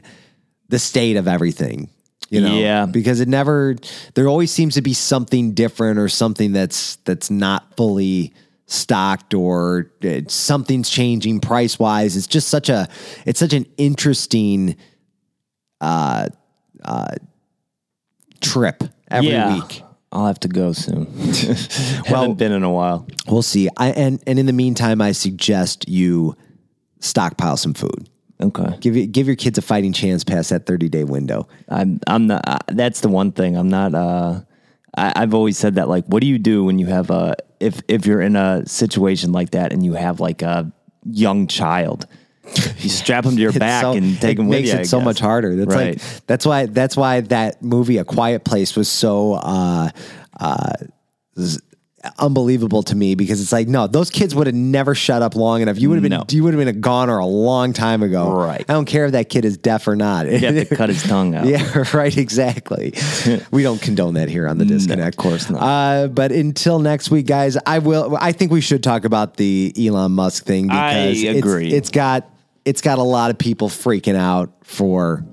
the 0.69 0.79
state 0.79 1.17
of 1.17 1.27
everything. 1.27 1.89
You 2.29 2.39
know, 2.39 2.57
Yeah. 2.57 2.85
because 2.85 3.19
it 3.19 3.27
never. 3.27 3.75
There 4.13 4.29
always 4.29 4.51
seems 4.51 4.75
to 4.75 4.81
be 4.81 4.93
something 4.93 5.51
different 5.51 5.99
or 5.99 6.07
something 6.07 6.53
that's 6.53 6.95
that's 6.97 7.29
not 7.29 7.75
fully 7.75 8.33
stocked 8.67 9.33
or 9.33 9.91
uh, 10.05 10.21
something's 10.29 10.89
changing 10.89 11.41
price 11.41 11.77
wise. 11.77 12.15
It's 12.15 12.27
just 12.27 12.47
such 12.47 12.69
a. 12.69 12.87
It's 13.25 13.39
such 13.39 13.51
an 13.51 13.65
interesting. 13.77 14.77
Uh, 15.81 16.29
uh, 16.85 17.15
trip 18.39 18.83
every 19.11 19.31
yeah. 19.31 19.55
week. 19.55 19.83
I'll 20.11 20.25
have 20.25 20.39
to 20.41 20.47
go 20.47 20.73
soon. 20.73 21.05
Haven't 22.05 22.37
been 22.37 22.51
in 22.51 22.63
a 22.63 22.71
while. 22.71 23.07
We'll 23.27 23.41
see. 23.41 23.69
I 23.77 23.89
and 23.91 24.21
and 24.25 24.39
in 24.39 24.45
the 24.45 24.53
meantime, 24.53 25.01
I 25.01 25.11
suggest 25.11 25.87
you 25.87 26.35
stockpile 26.99 27.57
some 27.57 27.73
food. 27.73 28.09
Okay. 28.41 28.77
Give 28.79 28.95
you, 28.95 29.05
give 29.05 29.27
your 29.27 29.35
kids 29.35 29.57
a 29.57 29.61
fighting 29.61 29.93
chance 29.93 30.23
past 30.23 30.49
that 30.49 30.65
thirty 30.65 30.89
day 30.89 31.03
window. 31.03 31.47
I'm 31.67 31.99
I'm 32.07 32.27
not. 32.27 32.47
Uh, 32.47 32.59
that's 32.69 33.01
the 33.01 33.09
one 33.09 33.31
thing. 33.31 33.55
I'm 33.55 33.69
not. 33.69 33.93
Uh, 33.93 34.41
I, 34.97 35.13
I've 35.15 35.33
always 35.33 35.57
said 35.57 35.75
that. 35.75 35.89
Like, 35.89 36.05
what 36.05 36.21
do 36.21 36.27
you 36.27 36.39
do 36.39 36.63
when 36.63 36.79
you 36.79 36.87
have 36.87 37.11
a 37.11 37.35
if 37.59 37.81
if 37.87 38.05
you're 38.05 38.21
in 38.21 38.35
a 38.35 38.65
situation 38.65 39.31
like 39.31 39.51
that 39.51 39.71
and 39.71 39.83
you 39.83 39.93
have 39.93 40.19
like 40.19 40.41
a 40.41 40.71
young 41.05 41.47
child? 41.47 42.07
You 42.79 42.89
strap 42.89 43.25
them 43.25 43.35
to 43.35 43.41
your 43.41 43.49
It's 43.49 43.59
back 43.59 43.81
so- 43.81 43.91
and 43.93 44.19
take 44.21 44.37
them 44.37 44.47
with 44.47 44.59
makes 44.59 44.69
you. 44.69 44.75
it 44.75 44.79
I 44.81 44.83
so 44.83 44.99
guess. 44.99 45.05
much 45.05 45.19
harder. 45.19 45.55
That's 45.55 45.75
right. 45.75 45.97
like 46.01 46.25
that's 46.27 46.45
why 46.45 46.65
that's 46.67 46.95
why 46.95 47.21
that 47.21 47.61
movie 47.61 47.97
A 47.97 48.05
Quiet 48.05 48.43
Place 48.45 48.75
was 48.77 48.87
so 48.87 49.33
uh, 49.33 49.89
uh, 50.39 50.73
z- 51.37 51.59
unbelievable 52.17 52.81
to 52.83 52.95
me 52.95 53.13
because 53.15 53.41
it's 53.41 53.51
like 53.51 53.67
no, 53.67 53.85
those 53.85 54.09
kids 54.09 54.33
would 54.33 54.47
have 54.47 54.55
never 54.55 54.95
shut 54.95 55.21
up 55.21 55.35
long 55.35 55.61
enough. 55.61 55.77
You 55.77 55.89
would 55.89 55.95
have 55.95 56.03
been 56.03 56.11
No. 56.11 56.23
you 56.29 56.43
would 56.45 56.53
have 56.53 56.59
been 56.59 56.69
a 56.69 56.79
goner 56.79 57.17
a 57.17 57.25
long 57.25 57.73
time 57.73 58.01
ago. 58.01 58.31
Right. 58.31 58.63
I 58.69 58.73
don't 58.73 58.85
care 58.85 59.05
if 59.05 59.11
that 59.11 59.27
kid 59.27 59.43
is 59.43 59.57
deaf 59.57 59.85
or 59.85 59.97
not. 59.97 60.25
you 60.31 60.37
have 60.39 60.55
to 60.69 60.75
cut 60.75 60.87
his 60.87 61.03
tongue 61.03 61.35
out. 61.35 61.45
Yeah, 61.45 61.83
right. 61.93 62.15
Exactly. 62.15 62.93
we 63.51 63.63
don't 63.63 63.81
condone 63.81 64.13
that 64.13 64.29
here 64.29 64.47
on 64.47 64.57
the 64.57 64.65
disconnect. 64.65 65.15
of 65.15 65.21
course 65.21 65.49
not. 65.49 65.61
Uh, 65.61 66.07
but 66.07 66.31
until 66.31 66.79
next 66.79 67.11
week, 67.11 67.25
guys, 67.27 67.57
I 67.65 67.79
will. 67.79 68.17
I 68.19 68.31
think 68.31 68.53
we 68.53 68.61
should 68.61 68.81
talk 68.83 69.03
about 69.03 69.35
the 69.35 69.73
Elon 69.77 70.13
Musk 70.13 70.45
thing 70.45 70.67
because 70.67 71.23
I 71.25 71.27
agree. 71.27 71.67
It's, 71.67 71.75
it's 71.75 71.89
got 71.89 72.29
it's 72.65 72.81
got 72.81 72.99
a 72.99 73.03
lot 73.03 73.31
of 73.31 73.37
people 73.37 73.69
freaking 73.69 74.15
out 74.15 74.51
for 74.63 75.23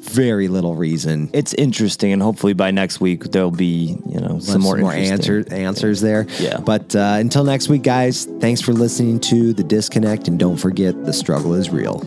very 0.00 0.48
little 0.48 0.74
reason. 0.74 1.30
It's 1.32 1.54
interesting, 1.54 2.12
and 2.12 2.22
hopefully 2.22 2.52
by 2.52 2.70
next 2.70 3.00
week 3.00 3.24
there'll 3.24 3.50
be 3.50 3.96
you 4.06 4.20
know 4.20 4.38
some 4.38 4.60
more 4.60 4.76
more 4.76 4.94
interesting- 4.94 5.38
answer, 5.38 5.54
answers 5.54 6.00
there. 6.00 6.26
Yeah. 6.38 6.58
But 6.58 6.94
uh, 6.94 7.16
until 7.18 7.44
next 7.44 7.68
week, 7.68 7.82
guys, 7.82 8.26
thanks 8.40 8.60
for 8.60 8.72
listening 8.72 9.20
to 9.20 9.52
the 9.52 9.64
disconnect, 9.64 10.28
and 10.28 10.38
don't 10.38 10.56
forget 10.56 11.04
the 11.04 11.12
struggle 11.12 11.54
is 11.54 11.70
real. 11.70 12.02